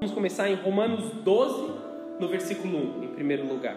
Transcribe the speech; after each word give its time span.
Vamos 0.00 0.14
começar 0.14 0.48
em 0.48 0.54
Romanos 0.54 1.10
12, 1.24 1.72
no 2.20 2.28
versículo 2.28 3.00
1, 3.00 3.02
em 3.02 3.08
primeiro 3.08 3.48
lugar. 3.48 3.76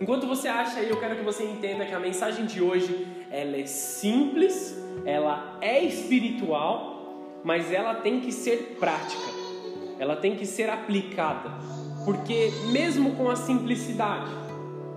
Enquanto 0.00 0.28
você 0.28 0.46
acha 0.46 0.78
aí, 0.78 0.88
eu 0.88 1.00
quero 1.00 1.16
que 1.16 1.24
você 1.24 1.42
entenda 1.42 1.84
que 1.84 1.92
a 1.92 1.98
mensagem 1.98 2.46
de 2.46 2.62
hoje 2.62 3.04
ela 3.32 3.56
é 3.56 3.66
simples, 3.66 4.80
ela 5.04 5.58
é 5.60 5.82
espiritual, 5.82 7.40
mas 7.42 7.72
ela 7.72 7.96
tem 7.96 8.20
que 8.20 8.30
ser 8.30 8.76
prática. 8.78 9.28
Ela 9.98 10.14
tem 10.14 10.36
que 10.36 10.46
ser 10.46 10.70
aplicada. 10.70 11.50
Porque 12.04 12.52
mesmo 12.70 13.16
com 13.16 13.28
a 13.28 13.34
simplicidade, 13.34 14.30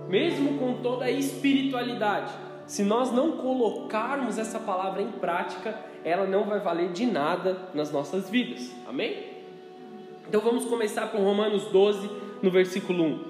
mesmo 0.08 0.56
com 0.56 0.74
toda 0.74 1.06
a 1.06 1.10
espiritualidade, 1.10 2.32
se 2.64 2.84
nós 2.84 3.10
não 3.10 3.32
colocarmos 3.38 4.38
essa 4.38 4.60
palavra 4.60 5.02
em 5.02 5.10
prática, 5.10 5.76
ela 6.04 6.26
não 6.26 6.44
vai 6.44 6.60
valer 6.60 6.92
de 6.92 7.06
nada 7.06 7.68
nas 7.74 7.90
nossas 7.90 8.30
vidas. 8.30 8.70
Amém? 8.86 9.31
Então 10.32 10.40
vamos 10.40 10.64
começar 10.64 11.08
com 11.08 11.18
Romanos 11.18 11.64
12, 11.64 12.08
no 12.42 12.50
versículo 12.50 13.04
1. 13.04 13.20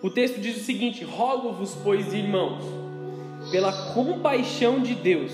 O 0.00 0.08
texto 0.08 0.38
diz 0.40 0.58
o 0.58 0.64
seguinte: 0.64 1.02
Rogo-vos, 1.02 1.76
pois, 1.82 2.14
irmãos, 2.14 2.62
pela 3.50 3.72
compaixão 3.92 4.78
de 4.78 4.94
Deus, 4.94 5.32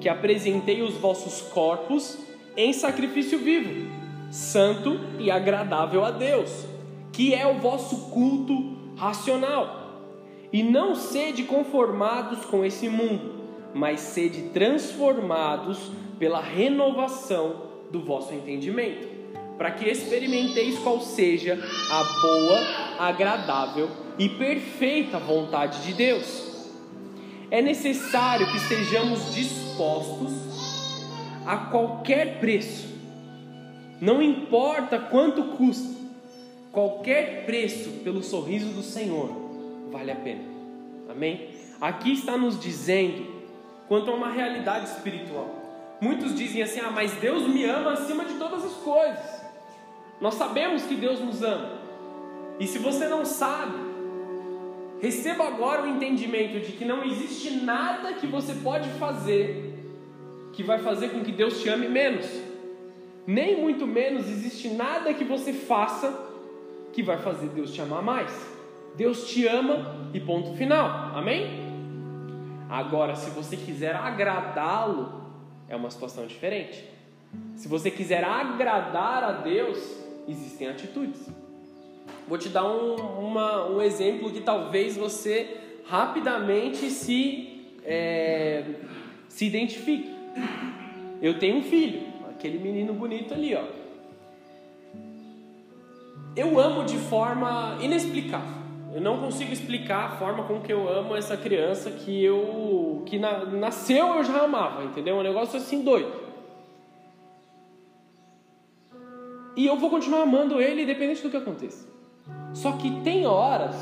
que 0.00 0.08
apresentei 0.08 0.80
os 0.80 0.94
vossos 0.94 1.42
corpos 1.50 2.16
em 2.56 2.72
sacrifício 2.72 3.38
vivo, 3.40 3.90
santo 4.30 4.98
e 5.18 5.30
agradável 5.30 6.02
a 6.02 6.10
Deus, 6.10 6.64
que 7.12 7.34
é 7.34 7.46
o 7.46 7.58
vosso 7.58 8.08
culto 8.08 8.94
racional. 8.96 10.00
E 10.50 10.62
não 10.62 10.94
sede 10.94 11.42
conformados 11.42 12.46
com 12.46 12.64
esse 12.64 12.88
mundo, 12.88 13.34
mas 13.74 14.00
sede 14.00 14.48
transformados 14.48 15.92
pela 16.18 16.40
renovação 16.40 17.68
do 17.90 18.00
vosso 18.00 18.32
entendimento 18.32 19.19
para 19.60 19.72
que 19.72 19.86
experimenteis 19.90 20.78
qual 20.78 21.02
seja 21.02 21.52
a 21.90 22.02
boa, 22.22 22.58
agradável 22.98 23.90
e 24.18 24.26
perfeita 24.26 25.18
vontade 25.18 25.82
de 25.82 25.92
Deus. 25.92 26.66
É 27.50 27.60
necessário 27.60 28.50
que 28.50 28.56
estejamos 28.56 29.34
dispostos 29.34 30.32
a 31.44 31.58
qualquer 31.58 32.40
preço, 32.40 32.88
não 34.00 34.22
importa 34.22 34.98
quanto 34.98 35.42
custa, 35.58 35.94
qualquer 36.72 37.44
preço 37.44 37.90
pelo 38.02 38.22
sorriso 38.22 38.72
do 38.72 38.82
Senhor 38.82 39.28
vale 39.92 40.10
a 40.10 40.16
pena. 40.16 40.44
Amém? 41.06 41.50
Aqui 41.78 42.14
está 42.14 42.34
nos 42.34 42.58
dizendo 42.58 43.26
quanto 43.88 44.10
a 44.10 44.14
uma 44.14 44.30
realidade 44.30 44.86
espiritual. 44.86 45.54
Muitos 46.00 46.34
dizem 46.34 46.62
assim: 46.62 46.80
ah, 46.80 46.90
mas 46.90 47.12
Deus 47.16 47.46
me 47.46 47.62
ama 47.64 47.92
acima 47.92 48.24
de 48.24 48.38
todas 48.38 48.64
as 48.64 48.72
coisas. 48.76 49.39
Nós 50.20 50.34
sabemos 50.34 50.82
que 50.84 50.94
Deus 50.94 51.20
nos 51.20 51.42
ama. 51.42 51.80
E 52.58 52.66
se 52.66 52.78
você 52.78 53.08
não 53.08 53.24
sabe, 53.24 53.78
receba 55.00 55.46
agora 55.46 55.82
o 55.82 55.88
entendimento 55.88 56.60
de 56.60 56.72
que 56.72 56.84
não 56.84 57.02
existe 57.04 57.50
nada 57.50 58.12
que 58.12 58.26
você 58.26 58.54
pode 58.54 58.88
fazer 58.90 59.70
que 60.52 60.62
vai 60.62 60.78
fazer 60.78 61.10
com 61.10 61.22
que 61.22 61.32
Deus 61.32 61.62
te 61.62 61.68
ame 61.68 61.88
menos. 61.88 62.26
Nem 63.26 63.60
muito 63.60 63.86
menos 63.86 64.28
existe 64.28 64.68
nada 64.68 65.14
que 65.14 65.24
você 65.24 65.52
faça 65.52 66.28
que 66.92 67.02
vai 67.02 67.18
fazer 67.18 67.48
Deus 67.48 67.72
te 67.72 67.80
amar 67.80 68.02
mais. 68.02 68.30
Deus 68.96 69.28
te 69.30 69.46
ama 69.46 70.10
e 70.12 70.20
ponto 70.20 70.54
final. 70.54 71.16
Amém? 71.16 71.70
Agora, 72.68 73.14
se 73.14 73.30
você 73.30 73.56
quiser 73.56 73.94
agradá-lo, 73.94 75.24
é 75.68 75.76
uma 75.76 75.90
situação 75.90 76.26
diferente. 76.26 76.84
Se 77.54 77.68
você 77.68 77.90
quiser 77.90 78.24
agradar 78.24 79.22
a 79.22 79.32
Deus, 79.32 79.99
existem 80.28 80.68
atitudes. 80.68 81.28
Vou 82.26 82.38
te 82.38 82.48
dar 82.48 82.64
um, 82.64 82.94
uma, 82.94 83.66
um 83.68 83.82
exemplo 83.82 84.30
que 84.30 84.40
talvez 84.40 84.96
você 84.96 85.56
rapidamente 85.86 86.90
se, 86.90 87.66
é, 87.84 88.64
se 89.28 89.46
identifique. 89.46 90.14
Eu 91.20 91.38
tenho 91.38 91.58
um 91.58 91.62
filho, 91.62 92.02
aquele 92.30 92.58
menino 92.58 92.92
bonito 92.92 93.34
ali, 93.34 93.54
ó. 93.54 93.64
Eu 96.36 96.60
amo 96.60 96.84
de 96.84 96.96
forma 96.96 97.76
inexplicável. 97.80 98.60
Eu 98.94 99.00
não 99.00 99.18
consigo 99.18 99.52
explicar 99.52 100.06
a 100.06 100.10
forma 100.16 100.44
com 100.44 100.60
que 100.60 100.72
eu 100.72 100.88
amo 100.88 101.14
essa 101.14 101.36
criança 101.36 101.90
que 101.90 102.24
eu 102.24 103.02
que 103.06 103.18
na, 103.18 103.44
nasceu 103.44 104.16
eu 104.16 104.24
já 104.24 104.42
amava, 104.42 104.84
entendeu? 104.84 105.16
Um 105.16 105.22
negócio 105.22 105.56
assim 105.56 105.82
doido. 105.82 106.12
E 109.60 109.66
eu 109.66 109.76
vou 109.76 109.90
continuar 109.90 110.22
amando 110.22 110.58
ele 110.58 110.84
independente 110.84 111.22
do 111.22 111.28
que 111.28 111.36
aconteça. 111.36 111.86
Só 112.54 112.72
que 112.78 113.02
tem 113.02 113.26
horas 113.26 113.76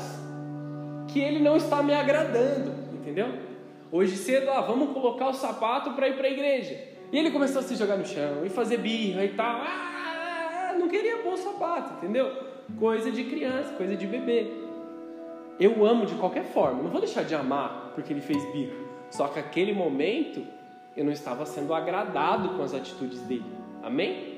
que 1.07 1.21
ele 1.21 1.39
não 1.39 1.55
está 1.55 1.81
me 1.81 1.93
agradando, 1.93 2.73
entendeu? 2.93 3.27
Hoje 3.89 4.17
cedo, 4.17 4.51
ah, 4.51 4.59
vamos 4.59 4.91
colocar 4.91 5.29
o 5.29 5.33
sapato 5.33 5.93
para 5.93 6.09
ir 6.09 6.17
para 6.17 6.27
a 6.27 6.31
igreja. 6.31 6.77
E 7.13 7.17
ele 7.17 7.31
começou 7.31 7.61
a 7.61 7.63
se 7.63 7.77
jogar 7.77 7.95
no 7.95 8.05
chão 8.05 8.45
e 8.45 8.49
fazer 8.49 8.79
birra 8.79 9.23
e 9.23 9.29
tal. 9.29 9.61
Ah, 9.61 10.75
não 10.77 10.89
queria 10.89 11.19
pôr 11.19 11.35
o 11.35 11.37
sapato, 11.37 11.93
entendeu? 11.93 12.29
Coisa 12.77 13.09
de 13.09 13.23
criança, 13.23 13.71
coisa 13.75 13.95
de 13.95 14.05
bebê. 14.05 14.51
Eu 15.57 15.85
amo 15.85 16.05
de 16.05 16.15
qualquer 16.15 16.43
forma, 16.43 16.83
não 16.83 16.89
vou 16.89 16.99
deixar 16.99 17.23
de 17.23 17.33
amar 17.33 17.93
porque 17.95 18.11
ele 18.11 18.21
fez 18.21 18.43
birra. 18.51 18.75
Só 19.11 19.29
que 19.29 19.39
aquele 19.39 19.71
momento 19.71 20.45
eu 20.97 21.05
não 21.05 21.13
estava 21.13 21.45
sendo 21.45 21.73
agradado 21.73 22.57
com 22.57 22.63
as 22.63 22.73
atitudes 22.73 23.21
dele. 23.21 23.45
Amém? 23.81 24.28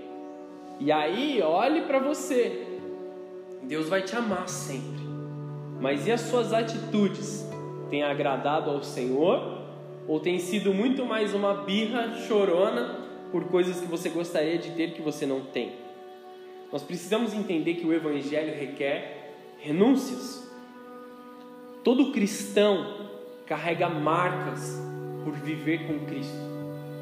E 0.84 0.92
aí, 0.92 1.40
olhe 1.44 1.81
para 1.81 2.00
você. 2.00 2.80
Deus 3.62 3.88
vai 3.88 4.02
te 4.02 4.16
amar 4.16 4.50
sempre. 4.50 5.06
Mas 5.80 6.08
e 6.08 6.12
as 6.12 6.22
suas 6.22 6.52
atitudes? 6.52 7.47
Tem 7.92 8.02
agradado 8.02 8.72
ao 8.72 8.81
Senhor? 8.81 9.59
Ou 10.08 10.20
tem 10.20 10.40
sido 10.40 10.74
muito 10.74 11.06
mais 11.06 11.36
uma 11.36 11.53
birra 11.53 12.16
chorona 12.28 12.97
por 13.31 13.44
coisas 13.44 13.80
que 13.80 13.86
você 13.86 14.09
gostaria 14.09 14.58
de 14.58 14.72
ter 14.72 14.94
que 14.94 15.03
você 15.03 15.24
não 15.24 15.41
tem? 15.41 15.74
Nós 16.72 16.81
precisamos 16.81 17.31
entender 17.36 17.75
que 17.75 17.86
o 17.86 17.94
Evangelho 17.94 18.59
requer 18.59 19.36
renúncias. 19.59 20.52
Todo 21.84 22.12
cristão 22.12 23.08
carrega 23.46 23.88
marcas 23.88 24.81
por 25.24 25.34
viver 25.34 25.86
com 25.86 26.00
Cristo. 26.08 26.51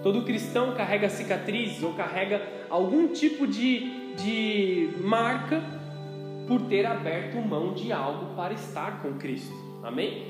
Todo 0.02 0.24
cristão 0.24 0.74
carrega 0.76 1.10
cicatrizes 1.10 1.84
ou 1.84 1.94
carrega 1.94 2.42
algum 2.70 3.08
tipo 3.08 3.46
de, 3.46 4.14
de 4.16 4.90
marca 5.02 5.62
por 6.48 6.62
ter 6.64 6.86
aberto 6.86 7.38
mão 7.38 7.74
de 7.74 7.92
algo 7.92 8.36
para 8.36 8.54
estar 8.54 9.02
com 9.02 9.14
Cristo. 9.14 9.54
Amém? 9.84 10.28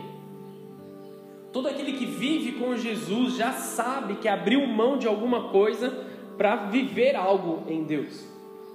Todo 1.52 1.68
aquele 1.68 1.94
que 1.94 2.06
vive 2.06 2.53
com 2.53 2.75
Jesus 2.75 3.35
já 3.35 3.53
sabe 3.53 4.16
que 4.16 4.28
abriu 4.28 4.68
mão 4.68 4.97
de 4.97 5.07
alguma 5.07 5.50
coisa 5.50 6.06
para 6.38 6.56
viver 6.68 7.16
algo 7.16 7.63
em 7.68 7.84
Deus. 7.84 8.28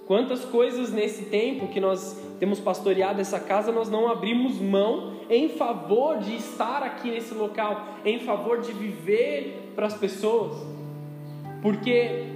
Quantas 0.07 0.45
coisas 0.45 0.93
nesse 0.93 1.27
tempo 1.27 1.69
que 1.69 1.81
nós 1.81 2.21
temos 2.39 2.61
pastoreado 2.61 3.21
essa 3.21 3.41
casa 3.41 3.73
nós 3.73 3.89
não 3.89 4.11
abrimos 4.11 4.61
mão 4.61 5.15
em 5.31 5.49
favor 5.49 6.19
de 6.19 6.37
estar 6.37 6.83
aqui 6.83 7.11
nesse 7.11 7.33
local, 7.33 8.01
em 8.05 8.19
favor 8.21 8.61
de 8.61 8.73
viver 8.73 9.73
para 9.75 9.87
as 9.87 9.95
pessoas. 9.95 10.55
Porque, 11.65 12.27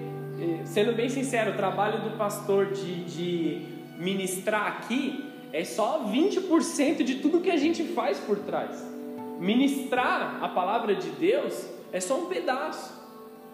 eh, 0.41 0.61
sendo 0.65 0.95
bem 0.95 1.11
sincero, 1.11 1.51
o 1.51 1.55
trabalho 1.55 2.01
do 2.01 2.17
pastor 2.17 2.71
de, 2.71 3.05
de 3.05 3.63
ministrar 3.99 4.67
aqui 4.67 5.23
é 5.53 5.63
só 5.65 6.07
20% 6.11 7.03
de 7.05 7.17
tudo 7.17 7.43
que 7.43 7.51
a 7.51 7.59
gente 7.59 7.85
faz 7.89 8.19
por 8.19 8.39
trás. 8.39 8.83
Ministrar 9.39 10.39
a 10.43 10.49
palavra 10.49 10.95
de 10.95 11.11
Deus 11.11 11.69
é 11.93 12.01
só 12.01 12.15
um 12.15 12.25
pedaço. 12.25 12.91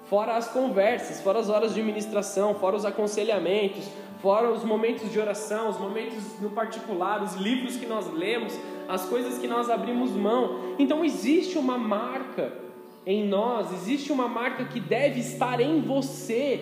Fora 0.09 0.37
as 0.37 0.47
conversas, 0.47 1.21
fora 1.21 1.41
as 1.41 1.49
horas 1.49 1.75
de 1.75 1.83
ministração, 1.83 2.55
fora 2.55 2.77
os 2.77 2.85
aconselhamentos, 2.85 3.85
fora 4.23 4.53
os 4.53 4.63
momentos 4.63 5.11
de 5.11 5.19
oração, 5.19 5.71
os 5.71 5.81
momentos 5.81 6.23
no 6.41 6.51
particular, 6.51 7.21
os 7.21 7.35
livros 7.35 7.75
que 7.77 7.85
nós 7.85 8.09
lemos, 8.13 8.57
as 8.89 9.07
coisas 9.07 9.39
que 9.39 9.49
nós 9.49 9.69
abrimos 9.69 10.13
mão. 10.13 10.77
Então 10.79 11.05
existe 11.05 11.59
uma 11.59 11.77
marca 11.77 12.63
em 13.07 13.27
nós, 13.27 13.73
existe 13.73 14.11
uma 14.11 14.27
marca 14.27 14.65
que 14.65 14.81
deve 14.81 15.21
estar 15.21 15.61
em 15.61 15.81
você 15.81 16.61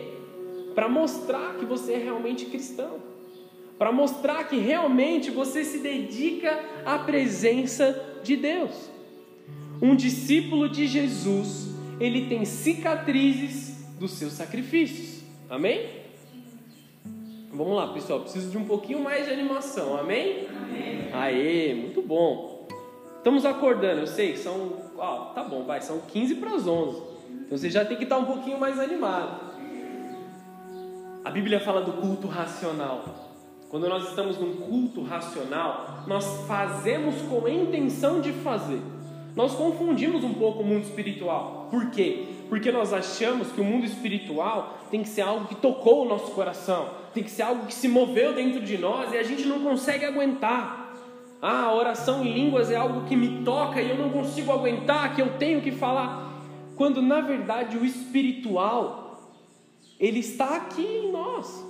para 0.74 0.88
mostrar 0.88 1.54
que 1.54 1.64
você 1.64 1.94
é 1.94 1.98
realmente 1.98 2.46
cristão, 2.46 2.96
para 3.78 3.92
mostrar 3.92 4.44
que 4.44 4.56
realmente 4.56 5.30
você 5.30 5.64
se 5.64 5.78
dedica 5.78 6.58
à 6.84 6.98
presença 6.98 8.20
de 8.22 8.36
Deus. 8.36 8.90
Um 9.80 9.94
discípulo 9.94 10.68
de 10.68 10.86
Jesus, 10.86 11.68
ele 12.00 12.26
tem 12.26 12.44
cicatrizes 12.44 13.84
dos 13.98 14.12
seus 14.12 14.32
sacrifícios. 14.32 15.22
Amém? 15.48 16.02
Vamos 17.52 17.76
lá, 17.76 17.88
pessoal, 17.92 18.20
preciso 18.20 18.50
de 18.50 18.56
um 18.56 18.64
pouquinho 18.64 19.00
mais 19.00 19.26
de 19.26 19.32
animação. 19.32 19.98
Amém? 19.98 20.46
Amém. 20.48 21.08
Aê, 21.12 21.74
muito 21.74 22.00
bom. 22.00 22.61
Estamos 23.22 23.46
acordando, 23.46 24.00
eu 24.00 24.06
sei, 24.08 24.36
são. 24.36 24.72
Ó, 24.98 25.26
tá 25.26 25.44
bom, 25.44 25.62
vai, 25.62 25.80
são 25.80 26.00
15 26.00 26.34
para 26.34 26.56
as 26.56 26.66
11. 26.66 27.00
Então 27.46 27.56
você 27.56 27.70
já 27.70 27.84
tem 27.84 27.96
que 27.96 28.02
estar 28.02 28.18
um 28.18 28.24
pouquinho 28.24 28.58
mais 28.58 28.80
animado. 28.80 29.52
A 31.24 31.30
Bíblia 31.30 31.60
fala 31.60 31.82
do 31.82 31.92
culto 31.92 32.26
racional. 32.26 33.04
Quando 33.68 33.88
nós 33.88 34.08
estamos 34.08 34.38
num 34.38 34.56
culto 34.56 35.04
racional, 35.04 36.02
nós 36.08 36.26
fazemos 36.48 37.22
com 37.22 37.46
a 37.46 37.50
intenção 37.50 38.20
de 38.20 38.32
fazer. 38.32 38.82
Nós 39.36 39.54
confundimos 39.54 40.24
um 40.24 40.34
pouco 40.34 40.64
o 40.64 40.66
mundo 40.66 40.82
espiritual. 40.82 41.68
Por 41.70 41.90
quê? 41.90 42.26
Porque 42.48 42.72
nós 42.72 42.92
achamos 42.92 43.52
que 43.52 43.60
o 43.60 43.64
mundo 43.64 43.86
espiritual 43.86 44.80
tem 44.90 45.00
que 45.00 45.08
ser 45.08 45.22
algo 45.22 45.46
que 45.46 45.54
tocou 45.54 46.04
o 46.04 46.08
nosso 46.08 46.32
coração, 46.32 46.88
tem 47.14 47.22
que 47.22 47.30
ser 47.30 47.42
algo 47.42 47.66
que 47.66 47.74
se 47.74 47.86
moveu 47.86 48.34
dentro 48.34 48.60
de 48.60 48.76
nós 48.76 49.12
e 49.12 49.16
a 49.16 49.22
gente 49.22 49.46
não 49.46 49.60
consegue 49.60 50.04
aguentar. 50.04 50.81
Ah, 51.42 51.64
a 51.64 51.74
oração 51.74 52.24
em 52.24 52.32
línguas 52.32 52.70
é 52.70 52.76
algo 52.76 53.04
que 53.08 53.16
me 53.16 53.44
toca 53.44 53.82
e 53.82 53.90
eu 53.90 53.98
não 53.98 54.10
consigo 54.10 54.52
aguentar, 54.52 55.16
que 55.16 55.20
eu 55.20 55.36
tenho 55.38 55.60
que 55.60 55.72
falar. 55.72 56.40
Quando 56.76 57.02
na 57.02 57.20
verdade 57.20 57.76
o 57.76 57.84
espiritual 57.84 59.02
ele 59.98 60.20
está 60.20 60.56
aqui 60.56 60.82
em 60.82 61.10
nós. 61.10 61.64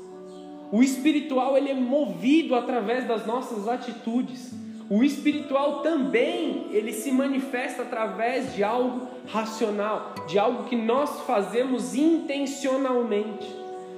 O 0.71 0.83
espiritual 0.83 1.57
ele 1.57 1.71
é 1.71 1.75
movido 1.75 2.55
através 2.55 3.07
das 3.07 3.27
nossas 3.27 3.67
atitudes. 3.67 4.53
O 4.91 5.03
espiritual 5.03 5.81
também, 5.81 6.67
ele 6.71 6.93
se 6.93 7.11
manifesta 7.11 7.83
através 7.83 8.55
de 8.55 8.63
algo 8.63 9.09
racional, 9.27 10.15
de 10.27 10.39
algo 10.39 10.65
que 10.65 10.77
nós 10.77 11.21
fazemos 11.23 11.95
intencionalmente. 11.95 13.47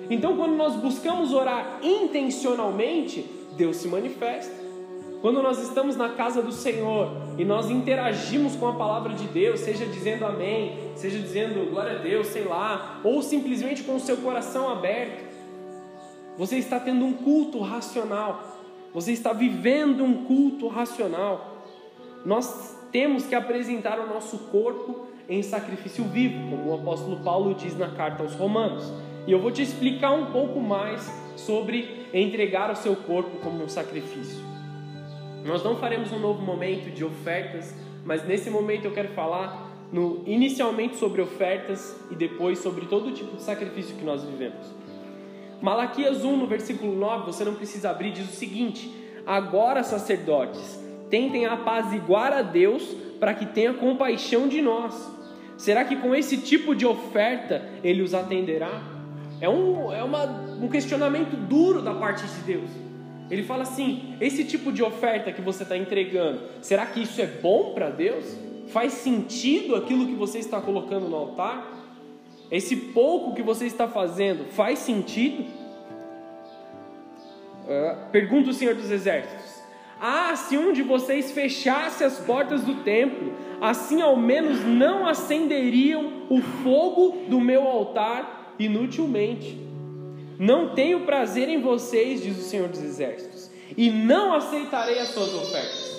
Então, 0.08 0.36
quando 0.36 0.54
nós 0.54 0.76
buscamos 0.76 1.32
orar 1.32 1.80
intencionalmente, 1.82 3.24
Deus 3.56 3.76
se 3.78 3.88
manifesta. 3.88 4.63
Quando 5.24 5.40
nós 5.40 5.58
estamos 5.58 5.96
na 5.96 6.10
casa 6.10 6.42
do 6.42 6.52
Senhor 6.52 7.10
e 7.38 7.46
nós 7.46 7.70
interagimos 7.70 8.54
com 8.56 8.68
a 8.68 8.74
palavra 8.74 9.14
de 9.14 9.26
Deus, 9.26 9.60
seja 9.60 9.86
dizendo 9.86 10.26
amém, 10.26 10.78
seja 10.96 11.18
dizendo 11.18 11.70
glória 11.70 11.92
a 11.92 12.02
Deus, 12.02 12.26
sei 12.26 12.44
lá, 12.44 13.00
ou 13.02 13.22
simplesmente 13.22 13.82
com 13.84 13.96
o 13.96 14.00
seu 14.00 14.18
coração 14.18 14.68
aberto, 14.68 15.24
você 16.36 16.58
está 16.58 16.78
tendo 16.78 17.06
um 17.06 17.14
culto 17.14 17.58
racional. 17.62 18.58
Você 18.92 19.12
está 19.12 19.32
vivendo 19.32 20.04
um 20.04 20.26
culto 20.26 20.68
racional. 20.68 21.56
Nós 22.22 22.78
temos 22.92 23.24
que 23.24 23.34
apresentar 23.34 23.98
o 23.98 24.06
nosso 24.06 24.36
corpo 24.50 25.06
em 25.26 25.42
sacrifício 25.42 26.04
vivo, 26.04 26.50
como 26.50 26.70
o 26.70 26.74
apóstolo 26.74 27.16
Paulo 27.24 27.54
diz 27.54 27.74
na 27.78 27.88
carta 27.88 28.22
aos 28.22 28.34
Romanos. 28.34 28.92
E 29.26 29.32
eu 29.32 29.40
vou 29.40 29.50
te 29.50 29.62
explicar 29.62 30.10
um 30.10 30.26
pouco 30.32 30.60
mais 30.60 31.10
sobre 31.34 32.06
entregar 32.12 32.70
o 32.70 32.76
seu 32.76 32.94
corpo 32.94 33.38
como 33.38 33.64
um 33.64 33.68
sacrifício. 33.70 34.43
Nós 35.44 35.62
não 35.62 35.76
faremos 35.76 36.10
um 36.10 36.18
novo 36.18 36.40
momento 36.40 36.90
de 36.90 37.04
ofertas, 37.04 37.74
mas 38.02 38.26
nesse 38.26 38.48
momento 38.48 38.86
eu 38.86 38.92
quero 38.92 39.08
falar 39.08 39.70
no, 39.92 40.22
inicialmente 40.26 40.96
sobre 40.96 41.20
ofertas 41.20 41.94
e 42.10 42.14
depois 42.14 42.58
sobre 42.58 42.86
todo 42.86 43.12
tipo 43.12 43.36
de 43.36 43.42
sacrifício 43.42 43.94
que 43.94 44.04
nós 44.04 44.24
vivemos. 44.24 44.66
Malaquias 45.60 46.24
1, 46.24 46.36
no 46.36 46.46
versículo 46.46 46.96
9, 46.96 47.26
você 47.26 47.44
não 47.44 47.54
precisa 47.54 47.90
abrir, 47.90 48.12
diz 48.12 48.26
o 48.26 48.32
seguinte: 48.32 48.90
Agora, 49.26 49.84
sacerdotes, 49.84 50.82
tentem 51.10 51.44
apaziguar 51.44 52.32
a 52.32 52.40
Deus 52.40 52.82
para 53.20 53.34
que 53.34 53.44
tenha 53.44 53.74
compaixão 53.74 54.48
de 54.48 54.62
nós. 54.62 55.12
Será 55.58 55.84
que 55.84 55.96
com 55.96 56.14
esse 56.14 56.38
tipo 56.38 56.74
de 56.74 56.86
oferta 56.86 57.62
ele 57.82 58.02
os 58.02 58.14
atenderá? 58.14 58.82
É 59.40 59.48
um, 59.48 59.92
é 59.92 60.02
uma, 60.02 60.24
um 60.60 60.68
questionamento 60.68 61.36
duro 61.36 61.82
da 61.82 61.94
parte 61.94 62.26
de 62.26 62.40
Deus. 62.40 62.83
Ele 63.30 63.42
fala 63.42 63.62
assim: 63.62 64.16
esse 64.20 64.44
tipo 64.44 64.72
de 64.72 64.82
oferta 64.82 65.32
que 65.32 65.40
você 65.40 65.62
está 65.62 65.76
entregando, 65.76 66.40
será 66.60 66.86
que 66.86 67.02
isso 67.02 67.20
é 67.20 67.26
bom 67.26 67.72
para 67.72 67.90
Deus? 67.90 68.36
Faz 68.68 68.92
sentido 68.94 69.76
aquilo 69.76 70.06
que 70.06 70.14
você 70.14 70.38
está 70.38 70.60
colocando 70.60 71.08
no 71.08 71.16
altar? 71.16 71.72
Esse 72.50 72.76
pouco 72.76 73.34
que 73.34 73.42
você 73.42 73.66
está 73.66 73.88
fazendo 73.88 74.44
faz 74.52 74.78
sentido? 74.78 75.44
Uh, 77.64 78.10
pergunta 78.12 78.50
o 78.50 78.52
Senhor 78.52 78.74
dos 78.74 78.90
Exércitos: 78.90 79.62
Ah, 80.00 80.36
se 80.36 80.58
um 80.58 80.72
de 80.72 80.82
vocês 80.82 81.32
fechasse 81.32 82.04
as 82.04 82.18
portas 82.20 82.62
do 82.62 82.82
templo, 82.82 83.32
assim 83.60 84.02
ao 84.02 84.16
menos 84.16 84.62
não 84.64 85.06
acenderiam 85.06 86.24
o 86.28 86.40
fogo 86.40 87.24
do 87.28 87.40
meu 87.40 87.62
altar 87.62 88.54
inutilmente. 88.58 89.63
Não 90.38 90.74
tenho 90.74 91.00
prazer 91.00 91.48
em 91.48 91.60
vocês, 91.60 92.22
diz 92.22 92.38
o 92.38 92.42
Senhor 92.42 92.68
dos 92.68 92.82
Exércitos, 92.82 93.50
e 93.76 93.90
não 93.90 94.34
aceitarei 94.34 94.98
as 94.98 95.08
suas 95.08 95.32
ofertas. 95.34 95.94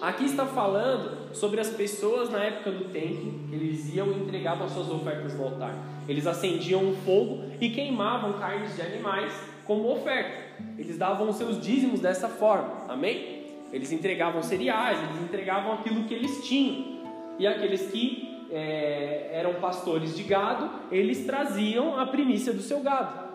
Aqui 0.00 0.24
está 0.24 0.44
falando 0.44 1.34
sobre 1.34 1.60
as 1.60 1.70
pessoas 1.70 2.30
na 2.30 2.44
época 2.44 2.70
do 2.70 2.84
templo, 2.86 3.32
eles 3.52 3.94
iam 3.94 4.08
e 4.12 4.20
entregavam 4.20 4.66
as 4.66 4.72
suas 4.72 4.90
ofertas 4.90 5.34
no 5.34 5.44
altar. 5.44 5.74
Eles 6.08 6.26
acendiam 6.26 6.84
um 6.84 6.94
fogo 6.96 7.44
e 7.60 7.70
queimavam 7.70 8.34
carnes 8.34 8.74
de 8.76 8.82
animais 8.82 9.32
como 9.64 9.90
oferta. 9.90 10.46
Eles 10.78 10.96
davam 10.96 11.28
os 11.28 11.36
seus 11.36 11.60
dízimos 11.60 12.00
dessa 12.00 12.28
forma, 12.28 12.84
amém? 12.88 13.44
Eles 13.72 13.90
entregavam 13.90 14.42
cereais, 14.42 14.98
eles 15.02 15.22
entregavam 15.22 15.72
aquilo 15.74 16.04
que 16.04 16.14
eles 16.14 16.46
tinham. 16.46 16.96
E 17.38 17.46
aqueles 17.46 17.90
que 17.90 18.35
é, 18.56 19.28
eram 19.34 19.54
pastores 19.56 20.16
de 20.16 20.22
gado, 20.22 20.70
eles 20.90 21.26
traziam 21.26 22.00
a 22.00 22.06
primícia 22.06 22.54
do 22.54 22.62
seu 22.62 22.80
gado. 22.80 23.26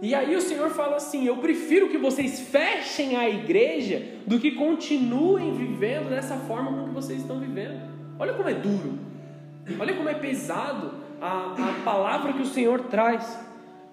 E 0.00 0.14
aí 0.14 0.34
o 0.34 0.40
Senhor 0.40 0.70
fala 0.70 0.96
assim: 0.96 1.26
Eu 1.26 1.36
prefiro 1.36 1.88
que 1.88 1.98
vocês 1.98 2.40
fechem 2.40 3.14
a 3.14 3.28
igreja 3.28 4.02
do 4.26 4.38
que 4.38 4.52
continuem 4.52 5.52
vivendo 5.52 6.08
dessa 6.08 6.36
forma 6.38 6.70
como 6.70 6.92
vocês 6.92 7.20
estão 7.20 7.38
vivendo. 7.38 7.78
Olha 8.18 8.32
como 8.32 8.48
é 8.48 8.54
duro, 8.54 8.98
olha 9.78 9.94
como 9.94 10.08
é 10.08 10.14
pesado 10.14 10.92
a, 11.20 11.52
a 11.52 11.84
palavra 11.84 12.32
que 12.32 12.42
o 12.42 12.46
Senhor 12.46 12.84
traz. 12.84 13.38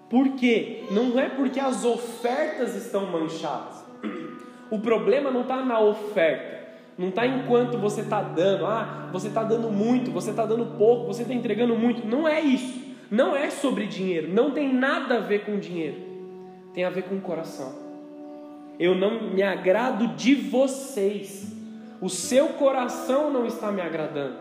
Por 0.10 0.36
quê? 0.36 0.86
Não 0.90 1.20
é 1.20 1.28
porque 1.28 1.60
as 1.60 1.84
ofertas 1.84 2.76
estão 2.76 3.08
manchadas. 3.08 3.84
O 4.72 4.80
problema 4.80 5.30
não 5.32 5.42
está 5.42 5.66
na 5.66 5.82
oferta. 5.82 6.63
Não 6.98 7.10
está 7.10 7.26
enquanto 7.26 7.78
você 7.78 8.02
está 8.02 8.22
dando, 8.22 8.66
ah, 8.66 9.10
você 9.12 9.28
está 9.28 9.44
dando 9.44 9.72
muito, 9.72 10.12
você 10.12 10.30
está 10.30 10.46
dando 10.46 10.78
pouco, 10.78 11.08
você 11.08 11.24
está 11.24 11.34
entregando 11.34 11.76
muito. 11.76 12.06
Não 12.06 12.28
é 12.28 12.40
isso. 12.40 12.84
Não 13.14 13.36
é 13.36 13.52
sobre 13.52 13.86
dinheiro, 13.86 14.34
não 14.34 14.50
tem 14.50 14.74
nada 14.74 15.18
a 15.18 15.20
ver 15.20 15.46
com 15.46 15.60
dinheiro, 15.60 15.98
tem 16.74 16.84
a 16.84 16.90
ver 16.90 17.04
com 17.04 17.14
o 17.14 17.22
coração. 17.22 17.72
Eu 18.80 18.96
não 18.96 19.22
me 19.32 19.44
agrado 19.44 20.08
de 20.16 20.34
vocês, 20.34 21.56
o 22.02 22.10
seu 22.10 22.50
coração 22.50 23.32
não 23.32 23.46
está 23.46 23.72
me 23.72 23.82
agradando, 23.82 24.38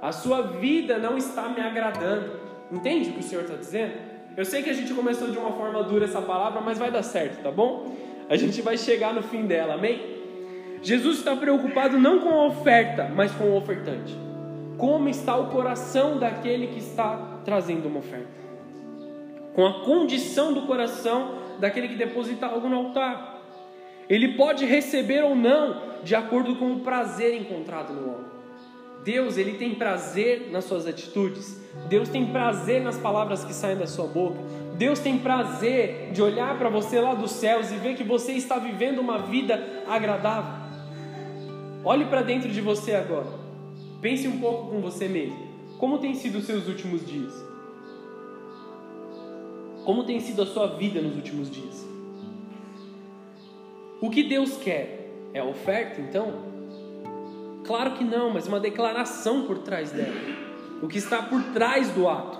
a 0.00 0.12
sua 0.12 0.40
vida 0.40 0.96
não 0.96 1.18
está 1.18 1.50
me 1.50 1.60
agradando. 1.60 2.40
Entende 2.72 3.10
o 3.10 3.12
que 3.12 3.20
o 3.20 3.22
Senhor 3.22 3.42
está 3.42 3.56
dizendo? 3.56 3.92
Eu 4.34 4.46
sei 4.46 4.62
que 4.62 4.70
a 4.70 4.74
gente 4.74 4.94
começou 4.94 5.30
de 5.30 5.36
uma 5.36 5.52
forma 5.52 5.82
dura 5.82 6.06
essa 6.06 6.22
palavra, 6.22 6.62
mas 6.62 6.78
vai 6.78 6.90
dar 6.90 7.02
certo, 7.02 7.42
tá 7.42 7.50
bom? 7.50 7.94
A 8.30 8.36
gente 8.36 8.62
vai 8.62 8.78
chegar 8.78 9.12
no 9.12 9.22
fim 9.22 9.44
dela, 9.44 9.74
amém? 9.74 10.19
Jesus 10.82 11.18
está 11.18 11.36
preocupado 11.36 11.98
não 11.98 12.20
com 12.20 12.30
a 12.30 12.46
oferta, 12.46 13.10
mas 13.14 13.32
com 13.32 13.44
o 13.44 13.56
ofertante. 13.56 14.16
Como 14.78 15.08
está 15.08 15.36
o 15.36 15.48
coração 15.50 16.18
daquele 16.18 16.68
que 16.68 16.78
está 16.78 17.40
trazendo 17.44 17.86
uma 17.86 17.98
oferta. 17.98 18.40
Com 19.54 19.66
a 19.66 19.84
condição 19.84 20.54
do 20.54 20.62
coração 20.62 21.34
daquele 21.58 21.88
que 21.88 21.96
deposita 21.96 22.46
algo 22.46 22.68
no 22.68 22.76
altar. 22.76 23.40
Ele 24.08 24.36
pode 24.36 24.64
receber 24.64 25.22
ou 25.22 25.36
não, 25.36 25.82
de 26.02 26.14
acordo 26.14 26.56
com 26.56 26.72
o 26.72 26.80
prazer 26.80 27.34
encontrado 27.34 27.92
no 27.92 28.08
homem. 28.08 28.30
Deus, 29.04 29.36
ele 29.36 29.52
tem 29.52 29.74
prazer 29.74 30.50
nas 30.50 30.64
suas 30.64 30.86
atitudes. 30.86 31.60
Deus 31.88 32.08
tem 32.08 32.26
prazer 32.26 32.82
nas 32.82 32.98
palavras 32.98 33.44
que 33.44 33.52
saem 33.52 33.76
da 33.76 33.86
sua 33.86 34.06
boca. 34.06 34.38
Deus 34.76 34.98
tem 34.98 35.18
prazer 35.18 36.10
de 36.12 36.22
olhar 36.22 36.58
para 36.58 36.68
você 36.68 37.00
lá 37.00 37.14
dos 37.14 37.32
céus 37.32 37.70
e 37.70 37.76
ver 37.76 37.94
que 37.94 38.04
você 38.04 38.32
está 38.32 38.58
vivendo 38.58 38.98
uma 38.98 39.18
vida 39.18 39.84
agradável. 39.86 40.69
Olhe 41.84 42.04
para 42.06 42.22
dentro 42.22 42.50
de 42.50 42.60
você 42.60 42.94
agora. 42.94 43.28
Pense 44.00 44.28
um 44.28 44.38
pouco 44.38 44.70
com 44.70 44.80
você 44.80 45.08
mesmo. 45.08 45.48
Como 45.78 45.98
tem 45.98 46.14
sido 46.14 46.38
os 46.38 46.44
seus 46.44 46.68
últimos 46.68 47.06
dias? 47.06 47.32
Como 49.84 50.04
tem 50.04 50.20
sido 50.20 50.42
a 50.42 50.46
sua 50.46 50.66
vida 50.76 51.00
nos 51.00 51.16
últimos 51.16 51.50
dias? 51.50 51.88
O 54.00 54.10
que 54.10 54.22
Deus 54.22 54.56
quer? 54.58 55.10
É 55.32 55.40
a 55.40 55.44
oferta, 55.44 56.00
então? 56.00 56.50
Claro 57.64 57.92
que 57.92 58.04
não, 58.04 58.30
mas 58.30 58.46
uma 58.46 58.60
declaração 58.60 59.46
por 59.46 59.58
trás 59.58 59.90
dela. 59.92 60.14
O 60.82 60.88
que 60.88 60.98
está 60.98 61.22
por 61.22 61.42
trás 61.52 61.90
do 61.90 62.08
ato. 62.08 62.38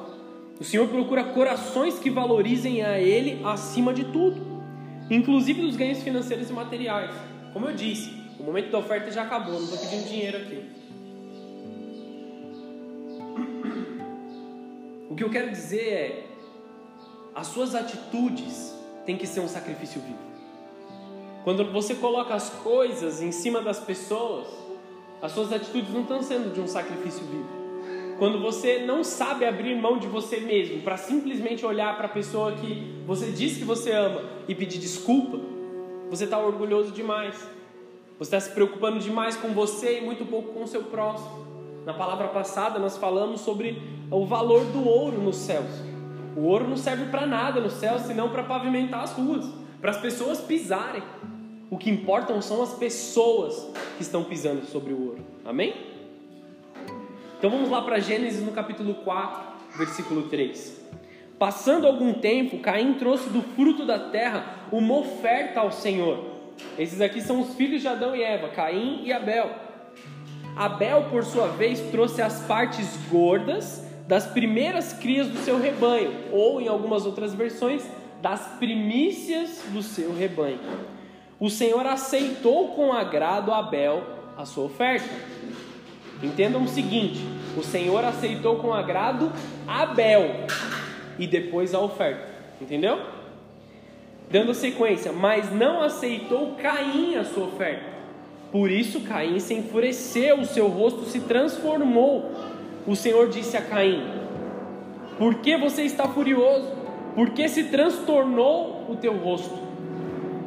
O 0.61 0.64
Senhor 0.64 0.87
procura 0.88 1.25
corações 1.25 1.99
que 1.99 2.11
valorizem 2.11 2.82
a 2.82 3.00
Ele 3.00 3.42
acima 3.44 3.94
de 3.94 4.04
tudo, 4.04 4.40
inclusive 5.11 5.62
dos 5.62 5.76
ganhos 5.76 6.02
financeiros 6.02 6.50
e 6.50 6.52
materiais. 6.52 7.14
Como 7.54 7.66
eu 7.66 7.75
disse, 7.75 8.19
o 8.40 8.42
momento 8.42 8.70
da 8.70 8.78
oferta 8.78 9.11
já 9.11 9.23
acabou, 9.23 9.54
não 9.54 9.64
estou 9.64 9.78
pedindo 9.78 10.09
dinheiro 10.09 10.38
aqui. 10.38 10.64
O 15.11 15.14
que 15.14 15.23
eu 15.23 15.28
quero 15.28 15.50
dizer 15.50 15.88
é: 15.92 16.25
as 17.35 17.49
suas 17.49 17.75
atitudes 17.75 18.75
têm 19.04 19.16
que 19.16 19.26
ser 19.26 19.40
um 19.40 19.49
sacrifício 19.49 20.00
vivo. 20.00 20.30
Quando 21.44 21.70
você 21.70 21.94
coloca 21.94 22.35
as 22.35 22.49
coisas 22.49 23.20
em 23.20 23.32
cima 23.32 23.61
das 23.61 23.78
pessoas, 23.78 24.47
as 25.20 25.32
suas 25.32 25.52
atitudes 25.52 25.92
não 25.92 26.02
estão 26.02 26.23
sendo 26.23 26.52
de 26.52 26.61
um 26.61 26.66
sacrifício 26.66 27.25
vivo. 27.26 27.61
quando 28.18 28.38
você 28.38 28.80
não 28.80 29.02
sabe 29.02 29.47
abrir 29.47 29.75
mão 29.75 29.99
de 29.99 30.06
você 30.06 30.40
mesmo 30.40 30.82
para 30.82 30.99
simplesmente 30.99 31.64
olhar 31.64 31.97
para 31.97 32.06
a 32.06 32.11
pessoa 32.11 32.52
que 32.52 33.02
você 33.06 33.30
diz 33.30 33.56
que 33.56 33.64
você 33.64 33.92
ama 33.92 34.23
e 34.47 34.54
pedir 34.54 34.78
desculpa, 34.78 35.38
você 36.11 36.25
está 36.25 36.38
orgulhoso 36.38 36.92
demais. 36.92 37.59
Você 38.20 38.36
está 38.36 38.40
se 38.40 38.50
preocupando 38.50 38.98
demais 38.98 39.34
com 39.34 39.48
você 39.54 39.98
e 39.98 40.04
muito 40.04 40.26
pouco 40.26 40.52
com 40.52 40.64
o 40.64 40.68
seu 40.68 40.82
próximo. 40.84 41.46
Na 41.86 41.94
palavra 41.94 42.28
passada 42.28 42.78
nós 42.78 42.98
falamos 42.98 43.40
sobre 43.40 43.82
o 44.10 44.26
valor 44.26 44.66
do 44.66 44.86
ouro 44.86 45.22
nos 45.22 45.36
céus. 45.36 45.70
O 46.36 46.42
ouro 46.42 46.68
não 46.68 46.76
serve 46.76 47.06
para 47.06 47.26
nada 47.26 47.62
no 47.62 47.70
céu, 47.70 47.98
senão 47.98 48.28
para 48.28 48.42
pavimentar 48.42 49.04
as 49.04 49.12
ruas, 49.12 49.46
para 49.80 49.92
as 49.92 49.96
pessoas 49.96 50.38
pisarem. 50.38 51.02
O 51.70 51.78
que 51.78 51.88
importam 51.88 52.42
são 52.42 52.62
as 52.62 52.74
pessoas 52.74 53.66
que 53.96 54.02
estão 54.02 54.22
pisando 54.22 54.66
sobre 54.66 54.92
o 54.92 55.02
ouro. 55.02 55.24
Amém? 55.42 55.72
Então 57.38 57.48
vamos 57.48 57.70
lá 57.70 57.80
para 57.80 58.00
Gênesis 58.00 58.44
no 58.44 58.52
capítulo 58.52 58.96
4, 58.96 59.78
versículo 59.78 60.24
3. 60.28 60.78
Passando 61.38 61.86
algum 61.86 62.12
tempo, 62.12 62.58
Caim 62.58 62.92
trouxe 62.98 63.30
do 63.30 63.40
fruto 63.40 63.86
da 63.86 63.98
terra 63.98 64.66
uma 64.70 64.98
oferta 64.98 65.60
ao 65.60 65.72
Senhor. 65.72 66.29
Esses 66.78 67.00
aqui 67.00 67.20
são 67.20 67.40
os 67.40 67.54
filhos 67.54 67.82
de 67.82 67.88
Adão 67.88 68.14
e 68.14 68.22
Eva, 68.22 68.48
Caim 68.48 69.02
e 69.04 69.12
Abel. 69.12 69.50
Abel, 70.56 71.04
por 71.10 71.24
sua 71.24 71.48
vez, 71.48 71.80
trouxe 71.90 72.20
as 72.20 72.40
partes 72.42 72.96
gordas 73.10 73.84
das 74.06 74.26
primeiras 74.26 74.92
crias 74.92 75.28
do 75.28 75.38
seu 75.38 75.60
rebanho, 75.60 76.12
ou 76.32 76.60
em 76.60 76.68
algumas 76.68 77.06
outras 77.06 77.34
versões, 77.34 77.84
das 78.20 78.40
primícias 78.58 79.62
do 79.70 79.82
seu 79.82 80.14
rebanho. 80.14 80.58
O 81.38 81.48
Senhor 81.48 81.86
aceitou 81.86 82.68
com 82.68 82.92
agrado 82.92 83.52
Abel 83.52 84.02
a 84.36 84.44
sua 84.44 84.64
oferta 84.64 85.08
Entendam 86.22 86.62
o 86.62 86.68
seguinte: 86.68 87.20
o 87.56 87.62
Senhor 87.62 88.04
aceitou 88.04 88.56
com 88.56 88.72
agrado 88.72 89.32
Abel 89.66 90.46
e 91.18 91.26
depois 91.26 91.74
a 91.74 91.80
oferta. 91.80 92.28
Entendeu? 92.60 93.00
Dando 94.30 94.54
sequência, 94.54 95.12
mas 95.12 95.52
não 95.52 95.82
aceitou 95.82 96.54
Caim 96.54 97.16
a 97.16 97.25
sua 97.25 97.46
oferta. 97.46 97.84
Por 98.52 98.70
isso 98.70 99.00
Caim 99.00 99.38
se 99.40 99.54
enfureceu, 99.54 100.40
o 100.40 100.46
seu 100.46 100.68
rosto 100.68 101.04
se 101.04 101.20
transformou. 101.20 102.30
O 102.87 102.94
Senhor 102.94 103.28
disse 103.28 103.56
a 103.56 103.62
Caim: 103.62 104.02
Por 105.18 105.37
que 105.37 105.56
você 105.56 105.82
está 105.82 106.08
furioso? 106.08 106.72
Por 107.14 107.30
que 107.30 107.49
se 107.49 107.64
transtornou 107.64 108.87
o 108.88 108.96
teu 108.96 109.16
rosto? 109.16 109.58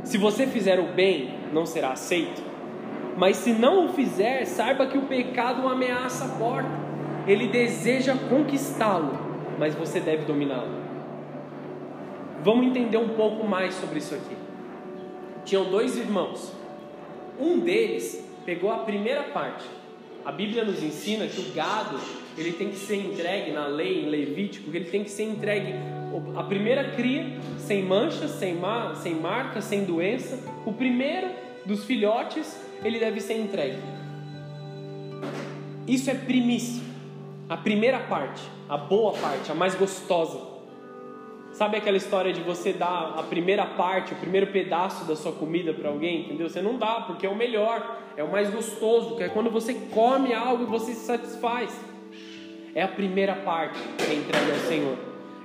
Se 0.04 0.18
você 0.18 0.48
fizer 0.48 0.80
o 0.80 0.94
bem, 0.94 1.34
não 1.52 1.66
será 1.66 1.92
aceito 1.92 2.54
mas 3.18 3.38
se 3.38 3.54
não 3.54 3.86
o 3.86 3.90
fizer, 3.90 4.46
saiba 4.46 4.88
que 4.88 4.98
o 4.98 5.04
pecado 5.04 5.68
ameaça 5.68 6.25
a 6.25 6.30
porta. 6.30 6.70
Ele 7.28 7.48
deseja 7.48 8.16
conquistá-lo, 8.30 9.18
mas 9.58 9.75
você 9.75 10.00
deve 10.00 10.25
dominá-lo. 10.25 10.83
Vamos 12.44 12.68
entender 12.68 12.98
um 12.98 13.10
pouco 13.10 13.46
mais 13.48 13.74
sobre 13.76 14.00
isso 14.00 14.14
aqui. 14.14 14.36
Tinham 15.46 15.66
dois 15.66 15.98
irmãos. 15.98 16.52
Um 17.40 17.60
deles 17.60 18.24
pegou 18.46 18.72
a 18.72 18.80
primeira 18.80 19.24
parte. 19.24 19.66
A 20.26 20.32
Bíblia 20.32 20.64
nos 20.64 20.82
ensina 20.84 21.28
que 21.28 21.42
o 21.42 21.54
gado 21.54 22.00
ele 22.38 22.54
tem 22.54 22.70
que 22.70 22.78
ser 22.78 22.96
entregue 22.96 23.52
na 23.52 23.68
lei 23.68 24.04
em 24.04 24.10
Levítico, 24.10 24.70
ele 24.76 24.86
tem 24.86 25.04
que 25.04 25.10
ser 25.10 25.24
entregue 25.24 25.74
a 26.36 26.44
primeira 26.44 26.92
cria 26.92 27.26
sem 27.58 27.84
manchas, 27.84 28.32
sem, 28.32 28.54
mar, 28.56 28.96
sem 28.98 29.16
marca, 29.16 29.62
sem 29.62 29.84
doença. 29.84 30.40
O 30.66 30.74
primeiro 30.74 31.30
dos 31.66 31.86
filhotes 31.86 32.60
ele 32.84 33.00
deve 33.00 33.20
ser 33.20 33.36
entregue. 33.36 33.80
Isso 35.88 36.10
é 36.10 36.14
primícia, 36.14 36.84
a 37.50 37.58
primeira 37.58 38.00
parte, 38.00 38.42
a 38.70 38.78
boa 38.78 39.14
parte, 39.14 39.52
a 39.52 39.56
mais 39.56 39.76
gostosa. 39.76 40.53
Sabe 41.54 41.78
aquela 41.78 41.98
história 41.98 42.34
de 42.34 42.42
você 42.42 42.74
dar 42.74 43.14
a 43.16 43.24
primeira 43.24 43.66
parte, 43.66 44.14
o 44.14 44.16
primeiro 44.18 44.48
pedaço 44.48 45.06
da 45.06 45.16
sua 45.16 45.32
comida 45.32 45.72
para 45.72 45.88
alguém, 45.88 46.26
entendeu? 46.26 46.50
Você 46.50 46.62
não 46.62 46.78
dá, 46.78 47.02
porque 47.02 47.28
é 47.28 47.30
o 47.30 47.36
melhor, 47.36 48.00
é 48.18 48.24
o 48.24 48.32
mais 48.32 48.50
gostoso, 48.50 49.16
que 49.16 49.24
é 49.24 49.30
quando 49.30 49.52
você 49.52 49.76
come 49.94 50.34
algo 50.34 50.64
e 50.64 50.66
você 50.66 50.94
se 50.94 51.06
satisfaz. 51.06 51.80
É 52.74 52.82
a 52.82 52.88
primeira 52.88 53.36
parte 53.36 53.80
que 53.98 54.12
é 54.12 54.16
entregue 54.16 54.52
ao 54.52 54.58
Senhor. 54.68 54.98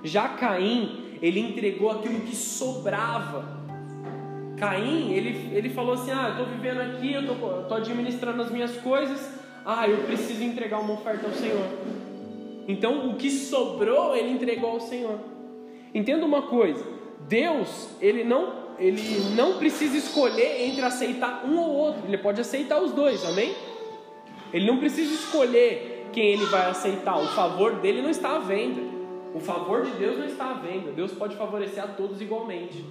Já 0.03 0.29
Caim, 0.31 1.19
ele 1.21 1.41
entregou 1.41 1.91
aquilo 1.91 2.21
que 2.21 2.35
sobrava 2.35 3.59
Caim, 4.59 5.13
ele, 5.13 5.55
ele 5.55 5.69
falou 5.69 5.93
assim: 5.93 6.11
Ah, 6.11 6.29
eu 6.29 6.31
estou 6.31 6.47
vivendo 6.47 6.81
aqui, 6.81 7.13
eu 7.13 7.23
estou 7.23 7.77
administrando 7.77 8.43
as 8.43 8.51
minhas 8.51 8.77
coisas, 8.79 9.31
ah, 9.65 9.87
eu 9.87 9.99
preciso 9.99 10.43
entregar 10.43 10.81
uma 10.81 10.95
oferta 10.95 11.27
ao 11.27 11.33
Senhor. 11.33 11.67
Então, 12.67 13.11
o 13.11 13.15
que 13.15 13.31
sobrou, 13.31 14.17
ele 14.17 14.31
entregou 14.31 14.71
ao 14.71 14.81
Senhor. 14.81 15.19
Entenda 15.95 16.25
uma 16.25 16.43
coisa: 16.43 16.85
Deus, 17.29 17.91
ele 18.01 18.25
não, 18.25 18.53
ele 18.79 19.03
não 19.35 19.59
precisa 19.59 19.97
escolher 19.97 20.67
entre 20.67 20.83
aceitar 20.83 21.45
um 21.47 21.59
ou 21.59 21.71
outro, 21.71 22.03
ele 22.07 22.19
pode 22.19 22.41
aceitar 22.41 22.81
os 22.81 22.93
dois, 22.93 23.25
amém? 23.25 23.55
Ele 24.53 24.67
não 24.67 24.79
precisa 24.79 25.13
escolher 25.13 26.09
quem 26.13 26.33
ele 26.33 26.47
vai 26.47 26.71
aceitar, 26.71 27.19
o 27.19 27.27
favor 27.29 27.77
dele 27.77 28.03
não 28.03 28.11
está 28.11 28.37
à 28.37 28.39
venda. 28.39 28.99
O 29.35 29.41
favor 29.41 29.85
de 29.85 29.91
Deus 29.93 30.19
não 30.19 30.25
está 30.25 30.51
à 30.51 30.55
venda. 30.55 30.91
Deus 30.91 31.13
pode 31.13 31.37
favorecer 31.37 31.85
a 31.85 31.87
todos 31.87 32.21
igualmente. 32.23 32.83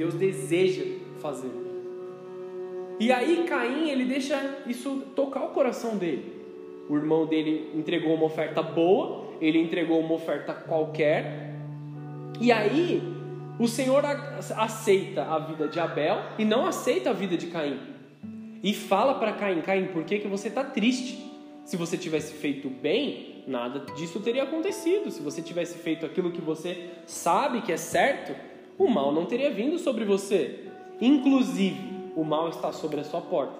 Deus 0.00 0.14
deseja 0.14 0.82
fazer. 1.20 1.50
E 2.98 3.12
aí 3.12 3.44
Caim, 3.46 3.90
ele 3.90 4.06
deixa 4.06 4.62
isso 4.66 5.02
tocar 5.14 5.44
o 5.44 5.48
coração 5.48 5.98
dele. 5.98 6.40
O 6.88 6.96
irmão 6.96 7.26
dele 7.26 7.70
entregou 7.74 8.14
uma 8.14 8.24
oferta 8.24 8.62
boa, 8.62 9.26
ele 9.42 9.58
entregou 9.58 10.00
uma 10.00 10.14
oferta 10.14 10.54
qualquer. 10.54 11.49
E 12.38 12.52
aí 12.52 13.02
o 13.58 13.66
Senhor 13.68 14.02
aceita 14.56 15.22
a 15.22 15.38
vida 15.38 15.68
de 15.68 15.78
Abel 15.78 16.18
e 16.38 16.44
não 16.44 16.66
aceita 16.66 17.10
a 17.10 17.12
vida 17.12 17.36
de 17.36 17.46
Caim. 17.48 17.78
E 18.62 18.72
fala 18.74 19.14
para 19.14 19.32
Caim, 19.32 19.60
Caim, 19.60 19.86
por 19.86 20.04
que, 20.04 20.18
que 20.18 20.28
você 20.28 20.48
está 20.48 20.64
triste? 20.64 21.30
Se 21.64 21.76
você 21.76 21.96
tivesse 21.96 22.32
feito 22.34 22.68
bem, 22.68 23.44
nada 23.46 23.80
disso 23.94 24.20
teria 24.20 24.44
acontecido. 24.44 25.10
Se 25.10 25.20
você 25.22 25.42
tivesse 25.42 25.78
feito 25.78 26.06
aquilo 26.06 26.30
que 26.30 26.40
você 26.40 26.90
sabe 27.06 27.62
que 27.62 27.72
é 27.72 27.76
certo, 27.76 28.34
o 28.78 28.88
mal 28.88 29.12
não 29.12 29.26
teria 29.26 29.50
vindo 29.50 29.78
sobre 29.78 30.04
você. 30.04 30.66
Inclusive, 31.00 31.80
o 32.16 32.24
mal 32.24 32.48
está 32.48 32.72
sobre 32.72 33.00
a 33.00 33.04
sua 33.04 33.20
porta. 33.20 33.54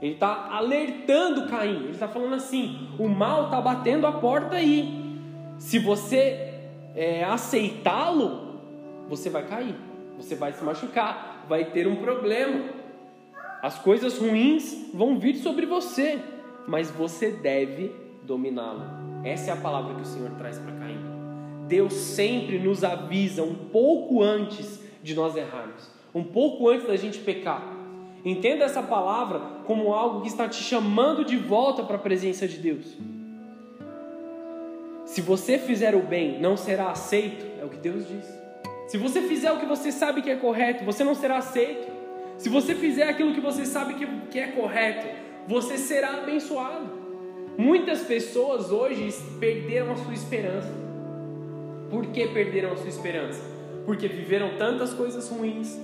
Ele 0.00 0.14
está 0.14 0.48
alertando 0.50 1.46
Caim. 1.46 1.76
Ele 1.76 1.90
está 1.90 2.08
falando 2.08 2.34
assim: 2.34 2.88
o 2.98 3.08
mal 3.08 3.44
está 3.44 3.60
batendo 3.60 4.06
a 4.06 4.12
porta 4.12 4.56
aí. 4.56 5.18
Se 5.58 5.78
você 5.78 6.49
é, 6.94 7.24
aceitá-lo, 7.24 8.60
você 9.08 9.30
vai 9.30 9.46
cair, 9.46 9.74
você 10.16 10.34
vai 10.34 10.52
se 10.52 10.62
machucar, 10.62 11.44
vai 11.48 11.64
ter 11.66 11.86
um 11.86 11.96
problema. 11.96 12.64
As 13.62 13.78
coisas 13.78 14.18
ruins 14.18 14.90
vão 14.94 15.18
vir 15.18 15.36
sobre 15.36 15.66
você, 15.66 16.18
mas 16.66 16.90
você 16.90 17.30
deve 17.30 17.94
dominá-lo. 18.22 18.82
Essa 19.24 19.50
é 19.50 19.54
a 19.54 19.56
palavra 19.56 19.94
que 19.94 20.02
o 20.02 20.06
Senhor 20.06 20.30
traz 20.38 20.58
para 20.58 20.72
Caim. 20.72 20.98
Deus 21.66 21.92
sempre 21.92 22.58
nos 22.58 22.82
avisa 22.82 23.42
um 23.42 23.54
pouco 23.54 24.22
antes 24.22 24.80
de 25.02 25.14
nós 25.14 25.36
errarmos, 25.36 25.90
um 26.14 26.24
pouco 26.24 26.68
antes 26.68 26.86
da 26.86 26.96
gente 26.96 27.18
pecar. 27.18 27.62
Entenda 28.24 28.64
essa 28.64 28.82
palavra 28.82 29.40
como 29.64 29.92
algo 29.92 30.22
que 30.22 30.28
está 30.28 30.48
te 30.48 30.62
chamando 30.62 31.24
de 31.24 31.36
volta 31.36 31.82
para 31.82 31.96
a 31.96 32.00
presença 32.00 32.46
de 32.46 32.58
Deus. 32.58 32.96
Se 35.10 35.20
você 35.20 35.58
fizer 35.58 35.92
o 35.96 36.02
bem, 36.02 36.40
não 36.40 36.56
será 36.56 36.92
aceito, 36.92 37.44
é 37.60 37.64
o 37.64 37.68
que 37.68 37.78
Deus 37.78 38.06
diz. 38.06 38.24
Se 38.86 38.96
você 38.96 39.20
fizer 39.22 39.50
o 39.50 39.58
que 39.58 39.66
você 39.66 39.90
sabe 39.90 40.22
que 40.22 40.30
é 40.30 40.36
correto, 40.36 40.84
você 40.84 41.02
não 41.02 41.16
será 41.16 41.38
aceito. 41.38 41.90
Se 42.38 42.48
você 42.48 42.76
fizer 42.76 43.08
aquilo 43.08 43.34
que 43.34 43.40
você 43.40 43.66
sabe 43.66 43.94
que, 43.94 44.06
que 44.30 44.38
é 44.38 44.46
correto, 44.52 45.08
você 45.48 45.76
será 45.78 46.18
abençoado. 46.18 46.88
Muitas 47.58 48.02
pessoas 48.02 48.70
hoje 48.70 49.12
perderam 49.40 49.90
a 49.90 49.96
sua 49.96 50.14
esperança. 50.14 50.72
Por 51.90 52.06
que 52.06 52.28
perderam 52.28 52.70
a 52.70 52.76
sua 52.76 52.88
esperança? 52.88 53.42
Porque 53.84 54.06
viveram 54.06 54.56
tantas 54.58 54.94
coisas 54.94 55.28
ruins, 55.28 55.76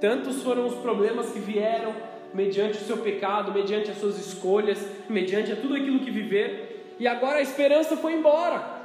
tantos 0.00 0.44
foram 0.44 0.68
os 0.68 0.76
problemas 0.76 1.30
que 1.30 1.40
vieram 1.40 1.92
mediante 2.32 2.78
o 2.78 2.86
seu 2.86 2.98
pecado, 2.98 3.52
mediante 3.52 3.90
as 3.90 3.98
suas 3.98 4.16
escolhas, 4.16 4.78
mediante 5.08 5.56
tudo 5.56 5.74
aquilo 5.74 5.98
que 5.98 6.10
viveram, 6.12 6.69
e 7.00 7.08
agora 7.08 7.38
a 7.38 7.42
esperança 7.42 7.96
foi 7.96 8.12
embora. 8.12 8.78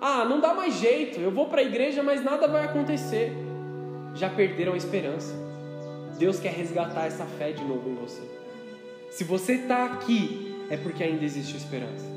Ah, 0.00 0.24
não 0.24 0.40
dá 0.40 0.52
mais 0.52 0.74
jeito, 0.74 1.20
eu 1.20 1.30
vou 1.30 1.46
para 1.46 1.60
a 1.60 1.64
igreja, 1.64 2.02
mas 2.02 2.24
nada 2.24 2.48
vai 2.48 2.64
acontecer. 2.64 3.32
Já 4.14 4.28
perderam 4.28 4.72
a 4.72 4.76
esperança. 4.76 5.32
Deus 6.18 6.40
quer 6.40 6.52
resgatar 6.52 7.06
essa 7.06 7.24
fé 7.24 7.52
de 7.52 7.62
novo 7.62 7.88
em 7.88 7.94
você. 7.94 8.22
Se 9.10 9.22
você 9.22 9.52
está 9.52 9.84
aqui, 9.84 10.66
é 10.68 10.76
porque 10.76 11.04
ainda 11.04 11.24
existe 11.24 11.56
esperança 11.56 12.14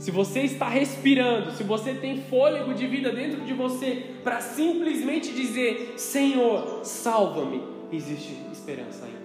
se 0.00 0.10
você 0.10 0.40
está 0.40 0.66
respirando, 0.66 1.52
se 1.52 1.62
você 1.62 1.92
tem 1.92 2.22
fôlego 2.22 2.72
de 2.72 2.86
vida 2.86 3.12
dentro 3.12 3.42
de 3.42 3.52
você 3.52 4.02
para 4.24 4.40
simplesmente 4.40 5.30
dizer: 5.30 5.92
Senhor, 5.98 6.80
salva-me, 6.84 7.62
existe 7.92 8.34
esperança 8.50 9.04
ainda. 9.04 9.20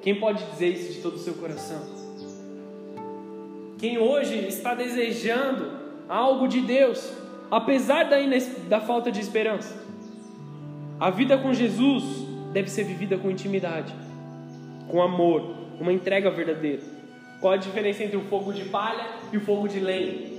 Quem 0.00 0.14
pode 0.20 0.44
dizer 0.52 0.68
isso 0.68 0.92
de 0.92 1.00
todo 1.00 1.16
o 1.16 1.18
seu 1.18 1.34
coração? 1.34 2.01
Quem 3.82 3.98
hoje 3.98 4.46
está 4.46 4.76
desejando 4.76 5.72
algo 6.08 6.46
de 6.46 6.60
Deus, 6.60 7.12
apesar 7.50 8.04
da, 8.04 8.16
da 8.68 8.80
falta 8.80 9.10
de 9.10 9.18
esperança. 9.18 9.76
A 11.00 11.10
vida 11.10 11.36
com 11.36 11.52
Jesus 11.52 12.04
deve 12.52 12.70
ser 12.70 12.84
vivida 12.84 13.18
com 13.18 13.28
intimidade, 13.28 13.92
com 14.86 15.02
amor, 15.02 15.56
uma 15.80 15.92
entrega 15.92 16.30
verdadeira. 16.30 16.80
Qual 17.40 17.52
a 17.52 17.56
diferença 17.56 18.04
entre 18.04 18.16
o 18.16 18.20
fogo 18.26 18.52
de 18.52 18.66
palha 18.66 19.04
e 19.32 19.36
o 19.36 19.40
fogo 19.40 19.66
de 19.66 19.80
lenha? 19.80 20.30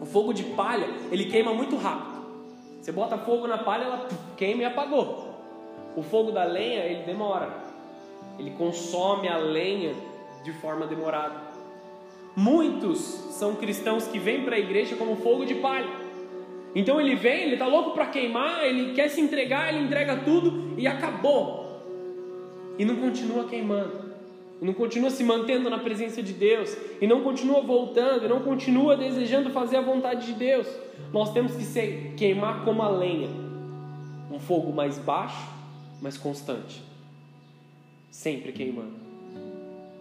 O 0.00 0.04
fogo 0.04 0.32
de 0.32 0.42
palha, 0.42 0.88
ele 1.12 1.26
queima 1.26 1.54
muito 1.54 1.76
rápido. 1.76 2.20
Você 2.80 2.90
bota 2.90 3.16
fogo 3.16 3.46
na 3.46 3.58
palha, 3.58 3.84
ela 3.84 4.08
queima 4.36 4.62
e 4.62 4.64
apagou. 4.64 5.28
O 5.94 6.02
fogo 6.02 6.32
da 6.32 6.42
lenha, 6.42 6.80
ele 6.80 7.04
demora. 7.04 7.48
Ele 8.40 8.50
consome 8.50 9.28
a 9.28 9.36
lenha 9.36 9.94
de 10.42 10.50
forma 10.54 10.84
demorada. 10.84 11.51
Muitos 12.34 12.98
são 13.30 13.54
cristãos 13.56 14.06
que 14.06 14.18
vêm 14.18 14.44
para 14.44 14.56
a 14.56 14.58
igreja 14.58 14.96
como 14.96 15.16
fogo 15.16 15.44
de 15.44 15.56
palha. 15.56 15.90
Então 16.74 17.00
ele 17.00 17.14
vem, 17.14 17.42
ele 17.42 17.54
está 17.54 17.66
louco 17.66 17.90
para 17.90 18.06
queimar, 18.06 18.64
ele 18.64 18.94
quer 18.94 19.08
se 19.08 19.20
entregar, 19.20 19.72
ele 19.72 19.84
entrega 19.84 20.16
tudo 20.16 20.74
e 20.78 20.86
acabou. 20.86 21.80
E 22.78 22.84
não 22.84 22.96
continua 22.96 23.44
queimando 23.44 24.12
e 24.62 24.64
não 24.64 24.72
continua 24.72 25.10
se 25.10 25.24
mantendo 25.24 25.68
na 25.68 25.80
presença 25.80 26.22
de 26.22 26.32
Deus, 26.32 26.76
e 27.00 27.06
não 27.06 27.24
continua 27.24 27.60
voltando, 27.60 28.26
e 28.26 28.28
não 28.28 28.38
continua 28.38 28.96
desejando 28.96 29.50
fazer 29.50 29.78
a 29.78 29.80
vontade 29.80 30.26
de 30.26 30.34
Deus, 30.34 30.68
nós 31.12 31.32
temos 31.32 31.56
que 31.56 31.64
ser, 31.64 32.14
queimar 32.16 32.64
como 32.64 32.80
a 32.80 32.88
lenha 32.88 33.28
um 34.30 34.38
fogo 34.38 34.72
mais 34.72 34.98
baixo, 34.98 35.48
mas 36.00 36.16
constante, 36.16 36.80
sempre 38.08 38.52
queimando. 38.52 39.01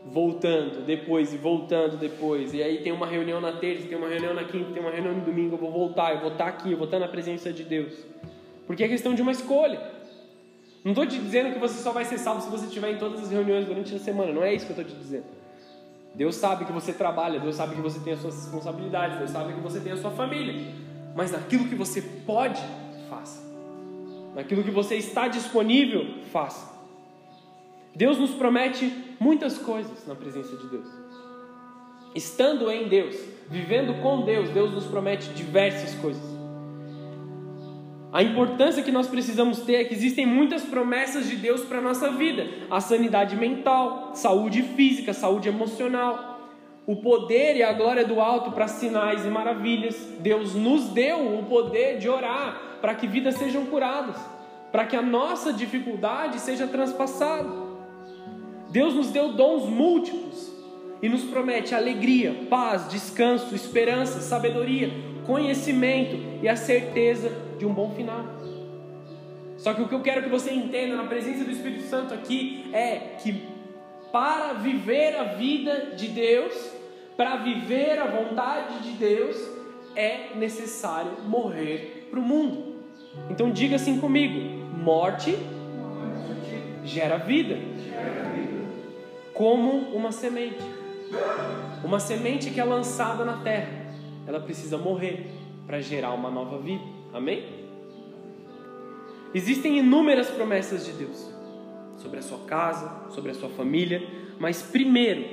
Voltando 0.05 0.84
depois 0.86 1.34
e 1.34 1.38
voltando 1.38 1.96
depois, 1.96 2.53
e 2.55 2.63
aí 2.63 2.79
tem 2.79 2.91
uma 2.91 3.05
reunião 3.05 3.39
na 3.39 3.53
terça, 3.53 3.88
tem 3.88 3.96
uma 3.96 4.08
reunião 4.08 4.34
na 4.34 4.43
quinta, 4.43 4.72
tem 4.72 4.81
uma 4.81 4.91
reunião 4.91 5.13
no 5.13 5.22
domingo. 5.22 5.55
Eu 5.55 5.60
vou 5.60 5.72
voltar, 5.72 6.13
eu 6.15 6.22
vou 6.22 6.31
estar 6.31 6.48
aqui, 6.48 6.72
eu 6.72 6.77
vou 6.77 6.86
estar 6.86 6.98
na 6.98 7.08
presença 7.08 7.53
de 7.53 7.63
Deus, 7.63 7.93
porque 8.65 8.84
é 8.84 8.88
questão 8.88 9.13
de 9.13 9.22
uma 9.22 9.31
escolha. 9.31 9.79
Não 10.84 10.93
estou 10.93 11.05
te 11.05 11.20
dizendo 11.20 11.53
que 11.53 11.60
você 11.60 11.81
só 11.81 11.91
vai 11.91 12.03
ser 12.03 12.17
salvo 12.17 12.41
se 12.41 12.50
você 12.50 12.65
estiver 12.65 12.91
em 12.91 12.98
todas 12.98 13.22
as 13.22 13.29
reuniões 13.29 13.65
durante 13.65 13.93
a 13.93 14.00
semana. 14.00 14.34
Não 14.34 14.43
é 14.43 14.53
isso 14.53 14.65
que 14.65 14.72
eu 14.72 14.81
estou 14.81 14.96
te 14.96 15.00
dizendo. 15.00 15.25
Deus 16.15 16.36
sabe 16.36 16.65
que 16.65 16.72
você 16.72 16.91
trabalha, 16.91 17.39
Deus 17.39 17.55
sabe 17.55 17.75
que 17.75 17.81
você 17.81 18.00
tem 18.00 18.13
as 18.13 18.20
suas 18.20 18.36
responsabilidades, 18.36 19.20
Deus 19.20 19.29
sabe 19.29 19.53
que 19.53 19.60
você 19.60 19.79
tem 19.79 19.91
a 19.91 19.98
sua 19.98 20.12
família. 20.12 20.74
Mas 21.15 21.31
naquilo 21.31 21.67
que 21.67 21.75
você 21.75 22.01
pode, 22.01 22.62
faça. 23.10 23.41
Naquilo 24.36 24.63
que 24.63 24.72
você 24.72 24.96
está 24.96 25.27
disponível, 25.27 26.05
faça. 26.31 26.81
Deus 27.95 28.17
nos 28.17 28.31
promete 28.31 28.91
muitas 29.19 29.57
coisas 29.57 30.07
na 30.07 30.15
presença 30.15 30.55
de 30.55 30.67
Deus. 30.67 30.88
Estando 32.15 32.69
em 32.71 32.88
Deus, 32.88 33.15
vivendo 33.50 34.01
com 34.01 34.24
Deus, 34.24 34.50
Deus 34.50 34.71
nos 34.74 34.86
promete 34.86 35.29
diversas 35.33 35.93
coisas. 35.95 36.24
A 38.13 38.21
importância 38.21 38.83
que 38.83 38.91
nós 38.91 39.07
precisamos 39.07 39.60
ter 39.60 39.75
é 39.75 39.83
que 39.86 39.93
existem 39.93 40.25
muitas 40.25 40.63
promessas 40.63 41.29
de 41.29 41.38
Deus 41.38 41.62
para 41.62 41.77
a 41.77 41.81
nossa 41.81 42.12
vida: 42.12 42.45
a 42.69 42.81
sanidade 42.81 43.36
mental, 43.38 44.12
saúde 44.13 44.62
física, 44.62 45.13
saúde 45.13 45.48
emocional, 45.48 46.50
o 46.86 46.98
poder 46.98 47.55
e 47.55 47.63
a 47.63 47.71
glória 47.71 48.03
do 48.03 48.19
alto 48.19 48.51
para 48.51 48.67
sinais 48.67 49.25
e 49.25 49.29
maravilhas. 49.29 49.95
Deus 50.19 50.55
nos 50.55 50.89
deu 50.89 51.38
o 51.39 51.43
poder 51.45 52.00
de 52.00 52.10
orar 52.10 52.79
para 52.81 52.95
que 52.95 53.07
vidas 53.07 53.36
sejam 53.36 53.65
curadas, 53.67 54.17
para 54.74 54.86
que 54.86 54.95
a 54.98 55.01
nossa 55.01 55.53
dificuldade 55.53 56.39
seja 56.39 56.67
transpassada. 56.67 57.61
Deus 58.72 58.94
nos 58.94 59.10
deu 59.10 59.34
dons 59.34 59.68
múltiplos 59.68 60.50
e 61.01 61.10
nos 61.10 61.24
promete 61.24 61.75
alegria, 61.75 62.46
paz, 62.50 62.88
descanso, 62.88 63.54
esperança, 63.54 64.22
sabedoria, 64.22 64.90
conhecimento 65.25 66.18
e 66.42 66.48
a 66.48 66.56
certeza 66.56 67.32
de 67.58 67.65
um 67.65 67.74
bom 67.74 67.91
final. 67.91 68.24
Só 69.58 69.74
que 69.74 69.82
o 69.82 69.88
que 69.88 69.93
eu 69.93 70.02
quero 70.02 70.24
que 70.24 70.30
você 70.30 70.52
entenda 70.54 70.95
na 70.95 71.04
presença 71.04 71.43
do 71.43 71.52
Espírito 71.52 71.84
Santo 71.84 72.13
aqui 72.13 72.69
é 72.74 73.17
que 73.22 73.43
para 74.12 74.54
viver 74.54 75.15
a 75.17 75.24
vida 75.24 75.93
de 75.95 76.08
Deus, 76.08 76.54
para 77.15 77.36
viver 77.38 78.00
a 78.00 78.08
vontade 78.08 78.80
de 78.80 78.91
Deus, 78.91 79.38
é 79.95 80.36
necessário 80.36 81.12
morrer 81.28 82.08
para 82.10 82.19
o 82.19 82.24
mundo. 82.24 82.76
Então 83.30 83.52
diga 83.52 83.76
assim 83.76 84.00
comigo: 84.00 84.39
morte, 84.78 85.38
gera 86.84 87.17
vida, 87.17 87.58
como 89.41 89.71
uma 89.95 90.12
semente. 90.12 90.62
Uma 91.84 91.99
semente 91.99 92.51
que 92.51 92.60
é 92.60 92.63
lançada 92.63 93.25
na 93.25 93.38
terra, 93.38 93.91
ela 94.27 94.39
precisa 94.39 94.77
morrer 94.77 95.32
para 95.65 95.82
gerar 95.82 96.12
uma 96.12 96.30
nova 96.30 96.60
vida. 96.60 96.84
Amém? 97.12 97.43
Existem 99.34 99.80
inúmeras 99.80 100.30
promessas 100.30 100.86
de 100.86 100.91
Deus 100.91 101.27
sobre 101.97 102.19
a 102.19 102.21
sua 102.21 102.38
casa, 102.45 103.10
sobre 103.10 103.32
a 103.32 103.34
sua 103.34 103.49
família, 103.49 104.08
mas 104.39 104.62
primeiro 104.62 105.25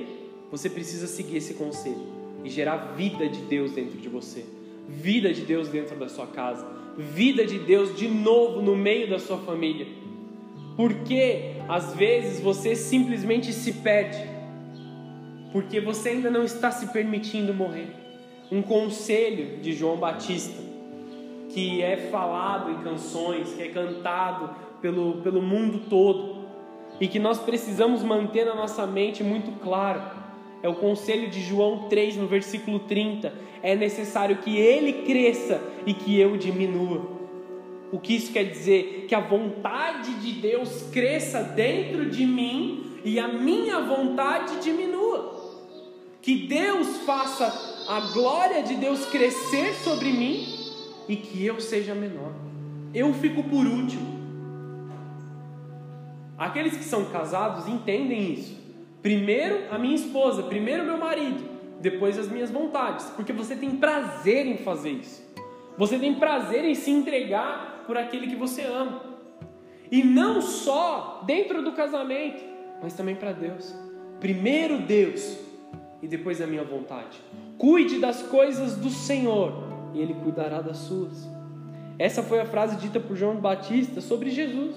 você 0.49 0.71
precisa 0.71 1.05
seguir 1.05 1.37
esse 1.37 1.53
conselho 1.53 2.01
e 2.43 2.49
gerar 2.49 2.95
vida 2.95 3.29
de 3.29 3.41
Deus 3.41 3.73
dentro 3.73 3.99
de 3.99 4.09
você, 4.09 4.43
vida 4.87 5.31
de 5.31 5.41
Deus 5.41 5.67
dentro 5.67 5.95
da 5.95 6.09
sua 6.09 6.25
casa, 6.25 6.65
vida 6.97 7.45
de 7.45 7.59
Deus 7.59 7.95
de 7.95 8.07
novo 8.07 8.59
no 8.59 8.75
meio 8.75 9.07
da 9.07 9.19
sua 9.19 9.37
família. 9.37 9.85
Porque 10.79 11.55
às 11.67 11.93
vezes 11.93 12.39
você 12.39 12.73
simplesmente 12.73 13.51
se 13.51 13.73
perde, 13.73 14.23
porque 15.51 15.81
você 15.81 16.07
ainda 16.07 16.31
não 16.31 16.45
está 16.45 16.71
se 16.71 16.87
permitindo 16.93 17.53
morrer. 17.53 17.89
Um 18.49 18.61
conselho 18.61 19.57
de 19.57 19.73
João 19.73 19.97
Batista 19.97 20.57
que 21.49 21.81
é 21.81 21.97
falado 21.97 22.71
em 22.71 22.81
canções, 22.81 23.53
que 23.55 23.61
é 23.61 23.67
cantado 23.67 24.55
pelo, 24.81 25.15
pelo 25.15 25.41
mundo 25.41 25.81
todo 25.89 26.45
e 26.97 27.09
que 27.09 27.19
nós 27.19 27.39
precisamos 27.39 28.01
manter 28.01 28.45
na 28.45 28.55
nossa 28.55 28.87
mente 28.87 29.21
muito 29.21 29.51
claro. 29.59 30.01
É 30.63 30.69
o 30.69 30.75
conselho 30.75 31.29
de 31.29 31.41
João 31.41 31.89
3, 31.89 32.15
no 32.15 32.25
versículo 32.25 32.79
30. 32.79 33.33
É 33.61 33.75
necessário 33.75 34.37
que 34.37 34.55
ele 34.57 35.03
cresça 35.03 35.61
e 35.85 35.93
que 35.93 36.17
eu 36.17 36.37
diminua. 36.37 37.18
O 37.91 37.99
que 37.99 38.15
isso 38.15 38.31
quer 38.31 38.43
dizer? 38.43 39.05
Que 39.07 39.15
a 39.15 39.19
vontade 39.19 40.13
de 40.15 40.33
Deus 40.33 40.83
cresça 40.91 41.41
dentro 41.41 42.09
de 42.09 42.25
mim 42.25 42.99
e 43.03 43.19
a 43.19 43.27
minha 43.27 43.81
vontade 43.81 44.61
diminua. 44.61 45.37
Que 46.21 46.47
Deus 46.47 46.97
faça 46.97 47.45
a 47.87 47.99
glória 48.13 48.61
de 48.61 48.75
Deus 48.75 49.05
crescer 49.05 49.73
sobre 49.73 50.11
mim 50.11 50.45
e 51.07 51.15
que 51.15 51.43
eu 51.43 51.59
seja 51.59 51.95
menor. 51.95 52.31
Eu 52.93 53.13
fico 53.13 53.43
por 53.43 53.65
último. 53.65 54.19
Aqueles 56.37 56.77
que 56.77 56.83
são 56.83 57.05
casados 57.05 57.67
entendem 57.67 58.33
isso. 58.33 58.57
Primeiro 59.01 59.73
a 59.73 59.77
minha 59.77 59.95
esposa, 59.95 60.43
primeiro 60.43 60.83
meu 60.83 60.97
marido, 60.97 61.43
depois 61.81 62.19
as 62.19 62.29
minhas 62.29 62.51
vontades, 62.51 63.05
porque 63.15 63.33
você 63.33 63.55
tem 63.55 63.71
prazer 63.71 64.45
em 64.45 64.57
fazer 64.57 64.91
isso. 64.91 65.27
Você 65.77 65.97
tem 65.97 66.15
prazer 66.15 66.65
em 66.65 66.75
se 66.75 66.91
entregar 66.91 67.78
por 67.89 67.97
aquele 67.97 68.27
que 68.27 68.35
você 68.35 68.61
ama. 68.61 69.01
E 69.91 70.03
não 70.03 70.43
só 70.43 71.23
dentro 71.25 71.63
do 71.63 71.71
casamento, 71.71 72.39
mas 72.83 72.93
também 72.93 73.15
para 73.15 73.31
Deus. 73.31 73.75
Primeiro 74.19 74.77
Deus 74.77 75.39
e 75.99 76.07
depois 76.07 76.39
a 76.39 76.45
minha 76.45 76.63
vontade. 76.63 77.19
Cuide 77.57 77.97
das 77.97 78.21
coisas 78.21 78.75
do 78.75 78.91
Senhor 78.91 79.51
e 79.95 79.99
Ele 79.99 80.13
cuidará 80.13 80.61
das 80.61 80.77
suas. 80.77 81.27
Essa 81.97 82.21
foi 82.21 82.39
a 82.39 82.45
frase 82.45 82.77
dita 82.77 82.99
por 82.99 83.17
João 83.17 83.37
Batista 83.37 84.01
sobre 84.01 84.29
Jesus. 84.29 84.75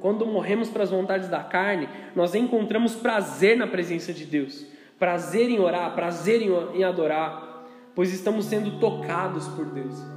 Quando 0.00 0.24
morremos 0.24 0.68
para 0.68 0.84
as 0.84 0.90
vontades 0.92 1.28
da 1.28 1.42
carne, 1.42 1.88
nós 2.14 2.32
encontramos 2.36 2.94
prazer 2.94 3.56
na 3.56 3.66
presença 3.66 4.12
de 4.12 4.24
Deus, 4.24 4.64
prazer 5.00 5.50
em 5.50 5.58
orar, 5.58 5.92
prazer 5.96 6.42
em 6.42 6.84
adorar, 6.84 7.66
pois 7.92 8.12
estamos 8.12 8.44
sendo 8.44 8.78
tocados 8.78 9.48
por 9.48 9.64
Deus. 9.64 10.15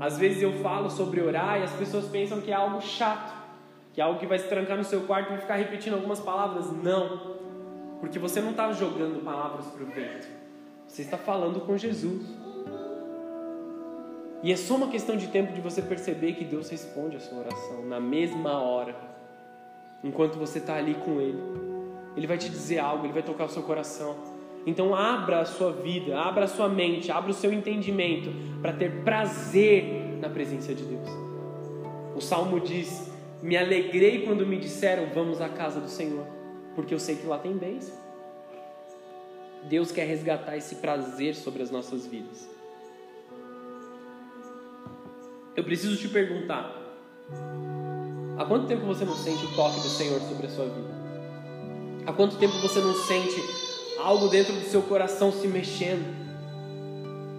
Às 0.00 0.18
vezes 0.18 0.42
eu 0.42 0.52
falo 0.62 0.90
sobre 0.90 1.20
orar 1.20 1.58
e 1.60 1.62
as 1.62 1.72
pessoas 1.72 2.06
pensam 2.06 2.40
que 2.40 2.50
é 2.50 2.54
algo 2.54 2.80
chato, 2.80 3.34
que 3.92 4.00
é 4.00 4.04
algo 4.04 4.18
que 4.18 4.26
vai 4.26 4.38
se 4.38 4.48
trancar 4.48 4.76
no 4.76 4.84
seu 4.84 5.02
quarto 5.02 5.32
e 5.32 5.38
ficar 5.38 5.56
repetindo 5.56 5.94
algumas 5.94 6.20
palavras. 6.20 6.70
Não, 6.82 7.36
porque 8.00 8.18
você 8.18 8.40
não 8.40 8.50
está 8.50 8.70
jogando 8.72 9.24
palavras 9.24 9.66
para 9.66 9.82
o 9.82 9.86
vento, 9.86 10.28
você 10.86 11.02
está 11.02 11.16
falando 11.16 11.60
com 11.60 11.76
Jesus. 11.76 12.26
E 14.42 14.52
é 14.52 14.56
só 14.56 14.76
uma 14.76 14.88
questão 14.88 15.16
de 15.16 15.28
tempo 15.28 15.52
de 15.52 15.60
você 15.60 15.80
perceber 15.80 16.34
que 16.34 16.44
Deus 16.44 16.68
responde 16.68 17.16
a 17.16 17.20
sua 17.20 17.38
oração 17.38 17.84
na 17.86 17.98
mesma 17.98 18.60
hora, 18.60 18.94
enquanto 20.04 20.38
você 20.38 20.58
está 20.58 20.76
ali 20.76 20.94
com 20.94 21.20
Ele. 21.20 21.42
Ele 22.16 22.26
vai 22.26 22.38
te 22.38 22.48
dizer 22.48 22.78
algo, 22.78 23.06
Ele 23.06 23.12
vai 23.12 23.22
tocar 23.22 23.44
o 23.44 23.48
seu 23.48 23.62
coração. 23.62 24.35
Então 24.66 24.92
abra 24.92 25.42
a 25.42 25.44
sua 25.44 25.70
vida, 25.70 26.18
abra 26.18 26.44
a 26.44 26.48
sua 26.48 26.68
mente, 26.68 27.12
abra 27.12 27.30
o 27.30 27.34
seu 27.34 27.52
entendimento 27.52 28.30
para 28.60 28.72
ter 28.72 29.04
prazer 29.04 30.18
na 30.20 30.28
presença 30.28 30.74
de 30.74 30.82
Deus. 30.82 31.08
O 32.16 32.20
salmo 32.20 32.58
diz: 32.58 33.08
Me 33.40 33.56
alegrei 33.56 34.26
quando 34.26 34.44
me 34.44 34.58
disseram, 34.58 35.06
vamos 35.14 35.40
à 35.40 35.48
casa 35.48 35.80
do 35.80 35.88
Senhor, 35.88 36.26
porque 36.74 36.92
eu 36.92 36.98
sei 36.98 37.14
que 37.14 37.26
lá 37.26 37.38
tem 37.38 37.56
bênção. 37.56 37.94
Deus 39.68 39.92
quer 39.92 40.04
resgatar 40.04 40.56
esse 40.56 40.76
prazer 40.76 41.36
sobre 41.36 41.62
as 41.62 41.70
nossas 41.70 42.04
vidas. 42.04 42.48
Eu 45.54 45.62
preciso 45.62 45.96
te 45.96 46.08
perguntar: 46.08 46.74
há 48.36 48.44
quanto 48.44 48.66
tempo 48.66 48.84
você 48.84 49.04
não 49.04 49.14
sente 49.14 49.44
o 49.46 49.54
toque 49.54 49.76
do 49.76 49.88
Senhor 49.88 50.20
sobre 50.22 50.46
a 50.48 50.50
sua 50.50 50.66
vida? 50.66 50.96
Há 52.04 52.12
quanto 52.12 52.36
tempo 52.36 52.54
você 52.58 52.80
não 52.80 52.94
sente 52.94 53.65
algo 53.98 54.28
dentro 54.28 54.52
do 54.52 54.62
seu 54.62 54.82
coração 54.82 55.32
se 55.32 55.46
mexendo? 55.46 56.04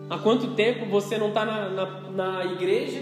Há 0.09 0.17
quanto 0.17 0.53
tempo 0.55 0.85
você 0.85 1.17
não 1.17 1.29
está 1.29 1.45
na, 1.45 1.69
na, 1.69 1.85
na 2.11 2.45
igreja 2.45 3.01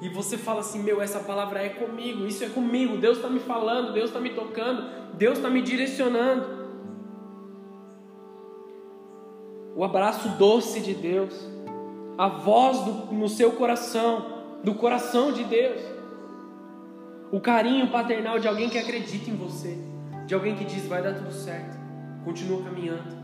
e 0.00 0.08
você 0.08 0.36
fala 0.36 0.60
assim: 0.60 0.82
Meu, 0.82 1.00
essa 1.00 1.20
palavra 1.20 1.62
é 1.62 1.68
comigo, 1.68 2.26
isso 2.26 2.44
é 2.44 2.48
comigo, 2.48 2.96
Deus 2.96 3.18
está 3.18 3.28
me 3.28 3.40
falando, 3.40 3.92
Deus 3.92 4.06
está 4.06 4.20
me 4.20 4.30
tocando, 4.30 4.84
Deus 5.14 5.38
está 5.38 5.48
me 5.48 5.62
direcionando. 5.62 6.62
O 9.74 9.82
abraço 9.84 10.28
doce 10.30 10.80
de 10.80 10.92
Deus, 10.92 11.34
a 12.18 12.28
voz 12.28 12.80
do, 12.80 12.92
no 13.14 13.28
seu 13.28 13.52
coração, 13.52 14.42
do 14.62 14.74
coração 14.74 15.32
de 15.32 15.44
Deus, 15.44 15.80
o 17.30 17.40
carinho 17.40 17.88
paternal 17.90 18.38
de 18.38 18.46
alguém 18.46 18.68
que 18.68 18.78
acredita 18.78 19.30
em 19.30 19.36
você 19.36 19.92
de 20.26 20.34
alguém 20.34 20.54
que 20.54 20.64
diz: 20.64 20.86
vai 20.86 21.02
dar 21.02 21.14
tudo 21.14 21.32
certo, 21.32 21.76
continua 22.24 22.62
caminhando, 22.62 23.16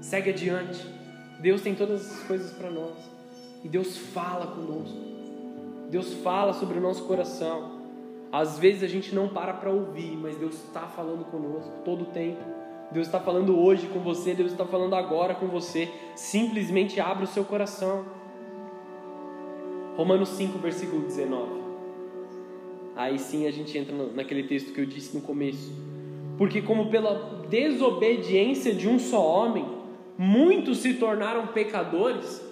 segue 0.00 0.30
adiante. 0.30 0.86
Deus 1.40 1.60
tem 1.62 1.74
todas 1.74 2.10
as 2.10 2.26
coisas 2.26 2.52
para 2.52 2.70
nós 2.70 2.94
e 3.62 3.68
Deus 3.68 3.96
fala 3.96 4.46
conosco. 4.46 4.96
Deus 5.90 6.12
fala 6.14 6.52
sobre 6.52 6.78
o 6.78 6.80
nosso 6.80 7.04
coração. 7.04 7.82
Às 8.32 8.58
vezes 8.58 8.82
a 8.82 8.88
gente 8.88 9.14
não 9.14 9.28
para 9.28 9.54
para 9.54 9.70
ouvir, 9.70 10.16
mas 10.16 10.36
Deus 10.36 10.54
está 10.54 10.82
falando 10.82 11.24
conosco 11.26 11.70
todo 11.84 12.02
o 12.02 12.06
tempo. 12.06 12.42
Deus 12.90 13.06
está 13.06 13.20
falando 13.20 13.58
hoje 13.58 13.86
com 13.88 14.00
você, 14.00 14.34
Deus 14.34 14.52
está 14.52 14.64
falando 14.64 14.94
agora 14.94 15.34
com 15.34 15.46
você. 15.46 15.90
Simplesmente 16.14 17.00
abra 17.00 17.24
o 17.24 17.28
seu 17.28 17.44
coração. 17.44 18.04
Romanos 19.96 20.30
5, 20.30 20.58
versículo 20.58 21.02
19. 21.02 21.62
Aí 22.96 23.18
sim 23.18 23.46
a 23.46 23.50
gente 23.50 23.76
entra 23.76 23.94
naquele 24.14 24.44
texto 24.44 24.72
que 24.72 24.80
eu 24.80 24.86
disse 24.86 25.14
no 25.16 25.22
começo. 25.22 25.72
Porque, 26.36 26.60
como 26.60 26.90
pela 26.90 27.46
desobediência 27.48 28.74
de 28.74 28.88
um 28.88 28.98
só 28.98 29.24
homem, 29.24 29.64
muitos 30.18 30.78
se 30.78 30.94
tornaram 30.94 31.48
pecadores, 31.48 32.42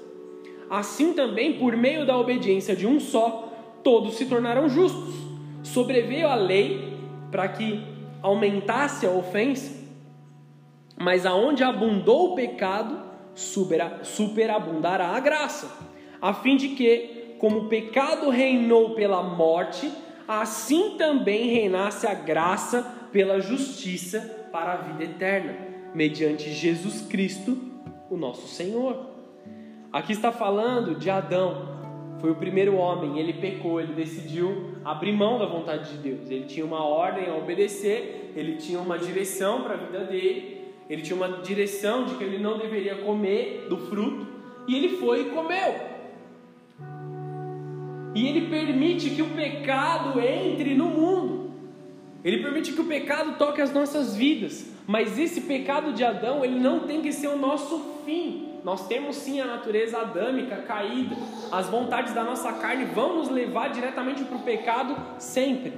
assim 0.71 1.13
também, 1.13 1.59
por 1.59 1.77
meio 1.77 2.07
da 2.07 2.17
obediência 2.17 2.75
de 2.77 2.87
um 2.87 3.01
só, 3.01 3.53
todos 3.83 4.15
se 4.15 4.27
tornaram 4.27 4.69
justos. 4.69 5.15
Sobreveio 5.63 6.29
a 6.29 6.35
lei 6.35 6.97
para 7.31 7.49
que 7.49 7.83
aumentasse 8.23 9.07
a 9.07 9.11
ofensa, 9.11 9.83
mas 10.99 11.27
aonde 11.27 11.65
abundou 11.65 12.33
o 12.33 12.35
pecado, 12.35 13.01
superabundará 14.03 15.09
a 15.09 15.21
graça, 15.21 15.69
a 16.21 16.33
fim 16.33 16.57
de 16.57 16.69
que, 16.71 17.35
como 17.39 17.61
o 17.61 17.69
pecado 17.69 18.31
reinou 18.31 18.91
pela 18.91 19.23
morte, 19.23 19.91
assim 20.29 20.95
também 20.97 21.49
reinasse 21.49 22.07
a 22.07 22.15
graça 22.15 23.02
pela 23.13 23.41
justiça 23.41 24.49
para 24.51 24.73
a 24.73 24.77
vida 24.77 25.05
eterna, 25.05 25.55
mediante 25.95 26.51
Jesus 26.51 27.03
Cristo, 27.03 27.57
o 28.11 28.17
nosso 28.17 28.49
Senhor. 28.49 29.11
Aqui 29.93 30.13
está 30.13 30.33
falando 30.33 30.95
de 30.95 31.11
Adão, 31.11 31.73
foi 32.19 32.31
o 32.31 32.37
primeiro 32.37 32.77
homem, 32.77 33.19
ele 33.19 33.35
pecou, 33.35 33.81
ele 33.81 33.93
decidiu 33.93 34.77
abrir 34.85 35.13
mão 35.13 35.39
da 35.39 35.47
vontade 35.47 35.91
de 35.91 35.99
Deus. 35.99 36.31
Ele 36.31 36.45
tinha 36.45 36.65
uma 36.65 36.85
ordem 36.85 37.29
a 37.29 37.35
obedecer, 37.35 38.33
ele 38.37 38.57
tinha 38.57 38.79
uma 38.79 38.99
direção 38.99 39.63
para 39.63 39.75
a 39.75 39.77
vida 39.77 40.05
dele, 40.05 40.63
ele 40.89 41.03
tinha 41.03 41.17
uma 41.17 41.43
direção 41.43 42.05
de 42.05 42.15
que 42.15 42.25
ele 42.25 42.39
não 42.39 42.59
deveria 42.59 42.97
comer 42.97 43.67
do 43.69 43.77
fruto, 43.77 44.27
e 44.69 44.77
ele 44.77 44.91
foi 44.97 45.23
e 45.23 45.25
comeu. 45.27 45.75
E 48.15 48.29
ele 48.29 48.49
permite 48.49 49.11
que 49.11 49.23
o 49.23 49.31
pecado 49.31 50.21
entre 50.21 50.75
no 50.75 50.87
mundo. 50.87 51.42
Ele 52.25 52.43
permite 52.43 52.73
que 52.73 52.81
o 52.81 52.85
pecado 52.85 53.37
toque 53.37 53.61
as 53.61 53.73
nossas 53.73 54.15
vidas, 54.15 54.67
mas 54.87 55.19
esse 55.19 55.41
pecado 55.41 55.93
de 55.93 56.05
Adão, 56.05 56.45
ele 56.45 56.59
não 56.59 56.81
tem 56.81 57.03
que 57.03 57.13
ser 57.13 57.29
o 57.29 57.37
nosso 57.37 58.01
fim. 58.05 58.49
Nós 58.65 58.87
temos 58.87 59.17
sim 59.17 59.41
a 59.41 59.45
natureza 59.45 59.99
adâmica 59.99 60.57
caída, 60.57 61.17
as 61.51 61.69
vontades 61.69 62.15
da 62.15 62.23
nossa 62.23 62.53
carne 62.53 62.85
vão 62.85 63.17
nos 63.17 63.29
levar 63.29 63.69
diretamente 63.69 64.23
para 64.23 64.37
o 64.37 64.43
pecado 64.43 64.97
sempre. 65.19 65.73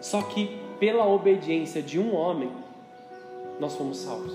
Só 0.00 0.22
que 0.22 0.58
pela 0.80 1.06
obediência 1.06 1.82
de 1.82 1.98
um 1.98 2.14
homem, 2.14 2.50
nós 3.60 3.76
fomos 3.76 3.98
salvos. 3.98 4.32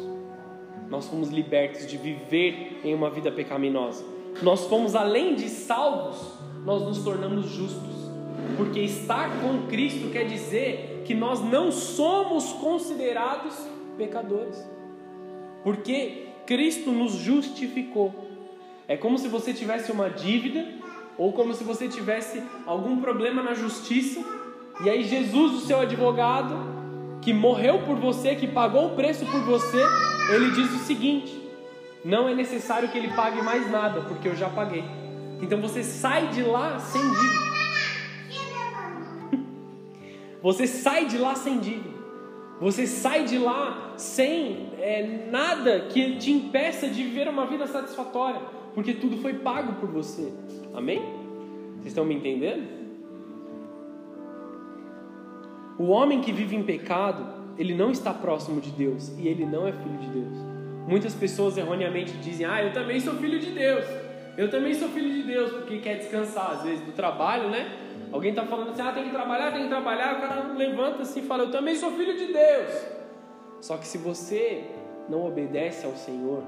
Nós 0.89 1.08
fomos 1.08 1.30
libertos 1.30 1.88
de 1.88 1.97
viver 1.97 2.82
em 2.84 2.93
uma 2.93 3.10
vida 3.10 3.32
pecaminosa. 3.32 4.04
Nós 4.41 4.65
fomos 4.67 4.95
além 4.95 5.36
de 5.36 5.49
salvos, 5.49 6.34
nós 6.65 6.82
nos 6.84 7.04
tornamos 7.04 7.49
justos. 7.49 8.01
Porque 8.58 8.80
estar 8.82 9.30
com 9.41 9.67
Cristo 9.67 10.10
quer 10.12 10.25
dizer 10.25 11.04
que 11.06 11.13
nós 11.13 11.41
não 11.41 11.71
somos 11.71 12.54
considerados 12.54 13.54
pecadores. 13.97 14.63
Porque 15.63 16.27
Cristo 16.45 16.91
nos 16.91 17.13
justificou. 17.13 18.13
É 18.88 18.97
como 18.97 19.17
se 19.17 19.27
você 19.27 19.54
tivesse 19.54 19.91
uma 19.91 20.10
dívida 20.10 20.65
ou 21.17 21.34
como 21.34 21.54
se 21.54 21.63
você 21.63 21.88
tivesse 21.88 22.41
algum 22.65 22.99
problema 22.99 23.41
na 23.41 23.54
justiça 23.54 24.23
e 24.84 24.89
aí 24.89 25.04
Jesus, 25.04 25.54
o 25.54 25.65
seu 25.67 25.80
advogado, 25.80 26.56
que 27.21 27.32
morreu 27.32 27.80
por 27.86 27.97
você, 27.97 28.34
que 28.34 28.47
pagou 28.47 28.88
o 28.88 28.95
preço 28.95 29.25
por 29.27 29.41
você, 29.41 29.77
ele 30.34 30.49
diz 30.51 30.71
o 30.73 30.80
seguinte: 30.80 31.39
não 32.04 32.27
é 32.27 32.34
necessário 32.34 32.89
que 32.89 32.97
ele 32.97 33.10
pague 33.10 33.43
mais 33.43 33.69
nada, 33.69 34.01
porque 34.01 34.27
eu 34.27 34.36
já 34.36 34.49
paguei. 34.49 34.84
Então 35.39 35.62
você 35.62 35.84
sai 35.84 36.30
de 36.30 36.41
lá 36.41 36.80
sem 36.80 37.01
dívida. 37.01 37.51
Você 40.41 40.65
sai 40.65 41.06
de 41.06 41.17
lá 41.17 41.36
sem 41.36 41.60
dívida. 41.60 42.01
Você 42.60 42.86
sai 42.86 43.25
de 43.25 43.38
lá 43.38 43.93
sem 43.97 44.69
é, 44.80 45.27
nada 45.32 45.88
que 45.89 46.17
te 46.17 46.32
impeça 46.32 46.88
de 46.88 47.04
viver 47.04 47.27
uma 47.27 47.45
vida 47.47 47.65
satisfatória, 47.65 48.39
porque 48.75 48.93
tudo 48.93 49.17
foi 49.17 49.34
pago 49.34 49.73
por 49.80 49.89
você. 49.89 50.32
Amém? 50.73 50.99
Vocês 51.77 51.88
estão 51.88 52.06
me 52.06 52.13
entendendo? 52.13 52.82
O 55.80 55.88
homem 55.88 56.21
que 56.21 56.32
vive 56.32 56.56
em 56.56 56.62
pecado, 56.62 57.25
ele 57.58 57.73
não 57.73 57.89
está 57.89 58.13
próximo 58.13 58.62
de 58.62 58.69
Deus 58.69 59.10
e 59.17 59.27
ele 59.27 59.45
não 59.45 59.67
é 59.67 59.71
filho 59.71 59.97
de 59.97 60.08
Deus. 60.08 60.38
Muitas 60.88 61.15
pessoas 61.15 61.58
erroneamente 61.58 62.13
dizem: 62.17 62.45
Ah, 62.45 62.63
eu 62.63 62.71
também 62.71 62.99
sou 62.99 63.15
filho 63.15 63.39
de 63.39 63.49
Deus. 63.49 63.86
Eu 64.38 64.49
também 64.49 64.73
sou 64.73 64.88
filho 64.89 65.12
de 65.12 65.23
Deus, 65.23 65.51
porque 65.51 65.80
quer 65.80 65.97
descansar, 65.97 66.51
às 66.51 66.63
vezes, 66.63 66.86
do 66.86 66.91
trabalho, 66.91 67.49
né? 67.49 67.69
Alguém 68.12 68.32
está 68.32 68.45
falando 68.45 68.71
assim, 68.71 68.82
ah, 68.82 68.91
tem 68.91 69.06
que 69.06 69.12
trabalhar, 69.12 69.52
tem 69.52 69.63
que 69.63 69.69
trabalhar, 69.69 70.17
o 70.17 70.21
cara 70.21 70.54
levanta 70.54 71.04
assim 71.04 71.21
e 71.21 71.24
fala, 71.24 71.43
eu 71.43 71.52
também 71.52 71.76
sou 71.76 71.91
filho 71.91 72.17
de 72.17 72.34
Deus. 72.34 72.86
Só 73.62 73.78
que 73.78 73.88
se 73.88 73.97
você 73.97 74.65
não 75.08 75.26
obedece 75.26 75.86
ao 75.86 75.95
Senhor, 75.95 76.43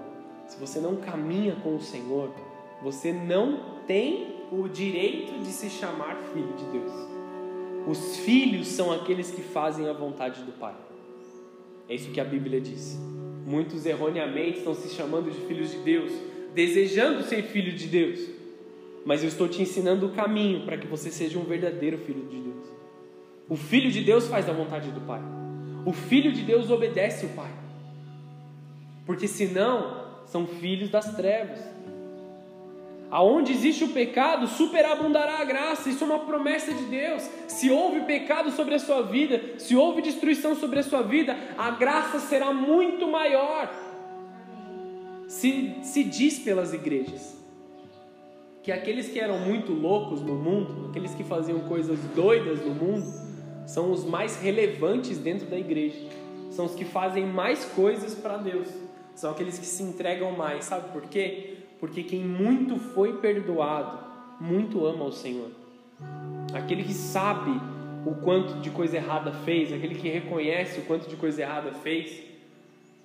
se 0.45 0.59
você 0.59 0.79
não 0.79 0.97
caminha 0.97 1.55
com 1.63 1.75
o 1.75 1.81
Senhor, 1.81 2.31
você 2.81 3.13
não 3.13 3.79
tem 3.87 4.35
o 4.51 4.67
direito 4.67 5.39
de 5.39 5.47
se 5.47 5.69
chamar 5.69 6.17
filho 6.33 6.53
de 6.53 6.65
Deus. 6.65 6.91
Os 7.87 8.17
filhos 8.17 8.67
são 8.67 8.91
aqueles 8.91 9.31
que 9.31 9.41
fazem 9.41 9.87
a 9.87 9.93
vontade 9.93 10.41
do 10.43 10.51
Pai. 10.53 10.75
É 11.87 11.95
isso 11.95 12.11
que 12.11 12.19
a 12.19 12.25
Bíblia 12.25 12.59
diz. 12.59 12.97
Muitos 13.45 13.85
erroneamente 13.85 14.59
estão 14.59 14.73
se 14.73 14.89
chamando 14.89 15.31
de 15.31 15.39
filhos 15.47 15.71
de 15.71 15.77
Deus, 15.77 16.11
desejando 16.53 17.23
ser 17.23 17.43
filho 17.43 17.73
de 17.73 17.87
Deus 17.87 18.42
mas 19.05 19.21
eu 19.21 19.27
estou 19.27 19.47
te 19.47 19.61
ensinando 19.61 20.07
o 20.07 20.11
caminho 20.11 20.65
para 20.65 20.77
que 20.77 20.87
você 20.87 21.11
seja 21.11 21.37
um 21.37 21.43
verdadeiro 21.43 21.97
filho 21.97 22.25
de 22.27 22.39
Deus. 22.39 22.67
O 23.49 23.55
filho 23.55 23.91
de 23.91 24.01
Deus 24.01 24.27
faz 24.27 24.47
a 24.47 24.53
vontade 24.53 24.91
do 24.91 25.01
Pai. 25.01 25.21
O 25.85 25.91
filho 25.91 26.31
de 26.31 26.43
Deus 26.43 26.69
obedece 26.69 27.25
o 27.25 27.29
Pai. 27.29 27.51
Porque 29.05 29.27
senão 29.27 30.03
são 30.25 30.47
filhos 30.47 30.89
das 30.89 31.13
trevas. 31.15 31.59
Aonde 33.11 33.51
existe 33.51 33.83
o 33.83 33.89
pecado, 33.89 34.47
superabundará 34.47 35.39
a 35.39 35.45
graça. 35.45 35.89
Isso 35.89 36.03
é 36.03 36.07
uma 36.07 36.19
promessa 36.19 36.73
de 36.73 36.85
Deus. 36.85 37.29
Se 37.47 37.69
houve 37.69 38.01
pecado 38.01 38.49
sobre 38.51 38.75
a 38.75 38.79
sua 38.79 39.01
vida, 39.03 39.59
se 39.59 39.75
houve 39.75 40.01
destruição 40.01 40.55
sobre 40.55 40.79
a 40.79 40.83
sua 40.83 41.03
vida, 41.03 41.37
a 41.57 41.71
graça 41.71 42.19
será 42.19 42.53
muito 42.53 43.05
maior. 43.07 43.69
Se, 45.27 45.75
se 45.83 46.03
diz 46.05 46.39
pelas 46.39 46.73
igrejas 46.73 47.42
que 48.63 48.71
aqueles 48.71 49.09
que 49.09 49.19
eram 49.19 49.39
muito 49.39 49.73
loucos 49.73 50.21
no 50.21 50.35
mundo, 50.35 50.87
aqueles 50.89 51.13
que 51.13 51.23
faziam 51.23 51.59
coisas 51.61 51.99
doidas 52.15 52.65
no 52.65 52.73
mundo, 52.73 53.05
são 53.67 53.91
os 53.91 54.05
mais 54.05 54.41
relevantes 54.41 55.17
dentro 55.17 55.47
da 55.47 55.59
igreja. 55.59 55.99
São 56.49 56.65
os 56.65 56.73
que 56.73 56.85
fazem 56.85 57.25
mais 57.25 57.65
coisas 57.65 58.15
para 58.15 58.37
Deus. 58.37 58.69
São 59.15 59.31
aqueles 59.31 59.59
que 59.59 59.65
se 59.65 59.83
entregam 59.83 60.31
mais. 60.31 60.63
Sabe 60.63 60.93
por 60.93 61.03
quê? 61.03 61.57
Porque 61.77 62.03
quem 62.03 62.23
muito 62.23 62.77
foi 62.77 63.17
perdoado, 63.17 63.99
muito 64.39 64.85
ama 64.85 65.03
o 65.03 65.11
Senhor. 65.11 65.51
Aquele 66.53 66.83
que 66.83 66.93
sabe 66.93 67.51
o 68.05 68.15
quanto 68.15 68.61
de 68.61 68.69
coisa 68.69 68.95
errada 68.95 69.31
fez, 69.31 69.73
aquele 69.73 69.95
que 69.95 70.07
reconhece 70.07 70.79
o 70.79 70.83
quanto 70.83 71.09
de 71.09 71.17
coisa 71.17 71.41
errada 71.41 71.73
fez, 71.73 72.23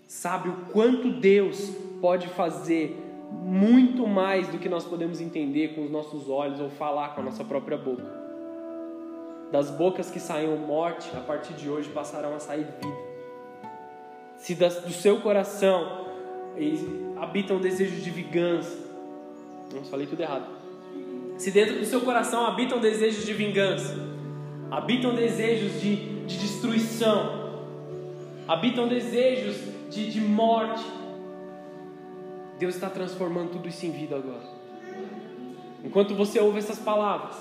sabe 0.06 0.50
o 0.50 0.56
quanto 0.72 1.10
Deus 1.10 1.72
pode 2.00 2.28
fazer 2.28 3.07
muito 3.30 4.06
mais 4.06 4.48
do 4.48 4.58
que 4.58 4.68
nós 4.68 4.84
podemos 4.84 5.20
entender 5.20 5.74
com 5.74 5.84
os 5.84 5.90
nossos 5.90 6.28
olhos 6.28 6.60
ou 6.60 6.70
falar 6.70 7.14
com 7.14 7.20
a 7.20 7.24
nossa 7.24 7.44
própria 7.44 7.76
boca. 7.76 8.04
Das 9.52 9.70
bocas 9.70 10.10
que 10.10 10.20
saíam 10.20 10.56
morte, 10.56 11.10
a 11.16 11.20
partir 11.20 11.54
de 11.54 11.68
hoje 11.68 11.88
passarão 11.90 12.34
a 12.34 12.38
sair 12.38 12.64
vida. 12.64 13.08
Se 14.36 14.54
do 14.54 14.92
seu 14.92 15.20
coração 15.20 16.06
habitam 17.16 17.58
desejos 17.58 18.02
de 18.02 18.10
vingança, 18.10 18.76
não 19.74 19.84
falei 19.84 20.06
tudo 20.06 20.20
errado. 20.20 20.46
Se 21.36 21.50
dentro 21.50 21.78
do 21.78 21.84
seu 21.84 22.00
coração 22.00 22.46
habitam 22.46 22.80
desejos 22.80 23.24
de 23.24 23.32
vingança, 23.32 23.94
habitam 24.70 25.14
desejos 25.14 25.80
de, 25.80 26.24
de 26.24 26.38
destruição, 26.38 27.62
habitam 28.46 28.88
desejos 28.88 29.56
de, 29.90 30.10
de 30.10 30.20
morte, 30.20 30.84
Deus 32.58 32.74
está 32.74 32.90
transformando 32.90 33.52
tudo 33.52 33.68
isso 33.68 33.86
em 33.86 33.90
vida 33.90 34.16
agora. 34.16 34.58
Enquanto 35.84 36.14
você 36.14 36.40
ouve 36.40 36.58
essas 36.58 36.78
palavras, 36.78 37.36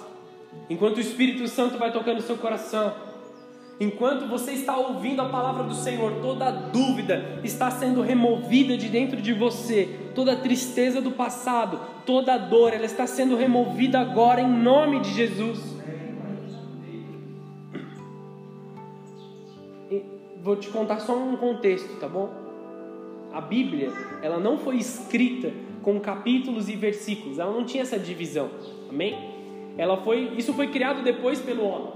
enquanto 0.69 0.97
o 0.97 1.01
Espírito 1.01 1.47
Santo 1.47 1.77
vai 1.77 1.91
tocando 1.91 2.19
o 2.19 2.21
seu 2.21 2.37
coração, 2.37 2.93
enquanto 3.79 4.27
você 4.27 4.51
está 4.51 4.77
ouvindo 4.77 5.21
a 5.21 5.29
palavra 5.29 5.63
do 5.63 5.73
Senhor, 5.73 6.21
toda 6.21 6.51
dúvida 6.51 7.39
está 7.43 7.71
sendo 7.71 8.01
removida 8.01 8.77
de 8.77 8.89
dentro 8.89 9.19
de 9.19 9.33
você, 9.33 10.11
toda 10.13 10.35
tristeza 10.35 11.01
do 11.01 11.11
passado, 11.11 11.79
toda 12.05 12.37
dor, 12.37 12.73
ela 12.73 12.85
está 12.85 13.07
sendo 13.07 13.35
removida 13.35 13.99
agora 13.99 14.39
em 14.41 14.49
nome 14.49 14.99
de 14.99 15.11
Jesus. 15.13 15.75
Vou 20.41 20.55
te 20.55 20.69
contar 20.69 20.99
só 20.99 21.17
um 21.17 21.35
contexto, 21.35 21.99
tá 21.99 22.07
bom? 22.07 22.46
A 23.33 23.41
Bíblia, 23.41 23.91
ela 24.21 24.39
não 24.39 24.57
foi 24.57 24.77
escrita 24.77 25.51
com 25.83 25.99
capítulos 25.99 26.69
e 26.69 26.75
versículos, 26.75 27.39
ela 27.39 27.51
não 27.51 27.63
tinha 27.63 27.83
essa 27.83 27.97
divisão, 27.97 28.49
amém? 28.89 29.15
Ela 29.77 29.97
foi, 29.97 30.33
isso 30.37 30.53
foi 30.53 30.67
criado 30.67 31.03
depois 31.03 31.39
pelo 31.39 31.63
homem. 31.63 31.93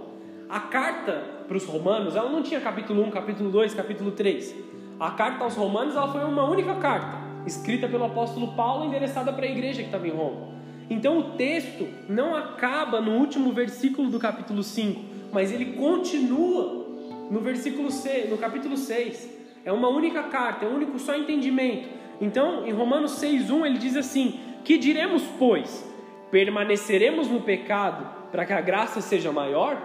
A 0.47 0.59
carta 0.59 1.23
para 1.47 1.57
os 1.57 1.65
romanos, 1.65 2.15
ela 2.15 2.29
não 2.29 2.43
tinha 2.43 2.59
capítulo 2.61 3.03
1, 3.03 3.11
capítulo 3.11 3.49
2, 3.49 3.73
capítulo 3.73 4.11
3. 4.11 4.55
A 4.99 5.11
carta 5.11 5.43
aos 5.43 5.55
romanos, 5.55 5.95
ela 5.95 6.11
foi 6.11 6.23
uma 6.23 6.43
única 6.49 6.75
carta, 6.75 7.17
escrita 7.45 7.87
pelo 7.87 8.05
apóstolo 8.05 8.53
Paulo, 8.53 8.85
endereçada 8.85 9.33
para 9.33 9.45
a 9.45 9.49
igreja 9.49 9.79
que 9.79 9.87
estava 9.87 10.07
em 10.07 10.11
Roma. 10.11 10.49
Então 10.89 11.19
o 11.19 11.23
texto 11.37 11.87
não 12.09 12.35
acaba 12.35 12.99
no 12.99 13.11
último 13.13 13.51
versículo 13.53 14.09
do 14.09 14.19
capítulo 14.19 14.61
5, 14.61 15.01
mas 15.31 15.51
ele 15.51 15.73
continua 15.73 16.85
no 17.31 17.39
versículo 17.39 17.89
6, 17.89 18.29
no 18.29 18.37
capítulo 18.37 18.75
6. 18.75 19.40
É 19.63 19.71
uma 19.71 19.89
única 19.89 20.23
carta, 20.23 20.65
é 20.65 20.67
um 20.67 20.75
único 20.75 20.97
só 20.97 21.15
entendimento. 21.15 21.87
Então, 22.19 22.65
em 22.65 22.71
Romanos 22.71 23.11
6:1 23.19 23.65
ele 23.65 23.77
diz 23.77 23.95
assim: 23.95 24.39
"Que 24.63 24.77
diremos, 24.77 25.23
pois? 25.37 25.87
Permaneceremos 26.31 27.27
no 27.27 27.41
pecado 27.41 28.07
para 28.31 28.45
que 28.45 28.53
a 28.53 28.61
graça 28.61 29.01
seja 29.01 29.31
maior? 29.31 29.77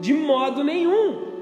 De 0.00 0.12
modo 0.12 0.64
nenhum. 0.64 1.34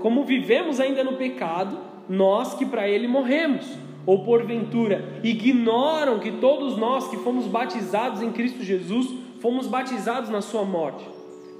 Como 0.00 0.24
vivemos 0.24 0.80
ainda 0.80 1.04
no 1.04 1.12
pecado, 1.12 1.78
nós 2.08 2.54
que 2.54 2.64
para 2.64 2.88
ele 2.88 3.06
morremos, 3.06 3.66
ou 4.06 4.24
porventura 4.24 5.20
ignoram 5.22 6.18
que 6.18 6.32
todos 6.32 6.76
nós 6.76 7.06
que 7.08 7.18
fomos 7.18 7.46
batizados 7.46 8.22
em 8.22 8.32
Cristo 8.32 8.64
Jesus, 8.64 9.06
fomos 9.40 9.66
batizados 9.66 10.30
na 10.30 10.40
sua 10.40 10.64
morte. 10.64 11.06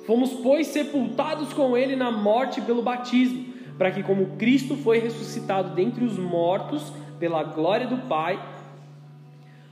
Fomos, 0.06 0.32
pois, 0.32 0.66
sepultados 0.68 1.52
com 1.52 1.76
ele 1.76 1.94
na 1.94 2.10
morte 2.10 2.60
pelo 2.62 2.82
batismo 2.82 3.59
para 3.80 3.90
que, 3.90 4.02
como 4.02 4.36
Cristo 4.36 4.76
foi 4.76 4.98
ressuscitado 4.98 5.74
dentre 5.74 6.04
os 6.04 6.18
mortos 6.18 6.92
pela 7.18 7.42
glória 7.42 7.86
do 7.86 7.96
Pai, 8.06 8.38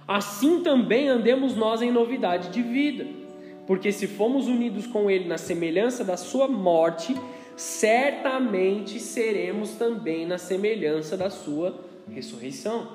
assim 0.09 0.63
também 0.63 1.09
andemos 1.09 1.55
nós 1.55 1.83
em 1.83 1.93
novidade 1.93 2.49
de 2.49 2.63
vida. 2.63 3.07
Porque 3.67 3.93
se 3.93 4.07
fomos 4.07 4.49
unidos 4.49 4.87
com 4.87 5.11
Ele 5.11 5.29
na 5.29 5.37
semelhança 5.37 6.03
da 6.03 6.17
Sua 6.17 6.49
morte, 6.49 7.15
certamente 7.55 8.99
seremos 8.99 9.73
também 9.73 10.25
na 10.25 10.39
semelhança 10.39 11.15
da 11.15 11.29
Sua 11.29 11.79
ressurreição. 12.11 12.89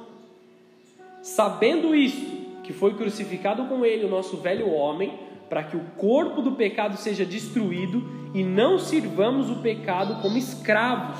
Sabendo 1.21 1.93
isto, 1.93 2.63
que 2.63 2.73
foi 2.73 2.95
crucificado 2.95 3.65
com 3.65 3.85
Ele 3.85 4.03
o 4.05 4.09
nosso 4.09 4.37
velho 4.37 4.67
homem, 4.67 5.13
para 5.49 5.63
que 5.63 5.77
o 5.77 5.85
corpo 5.97 6.41
do 6.41 6.53
pecado 6.53 6.97
seja 6.97 7.25
destruído 7.25 8.03
e 8.33 8.43
não 8.43 8.79
sirvamos 8.79 9.49
o 9.49 9.57
pecado 9.57 10.21
como 10.21 10.37
escravos, 10.37 11.19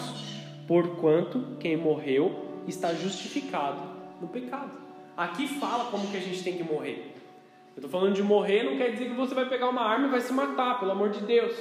porquanto 0.67 1.57
quem 1.59 1.77
morreu 1.77 2.63
está 2.67 2.93
justificado 2.93 3.81
no 4.19 4.27
pecado. 4.27 4.71
Aqui 5.15 5.47
fala 5.47 5.86
como 5.91 6.07
que 6.07 6.17
a 6.17 6.21
gente 6.21 6.43
tem 6.43 6.57
que 6.57 6.63
morrer. 6.63 7.13
Eu 7.75 7.83
estou 7.83 7.89
falando 7.89 8.15
de 8.15 8.23
morrer 8.23 8.63
não 8.63 8.77
quer 8.77 8.91
dizer 8.91 9.09
que 9.09 9.15
você 9.15 9.33
vai 9.33 9.47
pegar 9.47 9.69
uma 9.69 9.81
arma 9.81 10.07
e 10.07 10.12
vai 10.12 10.21
se 10.21 10.33
matar, 10.33 10.79
pelo 10.79 10.91
amor 10.91 11.09
de 11.09 11.21
Deus. 11.21 11.53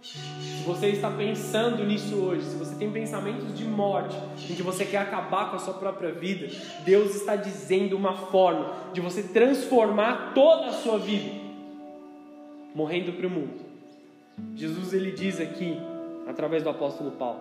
Se 0.00 0.64
você 0.64 0.88
está 0.88 1.10
pensando 1.10 1.84
nisso 1.84 2.14
hoje, 2.16 2.44
se 2.44 2.56
você 2.56 2.74
tem 2.76 2.90
pensamentos 2.90 3.56
de 3.56 3.64
morte, 3.64 4.16
em 4.48 4.54
que 4.54 4.62
você 4.62 4.84
quer 4.84 4.98
acabar 4.98 5.50
com 5.50 5.56
a 5.56 5.58
sua 5.58 5.74
própria 5.74 6.12
vida, 6.12 6.48
Deus 6.84 7.16
está 7.16 7.34
dizendo 7.34 7.96
uma 7.96 8.14
forma 8.14 8.72
de 8.92 9.00
você 9.00 9.22
transformar 9.22 10.32
toda 10.34 10.66
a 10.66 10.72
sua 10.72 10.98
vida 10.98 11.47
morrendo 12.74 13.12
para 13.12 13.26
o 13.26 13.30
mundo. 13.30 13.60
Jesus 14.54 14.92
ele 14.92 15.12
diz 15.12 15.40
aqui, 15.40 15.76
através 16.26 16.62
do 16.62 16.70
apóstolo 16.70 17.12
Paulo, 17.12 17.40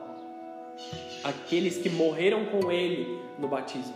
aqueles 1.24 1.78
que 1.78 1.90
morreram 1.90 2.46
com 2.46 2.72
ele 2.72 3.20
no 3.40 3.48
batismo. 3.48 3.96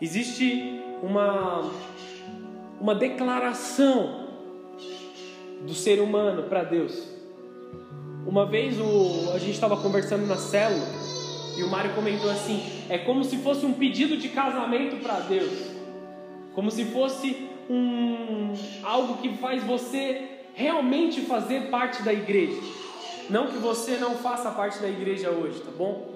Existe 0.00 0.80
uma 1.02 1.70
uma 2.82 2.96
declaração 2.96 4.26
do 5.64 5.72
ser 5.72 6.00
humano 6.00 6.42
para 6.44 6.64
Deus. 6.64 7.08
Uma 8.26 8.44
vez 8.44 8.78
o, 8.80 9.30
a 9.32 9.38
gente 9.38 9.52
estava 9.52 9.76
conversando 9.76 10.26
na 10.26 10.36
célula 10.36 10.84
e 11.56 11.62
o 11.62 11.68
Mário 11.68 11.94
comentou 11.94 12.28
assim: 12.28 12.60
é 12.88 12.98
como 12.98 13.22
se 13.22 13.36
fosse 13.38 13.64
um 13.64 13.72
pedido 13.72 14.16
de 14.16 14.28
casamento 14.30 14.96
para 14.96 15.20
Deus, 15.20 15.52
como 16.54 16.72
se 16.72 16.86
fosse 16.86 17.48
um 17.72 18.52
algo 18.82 19.16
que 19.22 19.36
faz 19.38 19.62
você 19.64 20.28
realmente 20.54 21.22
fazer 21.22 21.70
parte 21.70 22.02
da 22.02 22.12
igreja. 22.12 22.60
Não 23.30 23.46
que 23.46 23.56
você 23.56 23.96
não 23.96 24.16
faça 24.16 24.50
parte 24.50 24.78
da 24.78 24.88
igreja 24.88 25.30
hoje, 25.30 25.60
tá 25.60 25.70
bom? 25.76 26.10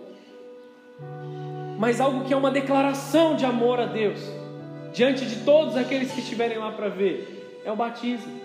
Mas 1.78 2.00
algo 2.00 2.24
que 2.24 2.34
é 2.34 2.36
uma 2.36 2.50
declaração 2.50 3.36
de 3.36 3.46
amor 3.46 3.80
a 3.80 3.86
Deus 3.86 4.20
diante 4.92 5.24
de 5.24 5.44
todos 5.44 5.76
aqueles 5.76 6.12
que 6.12 6.20
estiverem 6.20 6.58
lá 6.58 6.72
para 6.72 6.88
ver. 6.88 7.62
É 7.64 7.72
o 7.72 7.76
batismo. 7.76 8.40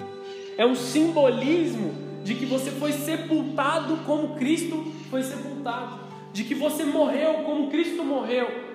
É 0.58 0.66
um 0.66 0.76
simbolismo 0.76 1.94
de 2.24 2.36
que 2.36 2.46
você 2.46 2.72
foi 2.72 2.92
sepultado 2.92 3.98
como 4.06 4.36
Cristo 4.36 4.86
foi 5.10 5.24
sepultado, 5.24 6.00
de 6.32 6.44
que 6.44 6.56
você 6.56 6.84
morreu 6.86 7.44
como 7.46 7.70
Cristo 7.70 8.04
morreu 8.04 8.71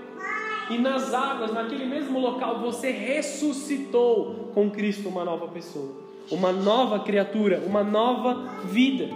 e 0.71 0.79
nas 0.79 1.15
águas, 1.15 1.53
naquele 1.53 1.87
mesmo 1.87 2.19
local, 2.19 2.59
você 2.59 2.91
ressuscitou 2.91 4.51
com 4.53 4.71
Cristo 4.71 5.09
uma 5.09 5.25
nova 5.25 5.47
pessoa, 5.49 5.93
uma 6.31 6.53
nova 6.53 7.01
criatura, 7.01 7.63
uma 7.65 7.85
nova 7.85 8.49
vida. 8.65 9.09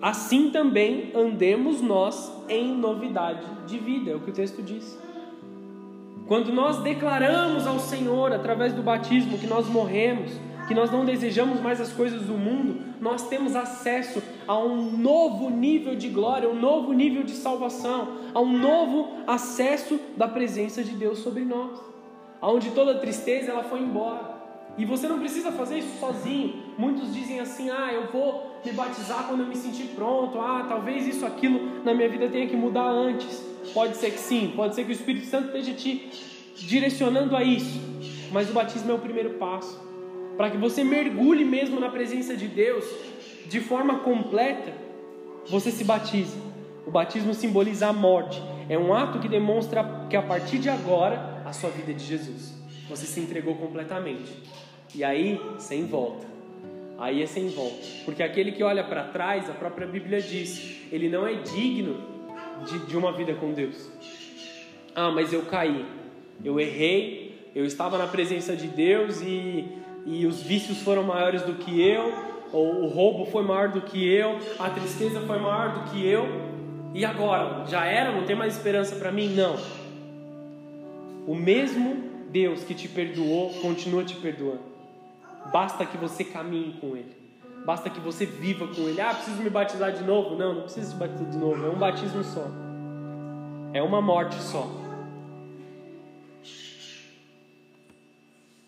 Assim 0.00 0.50
também 0.50 1.12
andemos 1.14 1.82
nós 1.82 2.32
em 2.48 2.74
novidade 2.74 3.46
de 3.66 3.78
vida, 3.78 4.12
é 4.12 4.14
o 4.14 4.20
que 4.20 4.30
o 4.30 4.34
texto 4.34 4.62
diz. 4.62 4.98
Quando 6.26 6.52
nós 6.52 6.78
declaramos 6.78 7.66
ao 7.66 7.78
Senhor, 7.78 8.32
através 8.32 8.72
do 8.72 8.82
batismo, 8.82 9.36
que 9.36 9.46
nós 9.46 9.68
morremos, 9.68 10.30
que 10.70 10.74
nós 10.74 10.88
não 10.88 11.04
desejamos 11.04 11.60
mais 11.60 11.80
as 11.80 11.92
coisas 11.92 12.22
do 12.26 12.34
mundo, 12.34 12.80
nós 13.00 13.26
temos 13.26 13.56
acesso 13.56 14.22
a 14.46 14.56
um 14.56 14.96
novo 14.96 15.50
nível 15.50 15.96
de 15.96 16.08
glória, 16.08 16.48
um 16.48 16.54
novo 16.54 16.92
nível 16.92 17.24
de 17.24 17.32
salvação, 17.32 18.18
a 18.32 18.40
um 18.40 18.56
novo 18.56 19.08
acesso 19.26 19.98
da 20.16 20.28
presença 20.28 20.84
de 20.84 20.92
Deus 20.92 21.18
sobre 21.18 21.44
nós, 21.44 21.76
aonde 22.40 22.70
toda 22.70 23.00
tristeza 23.00 23.50
ela 23.50 23.64
foi 23.64 23.80
embora. 23.80 24.32
E 24.78 24.84
você 24.84 25.08
não 25.08 25.18
precisa 25.18 25.50
fazer 25.50 25.78
isso 25.78 25.98
sozinho. 25.98 26.62
Muitos 26.78 27.12
dizem 27.12 27.40
assim: 27.40 27.68
"Ah, 27.68 27.92
eu 27.92 28.06
vou 28.12 28.60
me 28.64 28.70
batizar 28.70 29.26
quando 29.26 29.40
eu 29.40 29.48
me 29.48 29.56
sentir 29.56 29.88
pronto. 29.96 30.38
Ah, 30.38 30.66
talvez 30.68 31.04
isso 31.04 31.26
aquilo 31.26 31.82
na 31.82 31.92
minha 31.92 32.08
vida 32.08 32.28
tenha 32.28 32.46
que 32.46 32.54
mudar 32.54 32.88
antes". 32.88 33.44
Pode 33.74 33.96
ser 33.96 34.12
que 34.12 34.20
sim, 34.20 34.52
pode 34.54 34.76
ser 34.76 34.84
que 34.84 34.92
o 34.92 34.92
Espírito 34.92 35.26
Santo 35.26 35.46
esteja 35.46 35.72
te 35.74 36.08
direcionando 36.54 37.34
a 37.34 37.42
isso. 37.42 37.80
Mas 38.30 38.48
o 38.48 38.52
batismo 38.52 38.92
é 38.92 38.94
o 38.94 39.00
primeiro 39.00 39.30
passo 39.30 39.89
para 40.40 40.48
que 40.48 40.56
você 40.56 40.82
mergulhe 40.82 41.44
mesmo 41.44 41.78
na 41.78 41.90
presença 41.90 42.34
de 42.34 42.48
Deus 42.48 42.82
de 43.44 43.60
forma 43.60 43.98
completa, 43.98 44.72
você 45.46 45.70
se 45.70 45.84
batiza. 45.84 46.38
O 46.86 46.90
batismo 46.90 47.34
simboliza 47.34 47.88
a 47.88 47.92
morte. 47.92 48.42
É 48.66 48.78
um 48.78 48.94
ato 48.94 49.18
que 49.18 49.28
demonstra 49.28 50.06
que 50.08 50.16
a 50.16 50.22
partir 50.22 50.56
de 50.56 50.70
agora 50.70 51.42
a 51.44 51.52
sua 51.52 51.68
vida 51.68 51.90
é 51.90 51.94
de 51.94 52.02
Jesus. 52.02 52.54
Você 52.88 53.04
se 53.04 53.20
entregou 53.20 53.54
completamente. 53.56 54.32
E 54.94 55.04
aí, 55.04 55.38
sem 55.58 55.84
volta. 55.84 56.26
Aí 56.96 57.22
é 57.22 57.26
sem 57.26 57.48
volta. 57.48 57.86
Porque 58.06 58.22
aquele 58.22 58.52
que 58.52 58.62
olha 58.62 58.82
para 58.82 59.04
trás, 59.08 59.50
a 59.50 59.52
própria 59.52 59.86
Bíblia 59.86 60.22
diz, 60.22 60.86
ele 60.90 61.10
não 61.10 61.26
é 61.26 61.34
digno 61.34 61.98
de, 62.64 62.78
de 62.86 62.96
uma 62.96 63.12
vida 63.12 63.34
com 63.34 63.52
Deus. 63.52 63.92
Ah, 64.94 65.10
mas 65.10 65.34
eu 65.34 65.42
caí, 65.42 65.84
eu 66.42 66.58
errei, 66.58 67.50
eu 67.54 67.66
estava 67.66 67.98
na 67.98 68.06
presença 68.06 68.56
de 68.56 68.68
Deus 68.68 69.20
e, 69.20 69.79
e 70.06 70.26
os 70.26 70.42
vícios 70.42 70.82
foram 70.82 71.02
maiores 71.02 71.42
do 71.42 71.54
que 71.54 71.80
eu, 71.80 72.12
ou 72.52 72.82
o 72.82 72.88
roubo 72.88 73.26
foi 73.26 73.44
maior 73.44 73.68
do 73.68 73.80
que 73.80 74.06
eu, 74.06 74.38
a 74.58 74.70
tristeza 74.70 75.20
foi 75.20 75.38
maior 75.38 75.72
do 75.72 75.90
que 75.90 76.04
eu, 76.04 76.26
e 76.94 77.04
agora? 77.04 77.64
Já 77.66 77.84
era? 77.84 78.12
Não 78.12 78.24
tem 78.24 78.34
mais 78.34 78.56
esperança 78.56 78.96
para 78.96 79.12
mim? 79.12 79.28
Não. 79.28 79.56
O 81.26 81.34
mesmo 81.34 82.10
Deus 82.30 82.64
que 82.64 82.74
te 82.74 82.88
perdoou 82.88 83.50
continua 83.60 84.04
te 84.04 84.16
perdoando. 84.16 84.70
Basta 85.52 85.86
que 85.86 85.96
você 85.96 86.24
caminhe 86.24 86.74
com 86.80 86.96
Ele. 86.96 87.16
Basta 87.64 87.88
que 87.88 88.00
você 88.00 88.26
viva 88.26 88.66
com 88.66 88.82
Ele. 88.82 89.00
Ah, 89.00 89.14
preciso 89.14 89.42
me 89.42 89.50
batizar 89.50 89.92
de 89.92 90.02
novo? 90.02 90.36
Não, 90.36 90.54
não 90.54 90.62
precisa 90.62 90.90
se 90.90 90.96
batizar 90.96 91.30
de 91.30 91.38
novo. 91.38 91.64
É 91.64 91.68
um 91.68 91.78
batismo 91.78 92.24
só. 92.24 92.46
É 93.72 93.82
uma 93.82 94.00
morte 94.00 94.34
só. 94.36 94.68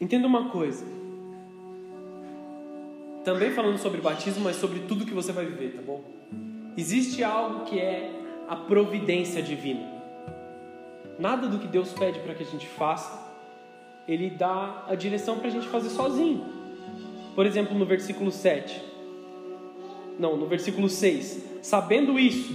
Entenda 0.00 0.26
uma 0.26 0.48
coisa. 0.50 0.84
Também 3.24 3.52
falando 3.52 3.78
sobre 3.78 4.00
batismo, 4.00 4.42
mas 4.42 4.56
sobre 4.56 4.80
tudo 4.80 5.06
que 5.06 5.14
você 5.14 5.30
vai 5.30 5.44
viver, 5.44 5.76
tá 5.76 5.82
bom? 5.82 6.02
Existe 6.76 7.22
algo 7.22 7.64
que 7.64 7.78
é 7.78 8.10
a 8.48 8.56
providência 8.56 9.40
divina. 9.40 9.86
Nada 11.18 11.46
do 11.46 11.58
que 11.58 11.68
Deus 11.68 11.92
pede 11.92 12.18
para 12.18 12.34
que 12.34 12.42
a 12.42 12.46
gente 12.46 12.66
faça, 12.66 13.20
Ele 14.08 14.28
dá 14.28 14.84
a 14.88 14.96
direção 14.96 15.38
para 15.38 15.48
a 15.48 15.50
gente 15.50 15.68
fazer 15.68 15.90
sozinho. 15.90 16.44
Por 17.36 17.46
exemplo, 17.46 17.78
no 17.78 17.86
versículo 17.86 18.32
7. 18.32 18.82
Não, 20.18 20.36
no 20.36 20.46
versículo 20.46 20.88
6. 20.88 21.60
Sabendo 21.62 22.18
isso, 22.18 22.52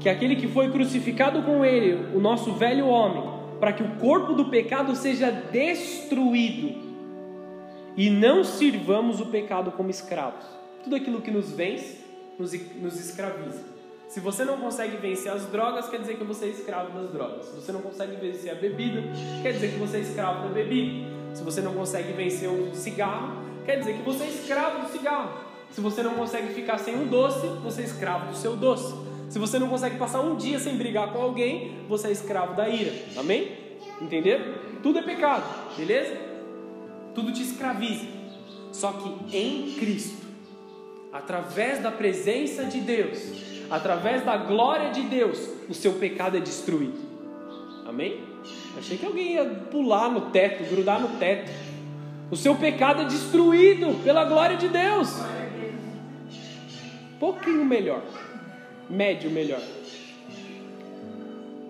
que 0.00 0.08
aquele 0.08 0.34
que 0.34 0.48
foi 0.48 0.70
crucificado 0.70 1.42
com 1.42 1.64
Ele, 1.64 2.16
o 2.16 2.20
nosso 2.20 2.52
velho 2.54 2.88
homem, 2.88 3.22
para 3.60 3.72
que 3.72 3.84
o 3.84 3.96
corpo 3.96 4.34
do 4.34 4.46
pecado 4.46 4.96
seja 4.96 5.30
destruído 5.30 6.87
e 7.98 8.08
não 8.08 8.44
sirvamos 8.44 9.20
o 9.20 9.26
pecado 9.26 9.72
como 9.72 9.90
escravos. 9.90 10.44
Tudo 10.84 10.94
aquilo 10.94 11.20
que 11.20 11.32
nos 11.32 11.50
vence 11.50 11.98
nos, 12.38 12.52
nos 12.76 12.94
escraviza. 13.00 13.60
Se 14.06 14.20
você 14.20 14.44
não 14.44 14.56
consegue 14.56 14.96
vencer 14.98 15.32
as 15.32 15.44
drogas, 15.46 15.88
quer 15.88 15.98
dizer 15.98 16.16
que 16.16 16.22
você 16.22 16.46
é 16.46 16.48
escravo 16.50 16.96
das 16.96 17.10
drogas. 17.10 17.46
Se 17.46 17.56
você 17.56 17.72
não 17.72 17.82
consegue 17.82 18.14
vencer 18.14 18.52
a 18.52 18.54
bebida, 18.54 19.02
quer 19.42 19.52
dizer 19.52 19.72
que 19.72 19.78
você 19.80 19.96
é 19.96 20.00
escravo 20.00 20.46
da 20.46 20.54
bebida. 20.54 21.08
Se 21.34 21.42
você 21.42 21.60
não 21.60 21.74
consegue 21.74 22.12
vencer 22.12 22.48
o 22.48 22.72
cigarro, 22.72 23.42
quer 23.66 23.80
dizer 23.80 23.94
que 23.94 24.02
você 24.02 24.22
é 24.22 24.28
escravo 24.28 24.86
do 24.86 24.92
cigarro. 24.92 25.30
Se 25.72 25.80
você 25.80 26.00
não 26.00 26.14
consegue 26.14 26.54
ficar 26.54 26.78
sem 26.78 26.94
um 26.94 27.06
doce, 27.08 27.48
você 27.64 27.82
é 27.82 27.84
escravo 27.84 28.30
do 28.30 28.36
seu 28.36 28.54
doce. 28.54 28.94
Se 29.28 29.40
você 29.40 29.58
não 29.58 29.68
consegue 29.68 29.98
passar 29.98 30.20
um 30.20 30.36
dia 30.36 30.60
sem 30.60 30.76
brigar 30.76 31.12
com 31.12 31.20
alguém, 31.20 31.84
você 31.88 32.06
é 32.06 32.12
escravo 32.12 32.54
da 32.54 32.68
ira. 32.68 32.92
Amém? 33.16 33.58
Entenderam? 34.00 34.54
Tudo 34.84 35.00
é 35.00 35.02
pecado, 35.02 35.44
beleza? 35.76 36.27
Tudo 37.18 37.32
te 37.32 37.42
escraviza. 37.42 38.06
Só 38.70 38.92
que 38.92 39.36
em 39.36 39.72
Cristo, 39.72 40.24
através 41.12 41.82
da 41.82 41.90
presença 41.90 42.62
de 42.62 42.78
Deus, 42.78 43.18
através 43.68 44.24
da 44.24 44.36
glória 44.36 44.92
de 44.92 45.02
Deus, 45.02 45.36
o 45.68 45.74
seu 45.74 45.94
pecado 45.94 46.36
é 46.36 46.40
destruído. 46.40 46.96
Amém? 47.84 48.20
Achei 48.78 48.96
que 48.96 49.04
alguém 49.04 49.32
ia 49.32 49.44
pular 49.44 50.08
no 50.08 50.30
teto, 50.30 50.62
grudar 50.70 51.00
no 51.00 51.18
teto. 51.18 51.50
O 52.30 52.36
seu 52.36 52.54
pecado 52.54 53.02
é 53.02 53.04
destruído 53.06 54.00
pela 54.04 54.24
glória 54.24 54.56
de 54.56 54.68
Deus. 54.68 55.08
Pouquinho 57.18 57.64
melhor, 57.64 58.04
médio 58.88 59.28
melhor. 59.28 59.62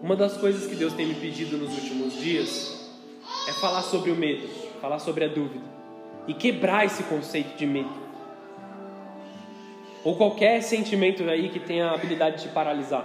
Uma 0.03 0.15
das 0.15 0.37
coisas 0.37 0.67
que 0.67 0.75
Deus 0.75 0.93
tem 0.93 1.07
me 1.07 1.15
pedido 1.15 1.57
nos 1.57 1.73
últimos 1.73 2.21
dias 2.21 2.93
é 3.49 3.53
falar 3.55 3.81
sobre 3.81 4.11
o 4.11 4.15
medo, 4.15 4.58
falar 4.79 4.99
sobre 4.99 5.25
a 5.25 5.29
dúvida 5.29 5.65
e 6.27 6.35
quebrar 6.35 6.85
esse 6.85 7.03
conceito 7.05 7.57
de 7.57 7.67
medo 7.67 8.09
ou 10.05 10.17
qualquer 10.17 10.63
sentimento 10.63 11.23
aí 11.25 11.49
que 11.49 11.59
tenha 11.59 11.89
a 11.89 11.95
habilidade 11.95 12.43
de 12.43 12.49
paralisar. 12.49 13.05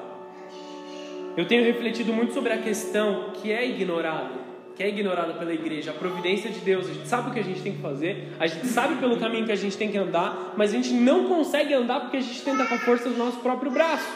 Eu 1.35 1.47
tenho 1.47 1.63
refletido 1.63 2.13
muito 2.13 2.33
sobre 2.33 2.53
a 2.53 2.57
questão 2.59 3.31
que 3.33 3.51
é 3.51 3.67
ignorada, 3.67 4.35
que 4.75 4.83
é 4.83 4.89
ignorada 4.89 5.33
pela 5.33 5.53
igreja, 5.53 5.91
a 5.91 5.93
providência 5.93 6.49
de 6.49 6.59
Deus. 6.59 6.87
A 6.87 6.93
gente 6.93 7.07
sabe 7.07 7.29
o 7.29 7.33
que 7.33 7.39
a 7.39 7.43
gente 7.43 7.61
tem 7.61 7.73
que 7.73 7.81
fazer, 7.81 8.29
a 8.39 8.45
gente 8.45 8.67
sabe 8.67 8.95
pelo 8.95 9.17
caminho 9.17 9.45
que 9.45 9.51
a 9.51 9.55
gente 9.55 9.75
tem 9.75 9.89
que 9.89 9.97
andar, 9.97 10.53
mas 10.55 10.71
a 10.71 10.75
gente 10.75 10.93
não 10.93 11.27
consegue 11.27 11.73
andar 11.73 12.01
porque 12.01 12.17
a 12.17 12.21
gente 12.21 12.41
tenta 12.41 12.65
com 12.65 12.75
a 12.75 12.79
força 12.79 13.09
do 13.09 13.17
nosso 13.17 13.39
próprio 13.39 13.71
braço. 13.71 14.07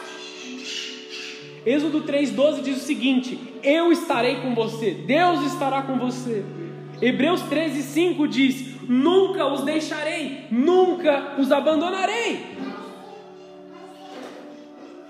Êxodo 1.66 2.02
3,12 2.02 2.62
diz 2.62 2.76
o 2.78 2.86
seguinte: 2.86 3.38
Eu 3.62 3.90
estarei 3.90 4.36
com 4.36 4.54
você, 4.54 4.92
Deus 4.92 5.42
estará 5.52 5.82
com 5.82 5.98
você. 5.98 6.44
Hebreus 7.00 7.42
13,5 7.42 8.26
diz: 8.26 8.88
Nunca 8.88 9.46
os 9.46 9.62
deixarei, 9.62 10.46
nunca 10.50 11.36
os 11.38 11.52
abandonarei. 11.52 12.58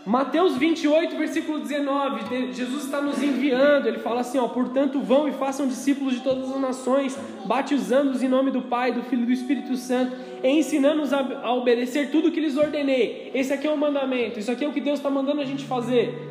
Mateus 0.05 0.57
28, 0.57 1.19
versículo 1.19 1.59
19, 1.59 2.55
Jesus 2.55 2.85
está 2.85 2.99
nos 2.99 3.23
enviando, 3.23 3.87
ele 3.87 3.99
fala 3.99 4.21
assim: 4.21 4.39
ó, 4.39 4.49
portanto, 4.49 5.01
vão 5.01 5.29
e 5.29 5.33
façam 5.33 5.69
discípulos 5.69 6.15
de 6.15 6.21
todas 6.21 6.51
as 6.51 6.59
nações, 6.59 7.19
batizando-os 7.45 8.23
em 8.23 8.29
nome 8.29 8.51
do 8.51 8.63
Pai, 8.63 8.91
do 8.91 9.03
Filho 9.03 9.25
e 9.25 9.27
do 9.27 9.33
Espírito 9.33 9.77
Santo, 9.77 10.17
ensinando-os 10.43 11.13
a 11.13 11.53
obedecer 11.53 12.11
tudo 12.11 12.29
o 12.29 12.33
que 12.33 12.41
lhes 12.41 12.57
ordenei. 12.57 13.31
Esse 13.35 13.53
aqui 13.53 13.67
é 13.67 13.71
o 13.71 13.77
mandamento, 13.77 14.39
isso 14.39 14.51
aqui 14.51 14.65
é 14.65 14.69
o 14.69 14.73
que 14.73 14.81
Deus 14.81 14.99
está 14.99 15.11
mandando 15.11 15.43
a 15.43 15.45
gente 15.45 15.65
fazer. 15.65 16.27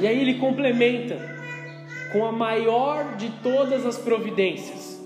E 0.00 0.06
aí 0.06 0.18
ele 0.18 0.38
complementa 0.38 1.41
com 2.12 2.24
a 2.24 2.32
maior 2.32 3.16
de 3.16 3.30
todas 3.42 3.86
as 3.86 3.98
providências: 3.98 5.00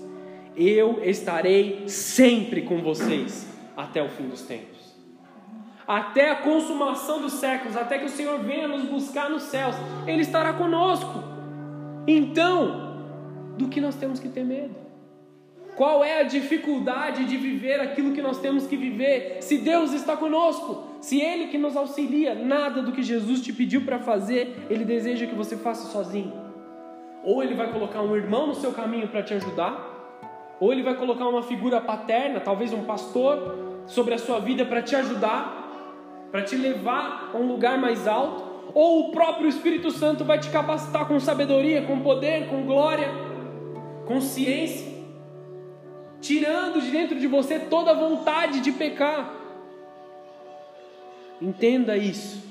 Eu 0.55 1.01
estarei 1.03 1.87
sempre 1.87 2.61
com 2.61 2.81
vocês 2.81 3.47
até 3.75 4.03
o 4.03 4.09
fim 4.09 4.27
dos 4.27 4.41
tempos 4.41 4.77
até 5.87 6.29
a 6.29 6.35
consumação 6.35 7.21
dos 7.21 7.33
séculos, 7.33 7.77
até 7.77 7.97
que 7.97 8.05
o 8.05 8.09
Senhor 8.09 8.39
venha 8.39 8.67
nos 8.67 8.83
buscar 8.83 9.29
nos 9.29 9.43
céus, 9.43 9.73
Ele 10.05 10.21
estará 10.21 10.51
conosco. 10.51 11.23
Então, 12.05 12.97
do 13.57 13.69
que 13.69 13.79
nós 13.79 13.95
temos 13.95 14.19
que 14.19 14.27
ter 14.27 14.43
medo? 14.43 14.75
Qual 15.77 16.03
é 16.03 16.19
a 16.19 16.23
dificuldade 16.23 17.25
de 17.25 17.37
viver 17.37 17.79
aquilo 17.79 18.11
que 18.11 18.21
nós 18.21 18.39
temos 18.39 18.67
que 18.67 18.75
viver? 18.75 19.37
Se 19.41 19.59
Deus 19.59 19.93
está 19.93 20.17
conosco, 20.17 20.83
se 20.99 21.21
Ele 21.21 21.47
que 21.47 21.57
nos 21.57 21.77
auxilia, 21.77 22.35
nada 22.35 22.81
do 22.81 22.91
que 22.91 23.03
Jesus 23.03 23.41
te 23.41 23.53
pediu 23.53 23.81
para 23.81 23.99
fazer, 23.99 24.65
Ele 24.69 24.83
deseja 24.83 25.25
que 25.25 25.35
você 25.35 25.55
faça 25.55 25.89
sozinho. 25.91 26.46
Ou 27.27 27.43
Ele 27.43 27.55
vai 27.55 27.69
colocar 27.73 28.01
um 28.01 28.15
irmão 28.15 28.47
no 28.47 28.55
seu 28.55 28.71
caminho 28.71 29.09
para 29.09 29.21
te 29.21 29.33
ajudar, 29.33 30.55
ou 30.61 30.71
Ele 30.71 30.81
vai 30.81 30.95
colocar 30.95 31.27
uma 31.27 31.43
figura 31.43 31.81
paterna, 31.81 32.39
talvez 32.39 32.71
um 32.71 32.85
pastor, 32.85 33.83
sobre 33.85 34.13
a 34.13 34.17
sua 34.17 34.39
vida 34.39 34.65
para 34.65 34.81
te 34.81 34.95
ajudar, 34.95 36.29
para 36.31 36.41
te 36.43 36.55
levar 36.55 37.31
a 37.33 37.37
um 37.37 37.45
lugar 37.45 37.77
mais 37.77 38.07
alto, 38.07 38.71
ou 38.73 39.09
o 39.09 39.11
próprio 39.11 39.49
Espírito 39.49 39.91
Santo 39.91 40.23
vai 40.23 40.39
te 40.39 40.49
capacitar 40.49 41.05
com 41.05 41.19
sabedoria, 41.19 41.81
com 41.81 41.99
poder, 41.99 42.47
com 42.47 42.63
glória, 42.63 43.09
com 44.05 44.21
ciência, 44.21 44.87
tirando 46.21 46.81
de 46.81 46.91
dentro 46.91 47.19
de 47.19 47.27
você 47.27 47.59
toda 47.59 47.91
a 47.91 47.93
vontade 47.93 48.61
de 48.61 48.71
pecar. 48.71 49.33
Entenda 51.41 51.97
isso. 51.97 52.41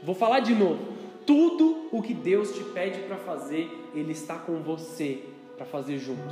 Vou 0.00 0.14
falar 0.14 0.38
de 0.38 0.54
novo. 0.54 0.91
Tudo 1.26 1.88
o 1.92 2.02
que 2.02 2.14
Deus 2.14 2.52
te 2.52 2.64
pede 2.64 3.00
para 3.00 3.16
fazer, 3.16 3.70
Ele 3.94 4.12
está 4.12 4.36
com 4.36 4.62
você 4.62 5.22
para 5.56 5.66
fazer 5.66 5.98
junto. 5.98 6.22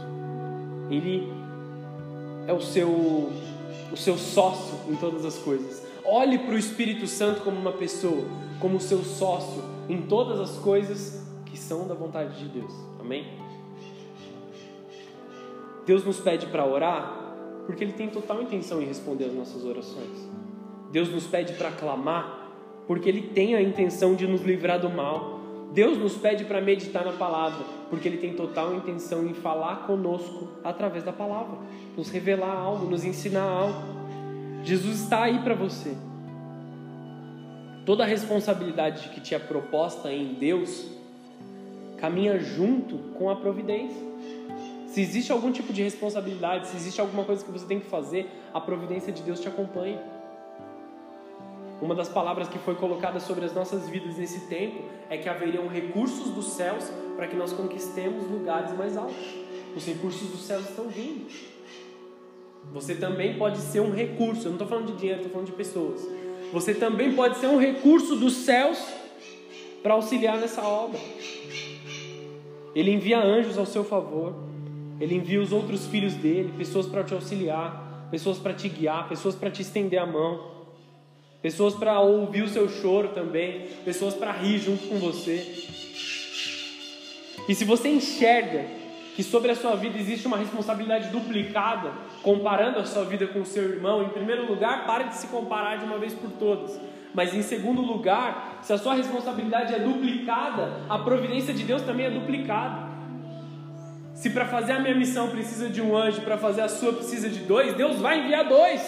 Ele 0.90 1.28
é 2.46 2.52
o 2.52 2.60
seu, 2.60 2.88
o 2.88 3.96
seu 3.96 4.16
sócio 4.16 4.92
em 4.92 4.96
todas 4.96 5.24
as 5.24 5.38
coisas. 5.38 5.86
Olhe 6.04 6.38
para 6.38 6.54
o 6.54 6.58
Espírito 6.58 7.06
Santo 7.06 7.42
como 7.42 7.58
uma 7.58 7.72
pessoa, 7.72 8.24
como 8.58 8.80
seu 8.80 9.04
sócio 9.04 9.62
em 9.88 10.02
todas 10.02 10.40
as 10.40 10.56
coisas 10.58 11.24
que 11.46 11.58
são 11.58 11.86
da 11.86 11.94
vontade 11.94 12.38
de 12.38 12.48
Deus. 12.48 12.72
Amém? 12.98 13.26
Deus 15.86 16.04
nos 16.04 16.18
pede 16.18 16.46
para 16.46 16.64
orar 16.64 17.20
porque 17.66 17.84
Ele 17.84 17.92
tem 17.92 18.08
total 18.08 18.42
intenção 18.42 18.82
em 18.82 18.86
responder 18.86 19.26
as 19.26 19.34
nossas 19.34 19.64
orações. 19.64 20.28
Deus 20.90 21.08
nos 21.08 21.26
pede 21.26 21.52
para 21.52 21.70
clamar 21.70 22.39
porque 22.90 23.08
Ele 23.08 23.22
tem 23.22 23.54
a 23.54 23.62
intenção 23.62 24.16
de 24.16 24.26
nos 24.26 24.40
livrar 24.42 24.80
do 24.80 24.90
mal. 24.90 25.38
Deus 25.72 25.96
nos 25.96 26.16
pede 26.16 26.44
para 26.44 26.60
meditar 26.60 27.04
na 27.04 27.12
palavra 27.12 27.64
porque 27.88 28.08
Ele 28.08 28.16
tem 28.16 28.34
total 28.34 28.74
intenção 28.74 29.24
em 29.28 29.32
falar 29.32 29.86
conosco 29.86 30.48
através 30.64 31.04
da 31.04 31.12
palavra, 31.12 31.56
nos 31.96 32.10
revelar 32.10 32.50
algo, 32.50 32.90
nos 32.90 33.04
ensinar 33.04 33.44
algo. 33.44 33.80
Jesus 34.64 35.02
está 35.02 35.22
aí 35.22 35.38
para 35.38 35.54
você. 35.54 35.96
Toda 37.86 38.02
a 38.02 38.06
responsabilidade 38.08 39.10
que 39.10 39.20
te 39.20 39.36
é 39.36 39.38
proposta 39.38 40.12
em 40.12 40.34
Deus 40.34 40.88
caminha 41.96 42.40
junto 42.40 42.98
com 43.16 43.30
a 43.30 43.36
providência. 43.36 44.02
Se 44.88 45.00
existe 45.00 45.30
algum 45.30 45.52
tipo 45.52 45.72
de 45.72 45.80
responsabilidade, 45.80 46.66
se 46.66 46.76
existe 46.76 47.00
alguma 47.00 47.22
coisa 47.22 47.44
que 47.44 47.52
você 47.52 47.66
tem 47.66 47.78
que 47.78 47.86
fazer, 47.86 48.28
a 48.52 48.60
providência 48.60 49.12
de 49.12 49.22
Deus 49.22 49.38
te 49.38 49.46
acompanha. 49.46 50.19
Uma 51.80 51.94
das 51.94 52.08
palavras 52.08 52.48
que 52.48 52.58
foi 52.58 52.74
colocada 52.74 53.18
sobre 53.18 53.44
as 53.44 53.54
nossas 53.54 53.88
vidas 53.88 54.18
nesse 54.18 54.40
tempo 54.46 54.82
é 55.08 55.16
que 55.16 55.28
haveriam 55.28 55.66
recursos 55.66 56.30
dos 56.30 56.50
céus 56.50 56.90
para 57.16 57.26
que 57.26 57.34
nós 57.34 57.52
conquistemos 57.52 58.30
lugares 58.30 58.76
mais 58.76 58.96
altos. 58.96 59.16
Os 59.74 59.86
recursos 59.86 60.28
dos 60.28 60.42
céus 60.42 60.68
estão 60.68 60.88
vindo. 60.88 61.26
Você 62.72 62.94
também 62.94 63.38
pode 63.38 63.58
ser 63.58 63.80
um 63.80 63.90
recurso. 63.90 64.42
Eu 64.42 64.50
não 64.50 64.52
estou 64.52 64.68
falando 64.68 64.92
de 64.92 64.98
dinheiro, 64.98 65.20
estou 65.20 65.32
falando 65.32 65.46
de 65.46 65.52
pessoas. 65.52 66.06
Você 66.52 66.74
também 66.74 67.14
pode 67.14 67.38
ser 67.38 67.46
um 67.46 67.58
recurso 67.58 68.16
dos 68.16 68.34
céus 68.34 68.78
para 69.82 69.94
auxiliar 69.94 70.38
nessa 70.38 70.62
obra. 70.62 71.00
Ele 72.74 72.92
envia 72.92 73.18
anjos 73.18 73.56
ao 73.56 73.66
seu 73.66 73.84
favor. 73.84 74.34
Ele 75.00 75.14
envia 75.14 75.40
os 75.40 75.50
outros 75.50 75.86
filhos 75.86 76.14
dele, 76.14 76.52
pessoas 76.58 76.86
para 76.86 77.02
te 77.02 77.14
auxiliar, 77.14 78.08
pessoas 78.10 78.38
para 78.38 78.52
te 78.52 78.68
guiar, 78.68 79.08
pessoas 79.08 79.34
para 79.34 79.50
te 79.50 79.62
estender 79.62 79.98
a 79.98 80.04
mão, 80.04 80.59
pessoas 81.42 81.74
para 81.74 82.00
ouvir 82.00 82.42
o 82.42 82.48
seu 82.48 82.68
choro 82.68 83.08
também, 83.08 83.68
pessoas 83.84 84.14
para 84.14 84.32
rir 84.32 84.58
junto 84.58 84.88
com 84.88 84.98
você. 84.98 85.66
E 87.48 87.54
se 87.54 87.64
você 87.64 87.88
enxerga 87.88 88.64
que 89.16 89.22
sobre 89.22 89.50
a 89.50 89.56
sua 89.56 89.74
vida 89.76 89.98
existe 89.98 90.26
uma 90.26 90.36
responsabilidade 90.36 91.08
duplicada, 91.08 91.92
comparando 92.22 92.78
a 92.78 92.84
sua 92.84 93.04
vida 93.04 93.26
com 93.26 93.40
o 93.40 93.46
seu 93.46 93.64
irmão, 93.64 94.02
em 94.02 94.08
primeiro 94.10 94.46
lugar, 94.46 94.86
pare 94.86 95.04
de 95.04 95.16
se 95.16 95.26
comparar 95.26 95.76
de 95.76 95.84
uma 95.84 95.98
vez 95.98 96.14
por 96.14 96.30
todas. 96.32 96.78
Mas 97.12 97.34
em 97.34 97.42
segundo 97.42 97.82
lugar, 97.82 98.60
se 98.62 98.72
a 98.72 98.78
sua 98.78 98.94
responsabilidade 98.94 99.74
é 99.74 99.78
duplicada, 99.80 100.84
a 100.88 100.98
providência 100.98 101.52
de 101.52 101.64
Deus 101.64 101.82
também 101.82 102.06
é 102.06 102.10
duplicada. 102.10 102.88
Se 104.14 104.30
para 104.30 104.46
fazer 104.46 104.72
a 104.72 104.78
minha 104.78 104.94
missão 104.94 105.28
precisa 105.28 105.68
de 105.68 105.80
um 105.80 105.96
anjo, 105.96 106.20
para 106.20 106.38
fazer 106.38 106.60
a 106.60 106.68
sua 106.68 106.92
precisa 106.92 107.28
de 107.28 107.40
dois, 107.40 107.74
Deus 107.74 107.96
vai 107.96 108.20
enviar 108.20 108.48
dois. 108.48 108.80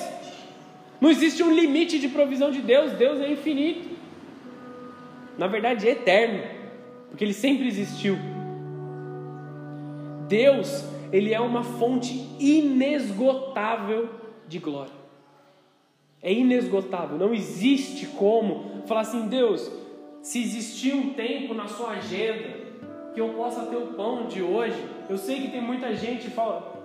Não 1.02 1.10
existe 1.10 1.42
um 1.42 1.52
limite 1.52 1.98
de 1.98 2.08
provisão 2.08 2.52
de 2.52 2.60
Deus, 2.60 2.92
Deus 2.92 3.20
é 3.20 3.28
infinito. 3.28 3.88
Na 5.36 5.48
verdade, 5.48 5.88
é 5.88 5.90
eterno, 5.90 6.44
porque 7.08 7.24
ele 7.24 7.32
sempre 7.32 7.66
existiu. 7.66 8.16
Deus, 10.28 10.84
ele 11.10 11.34
é 11.34 11.40
uma 11.40 11.64
fonte 11.64 12.24
inesgotável 12.38 14.10
de 14.46 14.60
glória. 14.60 14.92
É 16.22 16.32
inesgotável, 16.32 17.18
não 17.18 17.34
existe 17.34 18.06
como 18.06 18.84
falar 18.86 19.00
assim, 19.00 19.26
Deus, 19.26 19.72
se 20.22 20.40
existir 20.40 20.94
um 20.94 21.14
tempo 21.14 21.52
na 21.52 21.66
sua 21.66 21.94
agenda 21.94 22.62
que 23.12 23.20
eu 23.20 23.30
possa 23.30 23.66
ter 23.66 23.74
o 23.74 23.88
pão 23.88 24.28
de 24.28 24.40
hoje, 24.40 24.80
eu 25.10 25.18
sei 25.18 25.40
que 25.40 25.50
tem 25.50 25.60
muita 25.60 25.96
gente 25.96 26.32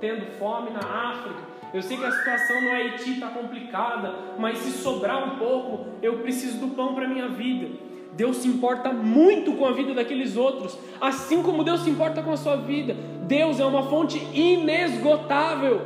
tendo 0.02 0.26
fome 0.40 0.72
na 0.72 0.80
África, 1.12 1.57
eu 1.78 1.84
sei 1.84 1.96
que 1.96 2.06
a 2.06 2.12
situação 2.12 2.60
no 2.60 2.72
Haiti 2.72 3.12
está 3.12 3.28
complicada, 3.28 4.14
mas 4.40 4.58
se 4.58 4.72
sobrar 4.72 5.24
um 5.24 5.38
pouco, 5.38 5.88
eu 6.02 6.20
preciso 6.20 6.58
do 6.58 6.70
pão 6.70 6.96
para 6.96 7.08
minha 7.08 7.30
vida. 7.30 7.68
Deus 8.14 8.38
se 8.38 8.48
importa 8.48 8.92
muito 8.92 9.54
com 9.54 9.66
a 9.66 9.72
vida 9.72 9.94
daqueles 9.94 10.36
outros, 10.36 10.76
assim 11.00 11.44
como 11.44 11.64
Deus 11.64 11.82
se 11.82 11.90
importa 11.90 12.24
com 12.24 12.32
a 12.32 12.38
sua 12.38 12.56
vida. 12.56 12.96
Deus 13.28 13.60
é 13.60 13.66
uma 13.66 13.84
fonte 13.84 14.18
inesgotável. 14.34 15.82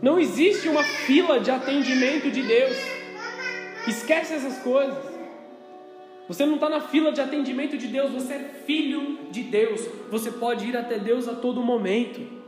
Não 0.00 0.18
existe 0.18 0.68
uma 0.70 0.82
fila 0.82 1.38
de 1.38 1.50
atendimento 1.50 2.30
de 2.30 2.42
Deus. 2.42 2.76
Esquece 3.86 4.32
essas 4.32 4.58
coisas. 4.60 4.96
Você 6.26 6.46
não 6.46 6.54
está 6.54 6.70
na 6.70 6.80
fila 6.80 7.12
de 7.12 7.20
atendimento 7.20 7.76
de 7.76 7.88
Deus, 7.88 8.10
você 8.10 8.32
é 8.32 8.38
filho 8.64 9.18
de 9.30 9.42
Deus. 9.42 9.86
Você 10.10 10.30
pode 10.30 10.66
ir 10.66 10.74
até 10.74 10.98
Deus 10.98 11.28
a 11.28 11.34
todo 11.34 11.62
momento. 11.62 12.43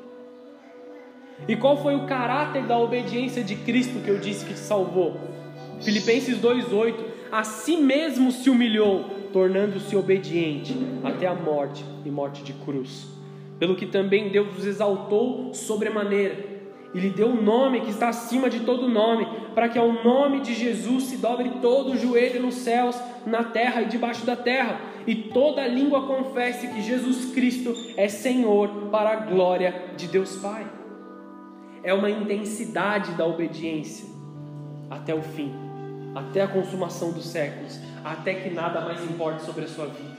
E 1.48 1.54
qual 1.54 1.82
foi 1.82 1.94
o 1.94 2.06
caráter 2.06 2.64
da 2.64 2.78
obediência 2.78 3.42
de 3.42 3.54
Cristo 3.56 4.02
que 4.02 4.10
eu 4.10 4.18
disse 4.18 4.44
que 4.44 4.54
te 4.54 4.58
salvou? 4.58 5.20
Filipenses 5.80 6.38
2,8: 6.38 6.94
A 7.30 7.44
si 7.44 7.76
mesmo 7.76 8.32
se 8.32 8.48
humilhou, 8.48 9.04
tornando-se 9.32 9.94
obediente 9.94 10.74
até 11.04 11.26
a 11.26 11.34
morte 11.34 11.84
e 12.04 12.10
morte 12.10 12.42
de 12.42 12.52
cruz. 12.52 13.06
Pelo 13.58 13.76
que 13.76 13.86
também 13.86 14.30
Deus 14.30 14.58
os 14.58 14.66
exaltou 14.66 15.54
sobremaneira 15.54 16.56
e 16.94 16.98
lhe 16.98 17.10
deu 17.10 17.28
um 17.28 17.42
nome 17.42 17.82
que 17.82 17.90
está 17.90 18.08
acima 18.08 18.48
de 18.48 18.60
todo 18.60 18.88
nome, 18.88 19.26
para 19.54 19.68
que 19.68 19.78
ao 19.78 19.92
nome 19.92 20.40
de 20.40 20.54
Jesus 20.54 21.04
se 21.04 21.18
dobre 21.18 21.50
todo 21.60 21.92
o 21.92 21.96
joelho 21.96 22.40
nos 22.40 22.54
céus, 22.54 22.96
na 23.26 23.44
terra 23.44 23.82
e 23.82 23.86
debaixo 23.86 24.24
da 24.24 24.34
terra, 24.34 24.80
e 25.06 25.14
toda 25.14 25.66
língua 25.66 26.06
confesse 26.06 26.68
que 26.68 26.80
Jesus 26.80 27.34
Cristo 27.34 27.74
é 27.98 28.08
Senhor, 28.08 28.88
para 28.90 29.10
a 29.10 29.16
glória 29.16 29.74
de 29.96 30.06
Deus 30.06 30.36
Pai. 30.36 30.66
É 31.86 31.94
uma 31.94 32.10
intensidade 32.10 33.12
da 33.12 33.24
obediência 33.24 34.08
até 34.90 35.14
o 35.14 35.22
fim, 35.22 35.54
até 36.16 36.42
a 36.42 36.48
consumação 36.48 37.12
dos 37.12 37.28
séculos, 37.28 37.78
até 38.04 38.34
que 38.34 38.50
nada 38.50 38.80
mais 38.80 39.04
importe 39.04 39.44
sobre 39.44 39.66
a 39.66 39.68
sua 39.68 39.86
vida. 39.86 40.16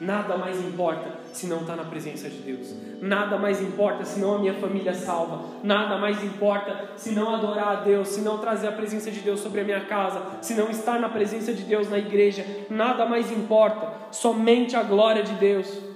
Nada 0.00 0.36
mais 0.36 0.64
importa 0.64 1.10
se 1.32 1.48
não 1.48 1.62
está 1.62 1.74
na 1.74 1.82
presença 1.82 2.30
de 2.30 2.36
Deus. 2.36 2.72
Nada 3.02 3.36
mais 3.36 3.60
importa 3.60 4.04
se 4.04 4.20
não 4.20 4.36
a 4.36 4.38
minha 4.38 4.54
família 4.54 4.94
salva. 4.94 5.56
Nada 5.64 5.98
mais 5.98 6.22
importa 6.22 6.90
se 6.96 7.10
não 7.10 7.34
adorar 7.34 7.78
a 7.78 7.80
Deus, 7.80 8.06
se 8.06 8.20
não 8.20 8.38
trazer 8.38 8.68
a 8.68 8.72
presença 8.72 9.10
de 9.10 9.18
Deus 9.18 9.40
sobre 9.40 9.62
a 9.62 9.64
minha 9.64 9.86
casa, 9.86 10.22
se 10.40 10.54
não 10.54 10.70
estar 10.70 11.00
na 11.00 11.08
presença 11.08 11.52
de 11.52 11.64
Deus 11.64 11.90
na 11.90 11.98
igreja. 11.98 12.46
Nada 12.70 13.04
mais 13.06 13.32
importa, 13.32 13.92
somente 14.12 14.76
a 14.76 14.84
glória 14.84 15.24
de 15.24 15.32
Deus. 15.32 15.95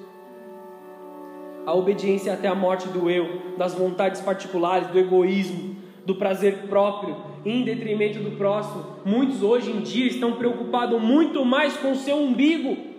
A 1.70 1.74
obediência 1.74 2.32
até 2.32 2.48
a 2.48 2.54
morte 2.54 2.88
do 2.88 3.08
eu, 3.08 3.54
das 3.56 3.74
vontades 3.74 4.20
particulares, 4.20 4.88
do 4.88 4.98
egoísmo, 4.98 5.76
do 6.04 6.16
prazer 6.16 6.66
próprio, 6.68 7.16
em 7.44 7.62
detrimento 7.62 8.18
do 8.18 8.32
próximo. 8.32 8.84
Muitos 9.04 9.40
hoje 9.40 9.70
em 9.70 9.80
dia 9.80 10.08
estão 10.08 10.32
preocupados 10.32 11.00
muito 11.00 11.44
mais 11.44 11.76
com 11.76 11.92
o 11.92 11.96
seu 11.96 12.16
umbigo 12.16 12.90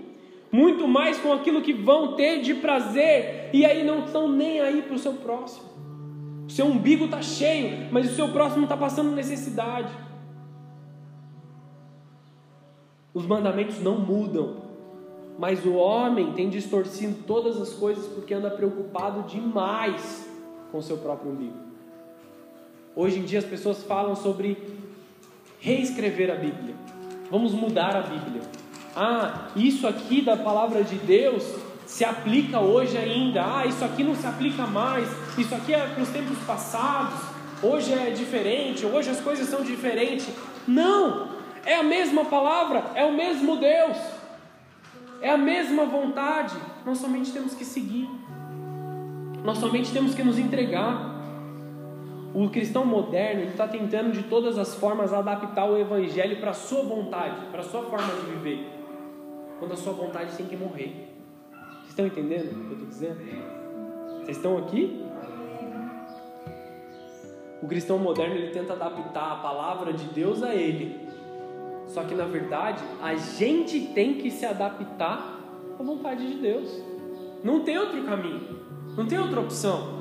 muito 0.52 0.86
mais 0.86 1.18
com 1.18 1.32
aquilo 1.32 1.62
que 1.62 1.72
vão 1.72 2.14
ter 2.16 2.42
de 2.42 2.56
prazer, 2.56 3.50
e 3.54 3.66
aí 3.66 3.86
não 3.86 4.04
estão 4.04 4.30
nem 4.30 4.60
aí 4.60 4.82
para 4.82 4.96
o 4.96 5.00
seu 5.00 5.14
próximo. 5.14 5.66
O 6.46 6.52
seu 6.52 6.66
umbigo 6.66 7.06
está 7.06 7.22
cheio, 7.22 7.88
mas 7.90 8.12
o 8.12 8.14
seu 8.14 8.28
próximo 8.30 8.64
está 8.64 8.76
passando 8.76 9.16
necessidade. 9.16 9.94
Os 13.14 13.26
mandamentos 13.26 13.82
não 13.82 13.98
mudam, 13.98 14.61
mas 15.42 15.66
o 15.66 15.74
homem 15.74 16.34
tem 16.34 16.50
distorcido 16.50 17.24
todas 17.26 17.60
as 17.60 17.74
coisas 17.74 18.06
porque 18.06 18.32
anda 18.34 18.52
preocupado 18.52 19.24
demais 19.24 20.30
com 20.72 20.80
seu 20.82 20.98
próprio 20.98 21.32
umbigo. 21.32 21.58
Hoje 22.96 23.18
em 23.18 23.24
dia 23.24 23.40
as 23.40 23.46
pessoas 23.46 23.82
falam 23.84 24.16
sobre 24.16 24.56
reescrever 25.60 26.30
a 26.30 26.36
Bíblia. 26.36 26.76
Vamos 27.32 27.54
mudar 27.54 27.96
a 27.96 28.02
Bíblia 28.02 28.42
ah, 28.96 29.48
isso 29.56 29.88
aqui 29.88 30.22
da 30.22 30.36
palavra 30.36 30.84
de 30.84 30.96
Deus 30.96 31.44
se 31.86 32.04
aplica 32.04 32.60
hoje 32.60 32.98
ainda. 32.98 33.42
Ah, 33.42 33.66
isso 33.66 33.84
aqui 33.84 34.04
não 34.04 34.16
se 34.16 34.28
aplica 34.28 34.68
mais. 34.68 35.08
Isso 35.38 35.56
aqui 35.56 35.74
é 35.74 35.80
para 35.80 36.04
os 36.04 36.10
tempos 36.10 36.38
passados. 36.46 37.20
Hoje 37.64 37.94
é 37.94 38.10
diferente. 38.10 38.86
Hoje 38.86 39.10
as 39.10 39.20
coisas 39.22 39.48
são 39.48 39.62
diferentes. 39.62 40.28
Não! 40.68 41.30
É 41.66 41.76
a 41.76 41.84
mesma 41.84 42.26
palavra, 42.26 42.84
é 42.96 43.06
o 43.06 43.14
mesmo 43.14 43.56
Deus, 43.58 43.96
é 45.22 45.30
a 45.30 45.38
mesma 45.38 45.86
vontade. 45.86 46.56
Nós 46.86 46.98
somente 46.98 47.32
temos 47.32 47.54
que 47.54 47.64
seguir. 47.64 48.10
Nós 49.44 49.58
somente 49.58 49.92
temos 49.92 50.16
que 50.16 50.24
nos 50.24 50.38
entregar. 50.38 51.12
O 52.34 52.50
cristão 52.50 52.86
moderno 52.86 53.44
está 53.44 53.68
tentando 53.68 54.12
de 54.12 54.24
todas 54.24 54.58
as 54.58 54.76
formas 54.76 55.14
adaptar 55.14 55.66
o 55.66 55.78
evangelho 55.78 56.40
para 56.40 56.52
a 56.52 56.54
sua 56.54 56.84
vontade, 56.84 57.48
para 57.52 57.60
a 57.60 57.64
sua 57.64 57.84
forma 57.84 58.14
de 58.14 58.32
viver 58.32 58.82
quando 59.62 59.74
a 59.74 59.78
sua 59.78 59.94
vontade 59.94 60.36
tem 60.36 60.48
que 60.48 60.58
morrer. 60.58 61.08
Vocês 61.52 61.90
estão 61.90 62.08
entendendo 62.08 62.46
o 62.46 62.66
que 62.66 62.66
eu 62.66 62.72
estou 62.72 62.88
dizendo? 62.88 63.20
Vocês 64.18 64.38
estão 64.38 64.58
aqui? 64.58 65.06
O 67.62 67.68
cristão 67.68 68.00
moderno 68.00 68.34
ele 68.34 68.52
tenta 68.52 68.74
adaptar 68.74 69.34
a 69.34 69.36
palavra 69.36 69.94
de 69.94 70.06
Deus 70.06 70.42
a 70.42 70.56
ele. 70.56 71.08
Só 71.94 72.04
que 72.04 72.16
na 72.16 72.26
verdade 72.26 72.84
a 73.02 73.16
gente 73.16 73.80
tem 73.94 74.16
que 74.16 74.32
se 74.32 74.46
adaptar 74.46 75.40
à 75.78 75.84
vontade 75.84 76.26
de 76.26 76.36
Deus. 76.36 76.70
Não 77.44 77.62
tem 77.62 77.78
outro 77.78 78.02
caminho, 78.04 78.60
não 78.96 79.06
tem 79.06 79.20
outra 79.20 79.42
opção. 79.42 80.00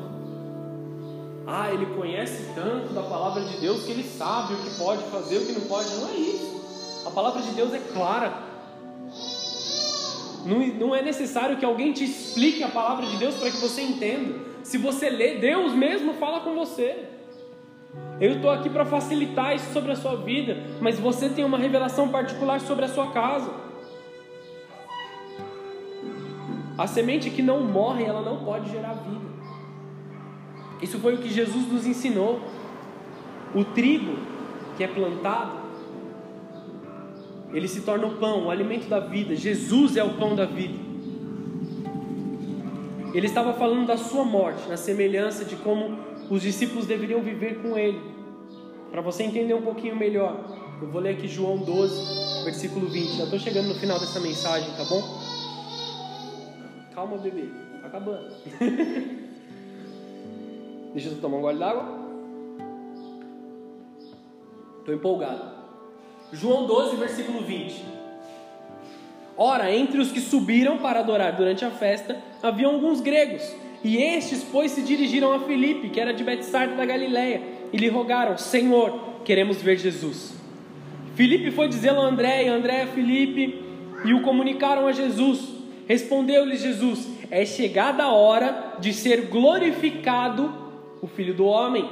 Ah, 1.47 1.72
ele 1.72 1.86
conhece 1.86 2.45
tanto 2.55 2.93
da 2.93 3.03
palavra 3.03 3.43
de 3.43 3.59
Deus 3.59 3.84
que 3.84 3.91
ele 3.91 4.05
sabe 4.05 4.55
o 4.55 4.57
que 4.59 4.78
pode 4.78 5.03
fazer, 5.05 5.38
o 5.38 5.47
que 5.47 5.53
não 5.53 5.62
pode. 5.62 5.88
Não 5.97 6.09
é 6.09 6.14
isso. 6.14 7.05
A 7.07 7.11
palavra 7.11 7.43
de 7.43 7.51
Deus 7.53 7.72
é 7.72 7.80
clara. 7.93 8.51
Não, 10.47 10.59
não 10.66 10.95
é 10.95 11.03
necessário 11.03 11.57
que 11.57 11.64
alguém 11.64 11.93
te 11.93 12.05
explique 12.05 12.62
a 12.62 12.68
palavra 12.68 13.05
de 13.07 13.16
Deus 13.16 13.34
para 13.34 13.51
que 13.51 13.57
você 13.57 13.82
entenda. 13.82 14.38
Se 14.62 14.78
você 14.78 15.11
lê, 15.11 15.38
Deus 15.38 15.72
mesmo 15.72 16.14
fala 16.14 16.41
com 16.41 16.55
você. 16.55 17.09
Eu 18.20 18.32
estou 18.32 18.51
aqui 18.51 18.68
para 18.68 18.84
facilitar 18.84 19.57
isso 19.57 19.72
sobre 19.72 19.93
a 19.93 19.97
sua 19.97 20.16
vida, 20.16 20.57
mas 20.80 20.99
você 20.99 21.28
tem 21.28 21.45
uma 21.45 21.57
revelação 21.57 22.09
particular 22.09 22.61
sobre 22.61 22.84
a 22.84 22.88
sua 22.88 23.11
casa. 23.12 23.51
A 26.76 26.86
semente 26.86 27.30
que 27.30 27.43
não 27.43 27.61
morre, 27.61 28.05
ela 28.05 28.20
não 28.20 28.45
pode 28.45 28.70
gerar 28.70 28.93
vida. 28.93 29.30
Isso 30.82 30.99
foi 30.99 31.14
o 31.14 31.18
que 31.18 31.28
Jesus 31.28 31.70
nos 31.70 31.86
ensinou. 31.86 32.41
O 33.55 33.64
trigo 33.64 34.18
que 34.76 34.84
é 34.84 34.88
plantado, 34.88 35.61
ele 37.53 37.68
se 37.68 37.82
torna 37.82 38.07
o 38.07 38.16
pão, 38.16 38.47
o 38.47 38.51
alimento 38.51 38.88
da 38.88 39.01
vida. 39.01 39.34
Jesus 39.34 39.97
é 39.97 40.05
o 40.05 40.14
pão 40.14 40.34
da 40.34 40.45
vida. 40.45 40.78
Ele 43.12 43.26
estava 43.26 43.53
falando 43.55 43.86
da 43.86 43.97
sua 43.97 44.24
morte, 44.24 44.68
na 44.68 44.76
semelhança 44.76 45.45
de 45.45 45.57
como 45.57 45.99
os 46.31 46.41
discípulos 46.43 46.87
deveriam 46.87 47.20
viver 47.20 47.61
com 47.61 47.76
ele. 47.76 48.01
Para 48.91 49.03
você 49.03 49.24
entender 49.24 49.53
um 49.53 49.62
pouquinho 49.62 49.97
melhor, 49.97 50.45
eu 50.81 50.89
vou 50.89 51.01
ler 51.01 51.16
aqui 51.16 51.26
João 51.26 51.59
12, 51.59 52.45
versículo 52.45 52.89
20. 52.89 53.16
Já 53.16 53.24
estou 53.24 53.39
chegando 53.39 53.68
no 53.68 53.74
final 53.74 53.99
dessa 53.99 54.20
mensagem, 54.20 54.70
tá 54.76 54.85
bom? 54.85 55.03
Calma, 56.95 57.18
bebê, 57.18 57.49
tá 57.81 57.89
acabando. 57.89 58.33
Deixa 60.95 61.09
eu 61.09 61.20
tomar 61.20 61.39
um 61.39 61.41
gole 61.41 61.59
d'água. 61.59 62.01
Estou 64.78 64.95
empolgado. 64.95 65.61
João 66.33 66.66
12, 66.66 66.97
versículo 66.97 67.43
20. 67.43 67.85
Ora, 69.37 69.74
entre 69.74 69.99
os 70.01 70.12
que 70.12 70.20
subiram 70.20 70.78
para 70.78 71.01
adorar 71.01 71.37
durante 71.37 71.64
a 71.64 71.70
festa, 71.70 72.16
havia 72.43 72.66
alguns 72.66 73.01
gregos. 73.01 73.43
E 73.83 73.97
estes, 73.97 74.45
pois, 74.45 74.72
se 74.72 74.83
dirigiram 74.83 75.33
a 75.33 75.41
Filipe, 75.41 75.89
que 75.89 76.01
era 76.01 76.12
de 76.12 76.22
Betsaida 76.22 76.74
da 76.74 76.85
Galiléia, 76.85 77.43
e 77.72 77.76
lhe 77.76 77.89
rogaram: 77.89 78.37
Senhor, 78.37 79.20
queremos 79.24 79.62
ver 79.62 79.78
Jesus. 79.78 80.35
Filipe 81.14 81.51
foi 81.51 81.68
dizê-lo 81.68 82.01
a 82.01 82.07
André, 82.07 82.45
e 82.45 82.49
André 82.49 82.83
a 82.83 82.87
Filipe, 82.87 83.62
e 84.05 84.12
o 84.12 84.22
comunicaram 84.22 84.87
a 84.87 84.93
Jesus. 84.93 85.49
Respondeu-lhe 85.89 86.57
Jesus: 86.57 87.09
É 87.31 87.45
chegada 87.45 88.05
a 88.05 88.12
hora 88.12 88.76
de 88.78 88.93
ser 88.93 89.22
glorificado 89.22 90.53
o 91.01 91.07
Filho 91.07 91.35
do 91.35 91.47
Homem. 91.47 91.89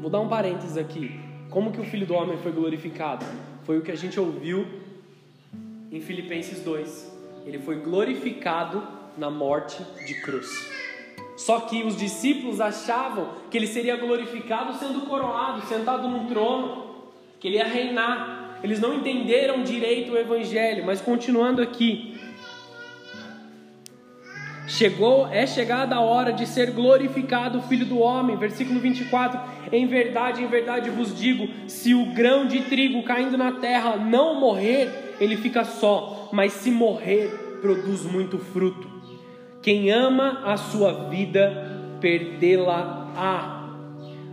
Vou 0.00 0.10
dar 0.10 0.20
um 0.20 0.28
parênteses 0.28 0.76
aqui. 0.76 1.18
Como 1.50 1.72
que 1.72 1.80
o 1.80 1.84
Filho 1.84 2.06
do 2.06 2.14
Homem 2.14 2.38
foi 2.38 2.52
glorificado? 2.52 3.26
Foi 3.64 3.78
o 3.78 3.82
que 3.82 3.90
a 3.90 3.96
gente 3.96 4.18
ouviu 4.18 4.64
em 5.90 6.00
Filipenses 6.00 6.60
2. 6.60 7.18
Ele 7.44 7.58
foi 7.58 7.76
glorificado 7.76 8.99
na 9.20 9.30
morte 9.30 9.76
de 10.06 10.14
cruz. 10.14 10.48
Só 11.36 11.60
que 11.60 11.82
os 11.82 11.94
discípulos 11.94 12.58
achavam 12.58 13.28
que 13.50 13.58
ele 13.58 13.66
seria 13.66 13.96
glorificado 13.96 14.78
sendo 14.78 15.02
coroado, 15.02 15.66
sentado 15.66 16.08
num 16.08 16.26
trono, 16.26 16.86
que 17.38 17.46
ele 17.46 17.56
ia 17.56 17.66
reinar. 17.66 18.58
Eles 18.62 18.80
não 18.80 18.94
entenderam 18.94 19.62
direito 19.62 20.12
o 20.12 20.18
evangelho, 20.18 20.86
mas 20.86 21.02
continuando 21.02 21.60
aqui. 21.60 22.18
Chegou, 24.66 25.26
é 25.28 25.46
chegada 25.46 25.96
a 25.96 26.00
hora 26.00 26.32
de 26.32 26.46
ser 26.46 26.70
glorificado 26.70 27.58
o 27.58 27.62
Filho 27.62 27.84
do 27.84 27.98
Homem, 27.98 28.36
versículo 28.36 28.80
24. 28.80 29.38
Em 29.70 29.86
verdade, 29.86 30.42
em 30.42 30.46
verdade 30.46 30.88
vos 30.88 31.14
digo: 31.14 31.46
se 31.68 31.92
o 31.92 32.06
grão 32.06 32.46
de 32.46 32.62
trigo 32.62 33.02
caindo 33.02 33.36
na 33.36 33.52
terra 33.52 33.96
não 33.96 34.40
morrer, 34.40 35.16
ele 35.20 35.36
fica 35.36 35.64
só, 35.64 36.30
mas 36.32 36.52
se 36.52 36.70
morrer, 36.70 37.58
produz 37.60 38.04
muito 38.04 38.38
fruto. 38.38 38.89
Quem 39.62 39.90
ama 39.90 40.42
a 40.44 40.56
sua 40.56 41.08
vida, 41.08 41.96
perdê-la-á. 42.00 43.68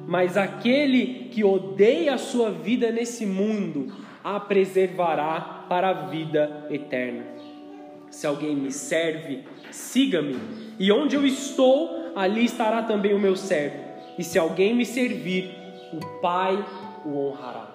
Mas 0.07 0.37
aquele 0.37 1.29
que 1.31 1.43
odeia 1.43 2.13
a 2.13 2.17
sua 2.17 2.49
vida 2.49 2.91
nesse 2.91 3.25
mundo, 3.25 3.93
a 4.23 4.39
preservará 4.39 5.65
para 5.67 5.89
a 5.89 5.93
vida 5.93 6.67
eterna. 6.69 7.25
Se 8.09 8.25
alguém 8.25 8.55
me 8.55 8.71
serve, 8.71 9.43
siga-me, 9.69 10.39
e 10.79 10.91
onde 10.91 11.15
eu 11.15 11.25
estou, 11.25 12.13
ali 12.15 12.45
estará 12.45 12.83
também 12.83 13.13
o 13.13 13.19
meu 13.19 13.35
servo. 13.35 13.77
E 14.17 14.23
se 14.23 14.39
alguém 14.39 14.73
me 14.73 14.85
servir, 14.85 15.51
o 15.93 16.19
Pai 16.21 16.63
o 17.05 17.17
honrará. 17.17 17.67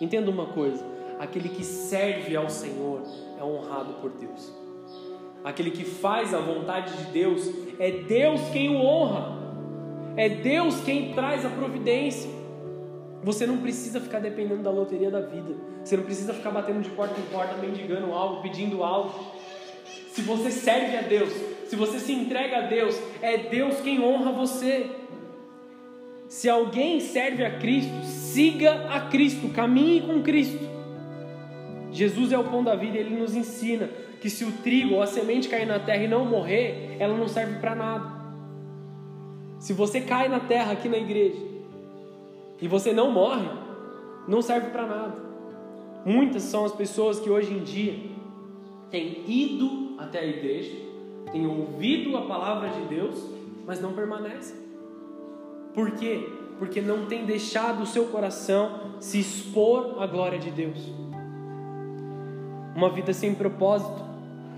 Entenda 0.00 0.30
uma 0.30 0.46
coisa: 0.46 0.84
aquele 1.20 1.48
que 1.48 1.64
serve 1.64 2.34
ao 2.36 2.50
Senhor 2.50 3.02
é 3.38 3.44
honrado 3.44 3.94
por 3.94 4.10
Deus. 4.10 4.61
Aquele 5.44 5.72
que 5.72 5.84
faz 5.84 6.32
a 6.32 6.38
vontade 6.38 6.96
de 6.96 7.12
Deus, 7.12 7.50
é 7.78 7.90
Deus 7.90 8.40
quem 8.52 8.70
o 8.70 8.80
honra, 8.80 9.38
é 10.16 10.28
Deus 10.28 10.80
quem 10.82 11.12
traz 11.14 11.44
a 11.44 11.48
providência. 11.48 12.30
Você 13.24 13.46
não 13.46 13.58
precisa 13.58 14.00
ficar 14.00 14.20
dependendo 14.20 14.62
da 14.62 14.70
loteria 14.70 15.10
da 15.10 15.20
vida, 15.20 15.54
você 15.82 15.96
não 15.96 16.04
precisa 16.04 16.32
ficar 16.32 16.50
batendo 16.50 16.80
de 16.80 16.90
porta 16.90 17.18
em 17.20 17.24
porta, 17.24 17.56
mendigando 17.56 18.12
algo, 18.12 18.42
pedindo 18.42 18.84
algo. 18.84 19.12
Se 20.12 20.22
você 20.22 20.50
serve 20.50 20.96
a 20.96 21.02
Deus, 21.02 21.32
se 21.66 21.74
você 21.74 21.98
se 21.98 22.12
entrega 22.12 22.58
a 22.58 22.60
Deus, 22.62 23.00
é 23.20 23.36
Deus 23.38 23.80
quem 23.80 24.00
honra 24.00 24.30
você. 24.30 24.90
Se 26.28 26.48
alguém 26.48 27.00
serve 27.00 27.44
a 27.44 27.58
Cristo, 27.58 28.04
siga 28.04 28.86
a 28.90 29.00
Cristo, 29.08 29.48
caminhe 29.48 30.02
com 30.02 30.22
Cristo. 30.22 30.70
Jesus 31.90 32.32
é 32.32 32.38
o 32.38 32.44
pão 32.44 32.62
da 32.62 32.74
vida 32.74 32.96
ele 32.96 33.16
nos 33.16 33.34
ensina 33.34 33.90
que 34.22 34.30
se 34.30 34.44
o 34.44 34.52
trigo 34.52 34.94
ou 34.94 35.02
a 35.02 35.06
semente 35.08 35.48
cair 35.48 35.66
na 35.66 35.80
terra 35.80 36.04
e 36.04 36.06
não 36.06 36.24
morrer, 36.24 36.96
ela 37.00 37.16
não 37.16 37.26
serve 37.26 37.58
para 37.58 37.74
nada. 37.74 38.08
Se 39.58 39.72
você 39.72 40.00
cai 40.00 40.28
na 40.28 40.38
terra 40.38 40.70
aqui 40.70 40.88
na 40.88 40.96
igreja 40.96 41.40
e 42.60 42.68
você 42.68 42.92
não 42.92 43.10
morre, 43.10 43.48
não 44.28 44.40
serve 44.40 44.70
para 44.70 44.86
nada. 44.86 45.16
Muitas 46.06 46.44
são 46.44 46.64
as 46.64 46.70
pessoas 46.70 47.18
que 47.18 47.28
hoje 47.28 47.52
em 47.52 47.64
dia 47.64 47.98
têm 48.92 49.24
ido 49.26 49.96
até 49.98 50.20
a 50.20 50.24
igreja, 50.24 50.70
têm 51.32 51.44
ouvido 51.44 52.16
a 52.16 52.22
palavra 52.22 52.68
de 52.68 52.82
Deus, 52.82 53.28
mas 53.66 53.80
não 53.80 53.92
permanecem. 53.92 54.56
Por 55.74 55.90
quê? 55.96 56.28
Porque 56.60 56.80
não 56.80 57.06
tem 57.06 57.26
deixado 57.26 57.82
o 57.82 57.86
seu 57.86 58.04
coração 58.04 58.92
se 59.00 59.18
expor 59.18 60.00
à 60.00 60.06
glória 60.06 60.38
de 60.38 60.52
Deus 60.52 61.02
uma 62.74 62.90
vida 62.90 63.12
sem 63.12 63.34
propósito. 63.34 64.11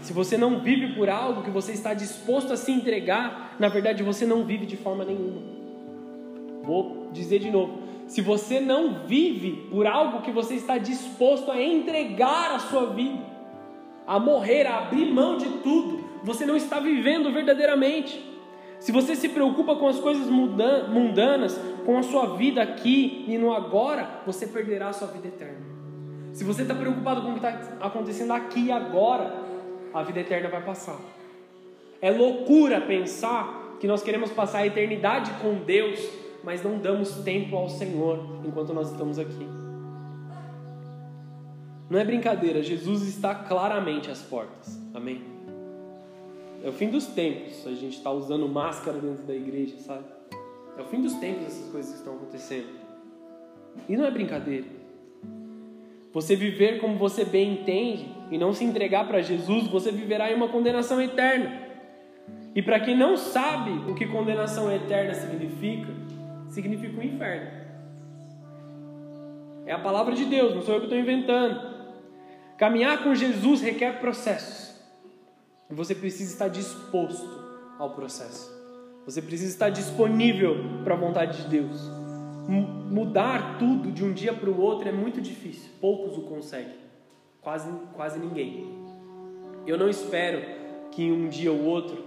Se 0.05 0.13
você 0.13 0.37
não 0.37 0.61
vive 0.61 0.89
por 0.95 1.09
algo 1.09 1.43
que 1.43 1.51
você 1.51 1.73
está 1.73 1.95
disposto 1.95 2.53
a 2.53 2.59
se 2.59 2.71
entregar, 2.71 3.57
na 3.59 3.69
verdade 3.69 4.03
você 4.03 4.27
não 4.27 4.45
vive 4.45 4.67
de 4.67 4.77
forma 4.77 5.03
nenhuma. 5.03 5.41
Vou 6.63 7.09
dizer 7.11 7.39
de 7.39 7.51
novo: 7.51 7.79
se 8.07 8.21
você 8.21 8.61
não 8.61 9.07
vive 9.07 9.67
por 9.71 9.87
algo 9.87 10.21
que 10.21 10.31
você 10.31 10.57
está 10.57 10.77
disposto 10.77 11.51
a 11.51 11.59
entregar 11.59 12.55
a 12.55 12.59
sua 12.59 12.93
vida, 12.93 13.19
a 14.07 14.21
morrer, 14.21 14.67
a 14.67 14.77
abrir 14.77 15.11
mão 15.11 15.39
de 15.39 15.49
tudo, 15.63 16.05
você 16.23 16.45
não 16.45 16.55
está 16.55 16.79
vivendo 16.79 17.33
verdadeiramente. 17.33 18.23
Se 18.79 18.93
você 18.93 19.17
se 19.17 19.31
preocupa 19.31 19.75
com 19.75 19.89
as 19.89 19.99
coisas 19.99 20.29
mundanas, 20.29 21.59
com 21.87 21.97
a 21.97 22.03
sua 22.03 22.37
vida 22.37 22.61
aqui 22.61 23.25
e 23.27 23.39
no 23.39 23.55
agora, 23.55 24.21
você 24.27 24.47
perderá 24.47 24.89
a 24.89 24.93
sua 24.93 25.09
vida 25.09 25.29
eterna. 25.29 25.65
Se 26.35 26.45
você 26.45 26.61
está 26.61 26.75
preocupado 26.75 27.23
com 27.23 27.31
o 27.31 27.41
que 27.41 27.47
está 27.47 27.59
acontecendo 27.81 28.33
aqui 28.33 28.67
e 28.67 28.73
agora, 28.73 29.44
a 29.95 30.03
vida 30.03 30.21
eterna 30.21 30.49
vai 30.49 30.63
passar. 30.63 30.99
É 32.03 32.11
loucura 32.11 32.81
pensar 32.81 33.77
que 33.81 33.87
nós 33.87 34.03
queremos 34.03 34.31
passar 34.31 34.59
a 34.59 34.67
eternidade 34.67 35.31
com 35.41 35.55
Deus, 35.55 36.01
mas 36.43 36.63
não 36.63 36.79
damos 36.79 37.13
tempo 37.23 37.57
ao 37.57 37.69
Senhor 37.69 38.19
enquanto 38.45 38.75
nós 38.75 38.91
estamos 38.91 39.19
aqui. 39.19 39.47
Não 41.89 41.99
é 41.99 42.05
brincadeira, 42.05 42.63
Jesus 42.63 43.03
está 43.03 43.35
claramente 43.35 44.11
às 44.11 44.21
portas. 44.21 44.79
Amém? 44.93 45.23
É 46.65 46.69
o 46.69 46.73
fim 46.73 46.89
dos 46.89 47.07
tempos. 47.07 47.67
A 47.67 47.75
gente 47.75 47.99
está 47.99 48.11
usando 48.11 48.49
máscara 48.49 48.99
dentro 48.99 49.23
da 49.25 49.35
igreja, 49.35 49.79
sabe? 49.79 50.05
É 50.77 50.83
o 50.83 50.87
fim 50.87 51.01
dos 51.01 51.15
tempos 51.15 51.47
essas 51.47 51.71
coisas 51.71 51.93
que 51.93 51.99
estão 51.99 52.17
acontecendo. 52.17 52.69
E 53.89 53.97
não 53.97 54.05
é 54.05 54.11
brincadeira. 54.11 54.67
Você 56.15 56.37
viver 56.37 56.81
como 56.81 56.97
você 56.97 57.25
bem 57.25 57.55
entende 57.55 58.09
e 58.31 58.39
não 58.39 58.55
se 58.55 58.65
entregar 58.65 59.09
para 59.09 59.21
Jesus, 59.21 59.67
você 59.67 59.91
viverá 59.91 60.31
em 60.31 60.37
uma 60.37 60.49
condenação 60.49 61.03
eterna. 61.03 61.61
E 62.55 62.63
para 62.63 62.79
quem 62.79 62.97
não 62.97 63.17
sabe 63.17 63.91
o 63.91 63.97
que 63.97 64.07
condenação 64.07 64.71
eterna 64.71 65.13
significa, 65.13 65.93
significa 66.49 66.97
o 66.97 67.01
um 67.01 67.03
inferno. 67.03 67.51
É 69.67 69.73
a 69.73 69.79
palavra 69.79 70.15
de 70.15 70.25
Deus, 70.25 70.55
não 70.55 70.63
sou 70.63 70.75
eu 70.75 70.81
que 70.81 70.87
estou 70.87 70.99
inventando. 70.99 71.75
Caminhar 72.57 73.03
com 73.03 73.13
Jesus 73.13 73.61
requer 73.61 73.99
processos. 73.99 74.81
E 75.69 75.75
você 75.75 75.97
precisa 75.97 76.33
estar 76.33 76.47
disposto 76.47 77.29
ao 77.77 77.91
processo. 77.91 78.55
Você 79.05 79.21
precisa 79.21 79.51
estar 79.51 79.69
disponível 79.69 80.81
para 80.85 80.95
a 80.95 80.97
vontade 80.97 81.43
de 81.43 81.49
Deus 81.49 82.04
mudar 82.49 83.59
tudo 83.59 83.91
de 83.91 84.05
um 84.05 84.13
dia 84.13 84.33
para 84.33 84.51
o 84.51 84.61
outro 84.61 84.89
é 84.89 84.93
muito 84.93 85.21
difícil. 85.21 85.71
Poucos 85.81 86.17
o 86.19 86.23
conseguem. 86.23 86.75
Quase, 87.41 87.71
quase 87.95 88.19
ninguém. 88.19 88.67
Eu 89.67 89.79
não 89.79 89.89
espero 89.89 90.43
que 90.91 91.11
um 91.11 91.29
dia 91.29 91.53
ou 91.53 91.65
outro 91.65 92.05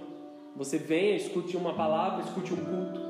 você 0.56 0.78
venha, 0.78 1.16
escute 1.16 1.56
uma 1.56 1.74
palavra, 1.74 2.24
escute 2.24 2.54
um 2.54 2.58
culto. 2.58 3.08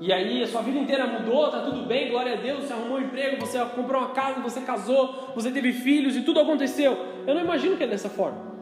E 0.00 0.12
aí 0.12 0.42
a 0.42 0.46
sua 0.46 0.60
vida 0.60 0.78
inteira 0.78 1.06
mudou, 1.06 1.50
tá 1.50 1.62
tudo 1.62 1.86
bem, 1.86 2.10
glória 2.10 2.34
a 2.34 2.36
Deus, 2.36 2.64
você 2.64 2.72
arrumou 2.72 2.98
um 2.98 3.02
emprego, 3.02 3.40
você 3.40 3.58
comprou 3.66 4.00
uma 4.00 4.10
casa, 4.10 4.40
você 4.40 4.60
casou, 4.60 5.32
você 5.34 5.50
teve 5.50 5.72
filhos 5.72 6.16
e 6.16 6.22
tudo 6.22 6.40
aconteceu. 6.40 6.96
Eu 7.26 7.34
não 7.34 7.40
imagino 7.40 7.76
que 7.76 7.84
é 7.84 7.86
dessa 7.86 8.10
forma. 8.10 8.56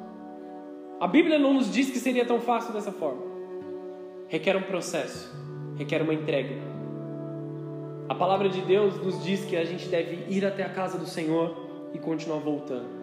A 1.01 1.09
Bíblia 1.09 1.39
não 1.39 1.55
nos 1.55 1.73
diz 1.73 1.91
que 1.91 1.99
seria 1.99 2.25
tão 2.25 2.41
fácil 2.41 2.73
dessa 2.73 2.93
forma. 2.93 3.23
Requer 4.29 4.57
um 4.57 4.63
processo, 4.63 5.33
requer 5.77 6.03
uma 6.03 6.15
entrega, 6.15 6.55
a 8.07 8.15
palavra 8.15 8.51
de 8.51 8.61
Deus 8.61 9.03
nos 9.03 9.25
diz 9.25 9.45
que 9.45 9.57
a 9.57 9.65
gente 9.65 9.89
deve 9.89 10.27
ir 10.29 10.45
até 10.45 10.63
a 10.63 10.69
casa 10.69 10.99
do 10.99 11.07
Senhor 11.07 11.57
e 11.95 11.99
continuar 11.99 12.39
voltando. 12.39 13.03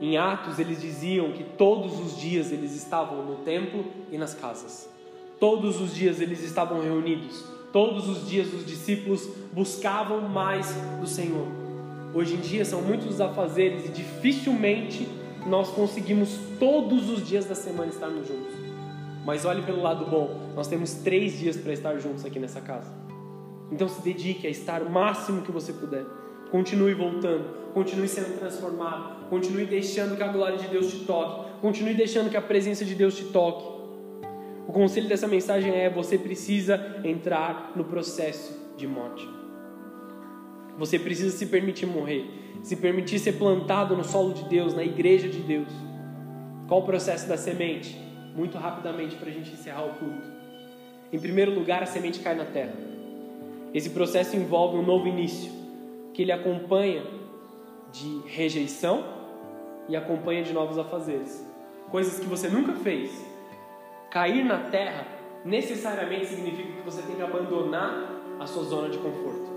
Em 0.00 0.16
Atos, 0.16 0.58
eles 0.58 0.80
diziam 0.80 1.32
que 1.32 1.44
todos 1.44 2.00
os 2.00 2.18
dias 2.18 2.50
eles 2.50 2.74
estavam 2.74 3.24
no 3.24 3.36
templo 3.36 3.84
e 4.10 4.18
nas 4.18 4.34
casas. 4.34 4.88
Todos 5.38 5.80
os 5.80 5.94
dias 5.94 6.20
eles 6.20 6.42
estavam 6.42 6.80
reunidos. 6.80 7.44
Todos 7.72 8.08
os 8.08 8.28
dias 8.28 8.52
os 8.52 8.66
discípulos 8.66 9.28
buscavam 9.52 10.22
mais 10.22 10.74
do 11.00 11.06
Senhor. 11.06 11.46
Hoje 12.12 12.34
em 12.34 12.40
dia 12.40 12.64
são 12.64 12.82
muitos 12.82 13.06
os 13.14 13.20
afazeres 13.20 13.86
e 13.86 13.92
dificilmente 13.92 15.08
nós 15.46 15.68
conseguimos 15.70 16.36
todos 16.58 17.08
os 17.10 17.26
dias 17.26 17.44
da 17.44 17.54
semana 17.54 17.90
estarmos 17.90 18.26
juntos. 18.26 18.54
Mas 19.24 19.44
olhe 19.44 19.62
pelo 19.62 19.82
lado 19.82 20.04
bom, 20.06 20.52
nós 20.56 20.66
temos 20.66 20.94
três 20.94 21.38
dias 21.38 21.56
para 21.56 21.72
estar 21.72 21.96
juntos 21.98 22.24
aqui 22.24 22.40
nessa 22.40 22.60
casa. 22.60 22.97
Então 23.70 23.88
se 23.88 24.00
dedique 24.02 24.46
a 24.46 24.50
estar 24.50 24.82
o 24.82 24.90
máximo 24.90 25.42
que 25.42 25.52
você 25.52 25.72
puder. 25.72 26.04
Continue 26.50 26.94
voltando, 26.94 27.72
continue 27.74 28.08
sendo 28.08 28.38
transformado, 28.38 29.28
continue 29.28 29.66
deixando 29.66 30.16
que 30.16 30.22
a 30.22 30.28
glória 30.28 30.56
de 30.56 30.66
Deus 30.68 30.90
te 30.90 31.04
toque, 31.04 31.60
continue 31.60 31.94
deixando 31.94 32.30
que 32.30 32.36
a 32.36 32.42
presença 32.42 32.84
de 32.84 32.94
Deus 32.94 33.16
te 33.16 33.24
toque. 33.26 33.78
O 34.66 34.72
conselho 34.72 35.08
dessa 35.08 35.28
mensagem 35.28 35.74
é: 35.74 35.90
você 35.90 36.16
precisa 36.16 37.00
entrar 37.04 37.72
no 37.76 37.84
processo 37.84 38.58
de 38.76 38.86
morte. 38.86 39.28
Você 40.78 40.98
precisa 40.98 41.36
se 41.36 41.46
permitir 41.46 41.86
morrer, 41.86 42.24
se 42.62 42.76
permitir 42.76 43.18
ser 43.18 43.32
plantado 43.32 43.96
no 43.96 44.04
solo 44.04 44.32
de 44.32 44.44
Deus, 44.44 44.72
na 44.72 44.84
igreja 44.84 45.28
de 45.28 45.40
Deus. 45.40 45.68
Qual 46.66 46.80
o 46.80 46.84
processo 46.84 47.28
da 47.28 47.36
semente? 47.36 47.98
Muito 48.34 48.56
rapidamente 48.56 49.16
para 49.16 49.28
a 49.28 49.32
gente 49.32 49.50
encerrar 49.50 49.84
o 49.84 49.94
culto. 49.94 50.28
Em 51.12 51.18
primeiro 51.18 51.52
lugar, 51.52 51.82
a 51.82 51.86
semente 51.86 52.20
cai 52.20 52.34
na 52.34 52.44
terra. 52.44 52.87
Esse 53.74 53.90
processo 53.90 54.36
envolve 54.36 54.78
um 54.78 54.82
novo 54.82 55.06
início, 55.06 55.52
que 56.14 56.22
ele 56.22 56.32
acompanha 56.32 57.02
de 57.92 58.22
rejeição 58.26 59.04
e 59.88 59.96
acompanha 59.96 60.42
de 60.42 60.52
novos 60.52 60.78
afazeres. 60.78 61.46
Coisas 61.90 62.18
que 62.18 62.26
você 62.26 62.48
nunca 62.48 62.72
fez. 62.74 63.24
Cair 64.10 64.44
na 64.44 64.58
terra 64.58 65.06
necessariamente 65.44 66.26
significa 66.26 66.72
que 66.72 66.82
você 66.82 67.02
tem 67.02 67.16
que 67.16 67.22
abandonar 67.22 68.18
a 68.40 68.46
sua 68.46 68.64
zona 68.64 68.88
de 68.88 68.98
conforto. 68.98 69.48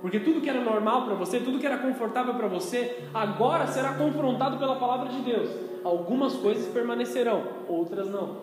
Porque 0.00 0.20
tudo 0.20 0.40
que 0.40 0.48
era 0.48 0.60
normal 0.60 1.04
para 1.06 1.14
você, 1.14 1.40
tudo 1.40 1.58
que 1.58 1.66
era 1.66 1.78
confortável 1.78 2.34
para 2.34 2.48
você, 2.48 3.04
agora 3.12 3.66
será 3.66 3.94
confrontado 3.94 4.58
pela 4.58 4.76
palavra 4.76 5.08
de 5.08 5.20
Deus. 5.22 5.50
Algumas 5.82 6.34
coisas 6.34 6.66
permanecerão, 6.72 7.42
outras 7.68 8.08
não. 8.10 8.36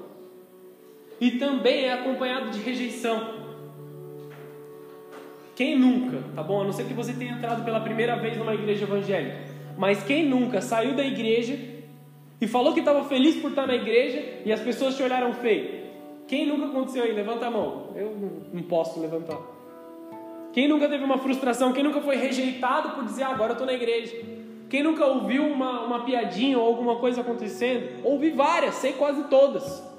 E 1.21 1.31
também 1.31 1.85
é 1.85 1.93
acompanhado 1.93 2.49
de 2.49 2.59
rejeição. 2.59 3.42
Quem 5.55 5.77
nunca, 5.77 6.23
tá 6.35 6.41
bom? 6.41 6.61
A 6.61 6.65
não 6.65 6.73
ser 6.73 6.85
que 6.85 6.93
você 6.93 7.13
tenha 7.13 7.33
entrado 7.33 7.63
pela 7.63 7.79
primeira 7.79 8.15
vez 8.15 8.37
numa 8.37 8.53
igreja 8.53 8.85
evangélica, 8.85 9.37
mas 9.77 10.03
quem 10.03 10.27
nunca 10.27 10.61
saiu 10.61 10.95
da 10.95 11.03
igreja 11.03 11.57
e 12.41 12.47
falou 12.47 12.73
que 12.73 12.79
estava 12.79 13.03
feliz 13.05 13.35
por 13.35 13.51
estar 13.51 13.67
na 13.67 13.75
igreja 13.75 14.41
e 14.45 14.51
as 14.51 14.59
pessoas 14.59 14.95
te 14.95 15.03
olharam 15.03 15.33
feio? 15.33 15.83
Quem 16.27 16.47
nunca 16.47 16.65
aconteceu 16.65 17.03
aí? 17.03 17.11
Levanta 17.11 17.45
a 17.45 17.51
mão. 17.51 17.89
Eu 17.95 18.41
não 18.51 18.63
posso 18.63 18.99
levantar. 18.99 19.39
Quem 20.53 20.67
nunca 20.67 20.87
teve 20.87 21.03
uma 21.03 21.17
frustração? 21.17 21.73
Quem 21.73 21.83
nunca 21.83 22.01
foi 22.01 22.15
rejeitado 22.15 22.91
por 22.91 23.03
dizer, 23.03 23.23
ah, 23.23 23.29
agora 23.29 23.51
eu 23.51 23.53
estou 23.53 23.67
na 23.67 23.73
igreja? 23.73 24.15
Quem 24.69 24.81
nunca 24.81 25.05
ouviu 25.05 25.45
uma, 25.45 25.81
uma 25.81 26.03
piadinha 26.03 26.57
ou 26.57 26.65
alguma 26.65 26.95
coisa 26.95 27.21
acontecendo? 27.21 28.03
Ouvi 28.03 28.31
várias, 28.31 28.75
sei 28.75 28.93
quase 28.93 29.23
todas. 29.25 29.92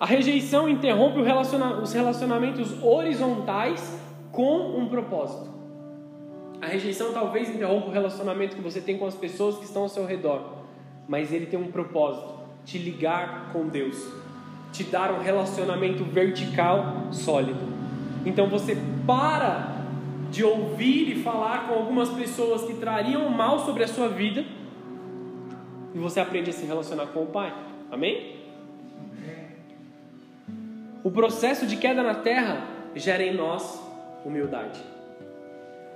A 0.00 0.06
rejeição 0.06 0.68
interrompe 0.68 1.20
relaciona 1.22 1.80
os 1.80 1.92
relacionamentos 1.92 2.82
horizontais 2.82 3.98
com 4.30 4.78
um 4.78 4.88
propósito. 4.88 5.50
A 6.60 6.66
rejeição 6.66 7.12
talvez 7.12 7.48
interrompa 7.48 7.88
o 7.88 7.90
relacionamento 7.90 8.54
que 8.54 8.62
você 8.62 8.80
tem 8.80 8.96
com 8.96 9.06
as 9.06 9.14
pessoas 9.14 9.58
que 9.58 9.64
estão 9.64 9.82
ao 9.82 9.88
seu 9.88 10.06
redor, 10.06 10.58
mas 11.08 11.32
ele 11.32 11.46
tem 11.46 11.58
um 11.58 11.72
propósito: 11.72 12.32
te 12.64 12.78
ligar 12.78 13.50
com 13.52 13.66
Deus, 13.66 14.08
te 14.72 14.84
dar 14.84 15.12
um 15.12 15.20
relacionamento 15.20 16.04
vertical 16.04 17.08
sólido. 17.10 17.60
Então 18.24 18.48
você 18.48 18.76
para 19.06 19.78
de 20.30 20.44
ouvir 20.44 21.10
e 21.10 21.22
falar 21.22 21.66
com 21.66 21.74
algumas 21.74 22.10
pessoas 22.10 22.62
que 22.62 22.74
trariam 22.74 23.28
mal 23.30 23.60
sobre 23.60 23.82
a 23.82 23.88
sua 23.88 24.08
vida 24.08 24.44
e 25.94 25.98
você 25.98 26.20
aprende 26.20 26.50
a 26.50 26.52
se 26.52 26.66
relacionar 26.66 27.06
com 27.06 27.22
o 27.22 27.26
Pai. 27.26 27.52
Amém? 27.90 28.36
O 31.08 31.10
processo 31.10 31.66
de 31.66 31.78
queda 31.78 32.02
na 32.02 32.16
terra 32.16 32.66
gera 32.94 33.22
em 33.22 33.32
nós 33.32 33.82
humildade. 34.26 34.78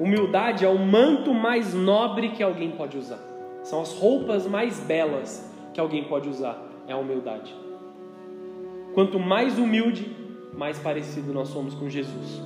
Humildade 0.01 0.65
é 0.65 0.69
o 0.69 0.79
manto 0.79 1.35
mais 1.35 1.75
nobre 1.75 2.31
que 2.31 2.43
alguém 2.43 2.71
pode 2.71 2.97
usar. 2.97 3.19
São 3.63 3.83
as 3.83 3.93
roupas 3.93 4.47
mais 4.47 4.81
belas 4.81 5.53
que 5.75 5.79
alguém 5.79 6.05
pode 6.05 6.31
usar. 6.31 6.59
É 6.89 6.95
a 6.95 6.97
humildade. 6.97 7.55
Quanto 8.95 9.19
mais 9.19 9.59
humilde, 9.59 10.17
mais 10.55 10.79
parecido 10.79 11.31
nós 11.31 11.49
somos 11.49 11.75
com 11.75 11.91
Jesus. 11.91 12.41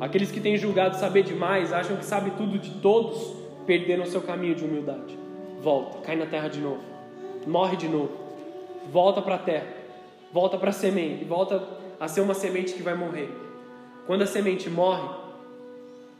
Aqueles 0.00 0.32
que 0.32 0.40
têm 0.40 0.56
julgado 0.56 0.96
saber 0.96 1.22
demais, 1.22 1.72
acham 1.72 1.96
que 1.96 2.04
sabe 2.04 2.32
tudo 2.32 2.58
de 2.58 2.70
todos, 2.80 3.36
perderam 3.68 4.04
seu 4.04 4.20
caminho 4.20 4.56
de 4.56 4.64
humildade. 4.64 5.16
Volta, 5.62 5.98
cai 5.98 6.16
na 6.16 6.26
terra 6.26 6.48
de 6.48 6.58
novo. 6.58 6.82
Morre 7.46 7.76
de 7.76 7.86
novo. 7.86 8.10
Volta 8.90 9.22
para 9.22 9.36
a 9.36 9.38
terra. 9.38 9.78
Volta 10.32 10.58
para 10.58 10.70
a 10.70 10.72
semente. 10.72 11.24
Volta 11.24 11.78
a 12.00 12.08
ser 12.08 12.22
uma 12.22 12.32
semente 12.32 12.72
que 12.72 12.82
vai 12.82 12.94
morrer. 12.94 13.28
Quando 14.06 14.22
a 14.22 14.26
semente 14.26 14.70
morre, 14.70 15.06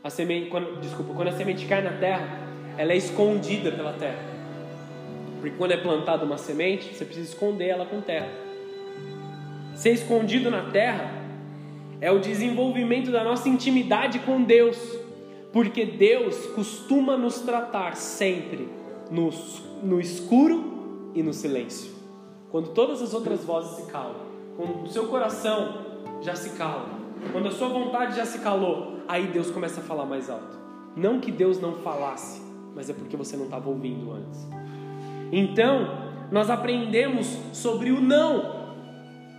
a 0.03 0.09
semente, 0.11 0.49
quando, 0.49 0.79
desculpa, 0.79 1.13
quando 1.15 1.29
a 1.29 1.31
semente 1.31 1.65
cai 1.65 1.81
na 1.81 1.93
terra, 1.93 2.39
ela 2.77 2.93
é 2.93 2.97
escondida 2.97 3.71
pela 3.71 3.91
terra. 3.93 4.23
Porque 5.39 5.57
quando 5.57 5.71
é 5.71 5.77
plantada 5.77 6.23
uma 6.23 6.37
semente, 6.37 6.93
você 6.93 7.03
precisa 7.03 7.31
esconder 7.31 7.69
ela 7.69 7.85
com 7.87 7.99
terra. 7.99 8.29
Ser 9.73 9.93
escondido 9.93 10.51
na 10.51 10.69
terra 10.69 11.11
é 11.99 12.11
o 12.11 12.19
desenvolvimento 12.19 13.11
da 13.11 13.23
nossa 13.23 13.49
intimidade 13.49 14.19
com 14.19 14.43
Deus, 14.43 14.77
porque 15.51 15.83
Deus 15.83 16.45
costuma 16.47 17.17
nos 17.17 17.39
tratar 17.41 17.95
sempre 17.95 18.69
no, 19.09 19.31
no 19.81 19.99
escuro 19.99 21.11
e 21.15 21.23
no 21.23 21.33
silêncio. 21.33 21.91
Quando 22.51 22.69
todas 22.69 23.01
as 23.01 23.13
outras 23.13 23.43
vozes 23.43 23.77
se 23.77 23.91
calam, 23.91 24.30
quando 24.55 24.83
o 24.83 24.87
seu 24.87 25.07
coração 25.07 25.85
já 26.21 26.35
se 26.35 26.51
cala, 26.51 26.89
quando 27.31 27.47
a 27.47 27.51
sua 27.51 27.69
vontade 27.69 28.15
já 28.15 28.25
se 28.25 28.39
calou, 28.39 28.97
aí 29.07 29.27
Deus 29.27 29.51
começa 29.51 29.81
a 29.81 29.83
falar 29.83 30.05
mais 30.05 30.29
alto. 30.29 30.59
Não 30.95 31.19
que 31.19 31.31
Deus 31.31 31.59
não 31.59 31.75
falasse, 31.75 32.41
mas 32.75 32.89
é 32.89 32.93
porque 32.93 33.15
você 33.15 33.37
não 33.37 33.45
estava 33.45 33.69
ouvindo 33.69 34.11
antes. 34.11 34.47
Então, 35.31 35.87
nós 36.31 36.49
aprendemos 36.49 37.37
sobre 37.53 37.91
o 37.91 38.01
não. 38.01 38.61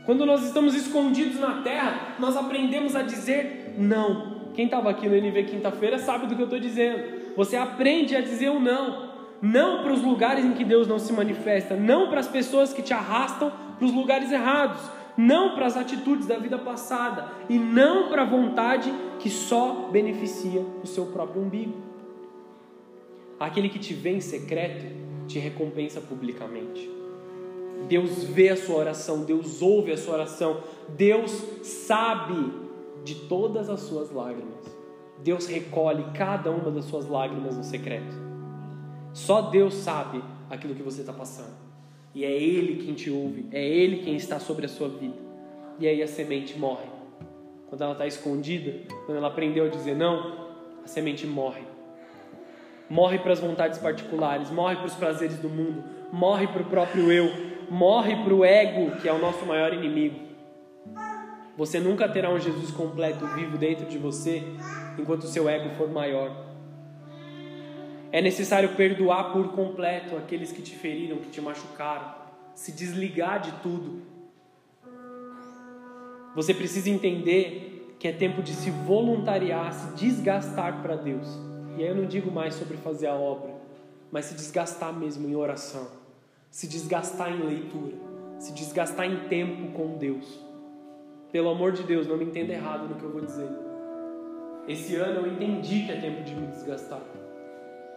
Quando 0.07 0.27
nós 0.27 0.45
estamos 0.45 0.75
escondidos 0.75 1.39
na 1.39 1.63
terra, 1.63 2.17
nós 2.19 2.37
aprendemos 2.37 2.97
a 2.97 3.03
dizer 3.03 3.75
não. 3.79 4.33
Quem 4.55 4.67
estava 4.67 4.91
aqui 4.91 5.09
no 5.09 5.15
NV 5.15 5.45
quinta-feira 5.45 5.99
sabe 5.99 6.27
do 6.27 6.35
que 6.35 6.43
eu 6.43 6.47
estou 6.47 6.61
dizendo. 6.61 7.35
Você 7.37 7.57
aprende 7.57 8.15
a 8.15 8.21
dizer 8.21 8.51
o 8.51 8.61
não. 8.61 9.11
Não 9.41 9.83
para 9.83 9.93
os 9.93 10.03
lugares 10.03 10.45
em 10.45 10.53
que 10.53 10.65
Deus 10.65 10.87
não 10.87 11.01
se 11.01 11.13
manifesta, 11.13 11.75
não 11.75 12.09
para 12.09 12.21
as 12.21 12.29
pessoas 12.29 12.73
que 12.73 12.81
te 12.81 12.93
arrastam 12.95 13.51
para 13.77 13.85
os 13.85 13.93
lugares 13.93 14.31
errados, 14.31 14.81
não 15.17 15.55
para 15.55 15.67
as 15.67 15.77
atitudes 15.77 16.27
da 16.27 16.39
vida 16.39 16.59
passada 16.59 17.31
e 17.49 17.59
não 17.59 18.09
para 18.09 18.23
a 18.23 18.27
vontade 18.27 18.93
que 19.19 19.29
só 19.29 19.89
beneficia 19.91 20.65
o 20.83 20.87
seu 20.87 21.07
próprio 21.07 21.43
umbigo. 21.43 21.75
Aquele 23.39 23.69
que 23.69 23.79
te 23.79 23.93
vê 23.93 24.11
em 24.11 24.21
secreto 24.21 24.87
te 25.27 25.39
recompensa 25.39 26.01
publicamente. 26.01 26.91
Deus 27.89 28.25
vê 28.25 28.51
a 28.51 28.57
sua 28.57 28.77
oração, 28.77 29.25
Deus 29.25 29.61
ouve 29.61 29.93
a 29.93 29.97
sua 29.97 30.15
oração, 30.15 30.63
Deus 30.91 31.31
sabe 31.63 32.53
de 33.05 33.15
todas 33.27 33.69
as 33.69 33.81
suas 33.81 34.11
lágrimas. 34.11 34.65
Deus 35.23 35.47
recolhe 35.47 36.05
cada 36.15 36.51
uma 36.51 36.71
das 36.71 36.85
suas 36.85 37.09
lágrimas 37.09 37.57
no 37.57 37.65
secreto. 37.65 38.15
Só 39.13 39.43
Deus 39.43 39.75
sabe 39.75 40.23
aquilo 40.51 40.75
que 40.75 40.83
você 40.83 41.01
está 41.01 41.13
passando. 41.13 41.62
E 42.15 42.25
é 42.25 42.31
Ele 42.31 42.85
quem 42.85 42.95
te 42.95 43.11
ouve, 43.11 43.47
é 43.51 43.65
Ele 43.65 43.99
quem 43.99 44.17
está 44.17 44.39
sobre 44.39 44.67
a 44.67 44.69
sua 44.69 44.89
vida. 44.89 45.17
E 45.79 45.87
aí 45.87 46.03
a 46.03 46.07
semente 46.07 46.59
morre. 46.59 46.87
Quando 47.69 47.83
ela 47.83 47.93
está 47.93 48.07
escondida, 48.07 48.75
quando 49.07 49.17
ela 49.17 49.29
aprendeu 49.29 49.65
a 49.65 49.69
dizer 49.69 49.97
não, 49.97 50.51
a 50.85 50.87
semente 50.87 51.27
morre. 51.27 51.63
Morre 52.89 53.19
para 53.19 53.33
as 53.33 53.41
vontades 53.41 53.79
particulares, 53.79 54.51
morre 54.51 54.77
para 54.77 54.87
os 54.87 54.95
prazeres 54.95 55.39
do 55.39 55.49
mundo, 55.49 55.83
morre 56.13 56.47
para 56.47 56.61
o 56.61 56.67
próprio 56.67 57.11
eu, 57.11 57.31
morre 57.71 58.15
para 58.17 58.35
o 58.35 58.45
ego, 58.45 59.01
que 59.01 59.09
é 59.09 59.13
o 59.13 59.19
nosso 59.19 59.47
maior 59.47 59.73
inimigo. 59.73 60.21
Você 61.57 61.81
nunca 61.81 62.09
terá 62.09 62.31
um 62.31 62.39
Jesus 62.39 62.71
completo 62.71 63.27
vivo 63.29 63.57
dentro 63.57 63.87
de 63.87 63.97
você 63.97 64.43
enquanto 64.99 65.23
o 65.23 65.29
seu 65.29 65.49
ego 65.49 65.71
for 65.77 65.91
maior. 65.91 66.52
É 68.13 68.21
necessário 68.21 68.77
perdoar 68.77 69.33
por 69.33 69.53
completo 69.53 70.19
aqueles 70.19 70.53
que 70.53 70.61
te 70.61 70.77
feriram, 70.77 71.17
que 71.17 71.31
te 71.31 71.41
machucaram, 71.41 72.15
se 72.55 72.71
desligar 72.71 73.41
de 73.41 73.51
tudo. 73.63 74.03
Você 76.35 76.53
precisa 76.53 76.91
entender 76.91 77.97
que 77.99 78.07
é 78.07 78.13
tempo 78.13 78.43
de 78.43 78.53
se 78.53 78.71
voluntariar, 78.71 79.73
se 79.73 79.95
desgastar 79.95 80.83
para 80.83 80.95
Deus. 80.95 81.27
E 81.79 81.83
aí 81.83 81.89
eu 81.89 81.95
não 81.95 82.05
digo 82.05 82.31
mais 82.31 82.55
sobre 82.55 82.77
fazer 82.77 83.07
a 83.07 83.15
obra, 83.15 83.55
mas 84.11 84.27
se 84.27 84.35
desgastar 84.35 84.93
mesmo 84.93 85.27
em 85.27 85.35
oração, 85.35 85.89
se 86.51 86.67
desgastar 86.67 87.33
em 87.33 87.43
leitura, 87.43 87.97
se 88.39 88.53
desgastar 88.53 89.07
em 89.07 89.29
tempo 89.29 89.73
com 89.73 89.97
Deus. 89.97 90.39
Pelo 91.31 91.49
amor 91.49 91.73
de 91.73 91.83
Deus, 91.83 92.07
não 92.07 92.19
me 92.19 92.27
entenda 92.27 92.53
errado 92.53 92.89
no 92.89 92.97
que 92.97 93.05
eu 93.05 93.11
vou 93.11 93.23
dizer. 93.23 93.49
Esse 94.69 94.97
ano 94.97 95.27
eu 95.27 95.33
entendi 95.33 95.87
que 95.87 95.93
é 95.93 95.97
tempo 95.99 96.23
de 96.23 96.35
me 96.35 96.49
desgastar. 96.49 97.01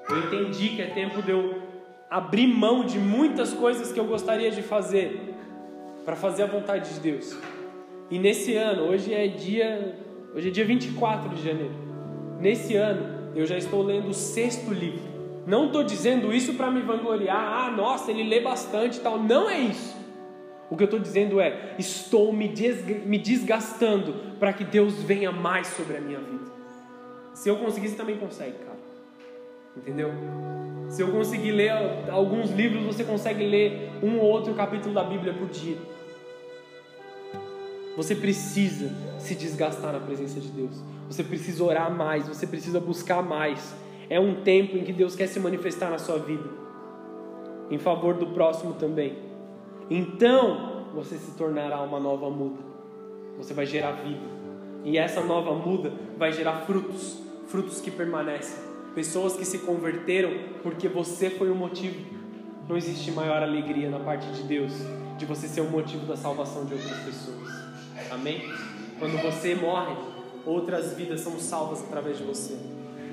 Eu 0.09 0.19
entendi 0.19 0.69
que 0.69 0.81
é 0.81 0.87
tempo 0.87 1.21
de 1.21 1.31
eu 1.31 1.61
abrir 2.09 2.47
mão 2.47 2.85
de 2.85 2.99
muitas 2.99 3.53
coisas 3.53 3.91
que 3.91 3.99
eu 3.99 4.05
gostaria 4.05 4.51
de 4.51 4.61
fazer 4.61 5.33
para 6.03 6.15
fazer 6.15 6.43
a 6.43 6.45
vontade 6.45 6.93
de 6.93 6.99
Deus. 6.99 7.35
E 8.09 8.19
nesse 8.19 8.55
ano, 8.55 8.83
hoje 8.83 9.13
é 9.13 9.27
dia, 9.27 9.97
hoje 10.33 10.49
é 10.49 10.51
dia 10.51 10.63
24 10.63 11.29
de 11.29 11.43
janeiro. 11.43 11.73
Nesse 12.39 12.75
ano, 12.75 13.31
eu 13.35 13.45
já 13.45 13.57
estou 13.57 13.81
lendo 13.81 14.09
o 14.09 14.13
sexto 14.13 14.71
livro. 14.71 15.15
Não 15.47 15.67
estou 15.67 15.83
dizendo 15.83 16.31
isso 16.31 16.53
para 16.53 16.69
me 16.69 16.81
vangloriar. 16.81 17.37
Ah, 17.37 17.71
nossa, 17.71 18.11
ele 18.11 18.23
lê 18.23 18.39
bastante 18.39 18.99
tal. 18.99 19.19
Não 19.19 19.49
é 19.49 19.59
isso. 19.59 19.95
O 20.69 20.77
que 20.77 20.83
eu 20.83 20.85
estou 20.85 20.99
dizendo 20.99 21.39
é: 21.39 21.75
estou 21.77 22.31
me, 22.31 22.51
me 23.05 23.17
desgastando 23.17 24.13
para 24.39 24.53
que 24.53 24.63
Deus 24.63 25.01
venha 25.01 25.31
mais 25.31 25.67
sobre 25.67 25.97
a 25.97 26.01
minha 26.01 26.19
vida. 26.19 26.45
Se 27.33 27.49
eu 27.49 27.57
conseguir, 27.57 27.89
você 27.89 27.95
também 27.95 28.17
consegue, 28.17 28.57
cara. 28.59 28.84
Entendeu? 29.75 30.11
Se 30.89 31.01
eu 31.01 31.11
conseguir 31.11 31.51
ler 31.51 31.71
alguns 32.09 32.51
livros, 32.51 32.83
você 32.83 33.03
consegue 33.03 33.45
ler 33.45 33.91
um 34.01 34.17
ou 34.19 34.25
outro 34.25 34.53
capítulo 34.53 34.93
da 34.93 35.03
Bíblia 35.03 35.33
por 35.33 35.47
dia. 35.47 35.77
Você 37.97 38.13
precisa 38.13 38.91
se 39.19 39.35
desgastar 39.35 39.93
na 39.93 39.99
presença 39.99 40.39
de 40.39 40.49
Deus. 40.49 40.83
Você 41.09 41.23
precisa 41.23 41.63
orar 41.63 41.91
mais, 41.91 42.27
você 42.27 42.45
precisa 42.45 42.79
buscar 42.79 43.21
mais. 43.21 43.75
É 44.09 44.19
um 44.19 44.43
tempo 44.43 44.77
em 44.77 44.83
que 44.83 44.93
Deus 44.93 45.15
quer 45.15 45.27
se 45.27 45.39
manifestar 45.39 45.89
na 45.89 45.97
sua 45.97 46.19
vida, 46.19 46.47
em 47.71 47.77
favor 47.77 48.13
do 48.15 48.27
próximo 48.27 48.73
também. 48.73 49.17
Então, 49.89 50.85
você 50.93 51.17
se 51.17 51.31
tornará 51.31 51.81
uma 51.81 51.99
nova 51.99 52.29
muda. 52.29 52.61
Você 53.37 53.53
vai 53.53 53.65
gerar 53.65 53.93
vida. 53.93 54.35
E 54.83 54.97
essa 54.97 55.21
nova 55.21 55.53
muda 55.53 55.91
vai 56.17 56.31
gerar 56.31 56.61
frutos, 56.61 57.19
frutos 57.47 57.81
que 57.81 57.89
permanecem. 57.89 58.74
Pessoas 58.95 59.35
que 59.35 59.43
se 59.43 59.59
converteram 59.59 60.31
porque 60.63 60.87
você 60.87 61.29
foi 61.29 61.51
o 61.51 61.55
motivo. 61.55 61.99
Não 62.67 62.77
existe 62.77 63.11
maior 63.11 63.43
alegria 63.43 63.89
na 63.89 63.99
parte 63.99 64.25
de 64.31 64.43
Deus 64.43 64.71
de 65.17 65.25
você 65.25 65.47
ser 65.47 65.61
o 65.61 65.69
motivo 65.69 66.05
da 66.05 66.15
salvação 66.15 66.65
de 66.65 66.73
outras 66.73 66.97
pessoas. 67.01 67.49
Amém? 68.09 68.41
Quando 68.97 69.21
você 69.21 69.53
morre, 69.53 69.95
outras 70.45 70.93
vidas 70.93 71.19
são 71.19 71.37
salvas 71.39 71.83
através 71.83 72.17
de 72.17 72.23
você. 72.23 72.57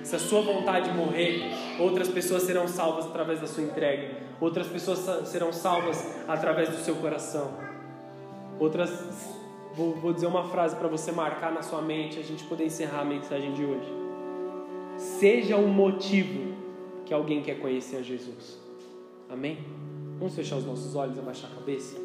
Se 0.05 0.17
a 0.17 0.19
sua 0.19 0.41
vontade 0.41 0.91
morrer, 0.93 1.43
outras 1.79 2.09
pessoas 2.09 2.45
serão 2.45 2.67
salvas 2.69 3.07
através 3.07 3.41
da 3.41 3.47
sua 3.47 3.65
entrega. 3.65 4.17
Outras 4.41 4.69
pessoas 4.69 5.29
serão 5.29 5.53
salvas 5.53 6.05
através 6.29 6.69
do 6.69 6.77
seu 6.77 6.95
coração. 6.97 7.53
Outras, 8.59 8.91
vou, 9.75 10.13
dizer 10.13 10.27
uma 10.27 10.45
frase 10.49 10.77
para 10.77 10.89
você 10.89 11.11
marcar 11.11 11.53
na 11.53 11.63
sua 11.63 11.83
mente, 11.83 12.19
a 12.19 12.23
gente 12.23 12.45
poder 12.45 12.67
encerrar 12.67 13.01
a 13.01 13.05
mensagem 13.05 13.53
de 13.53 13.65
hoje. 13.65 14.02
Seja 14.97 15.57
o 15.57 15.69
motivo 15.69 16.55
que 17.05 17.13
alguém 17.13 17.43
quer 17.43 17.61
conhecer 17.61 17.97
a 17.97 18.03
Jesus. 18.03 18.59
Amém? 19.29 19.59
Vamos 20.19 20.35
fechar 20.35 20.57
os 20.57 20.65
nossos 20.65 20.95
olhos, 20.95 21.19
abaixar 21.19 21.51
a 21.51 21.55
cabeça. 21.55 21.97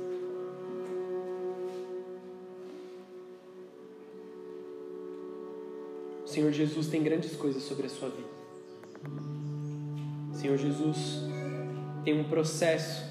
Senhor 6.25 6.51
Jesus 6.51 6.87
tem 6.87 7.01
grandes 7.01 7.35
coisas 7.35 7.63
sobre 7.63 7.87
a 7.87 7.89
sua 7.89 8.09
vida. 8.09 8.27
Senhor 10.33 10.57
Jesus 10.57 11.21
tem 12.03 12.19
um 12.19 12.25
processo 12.25 13.03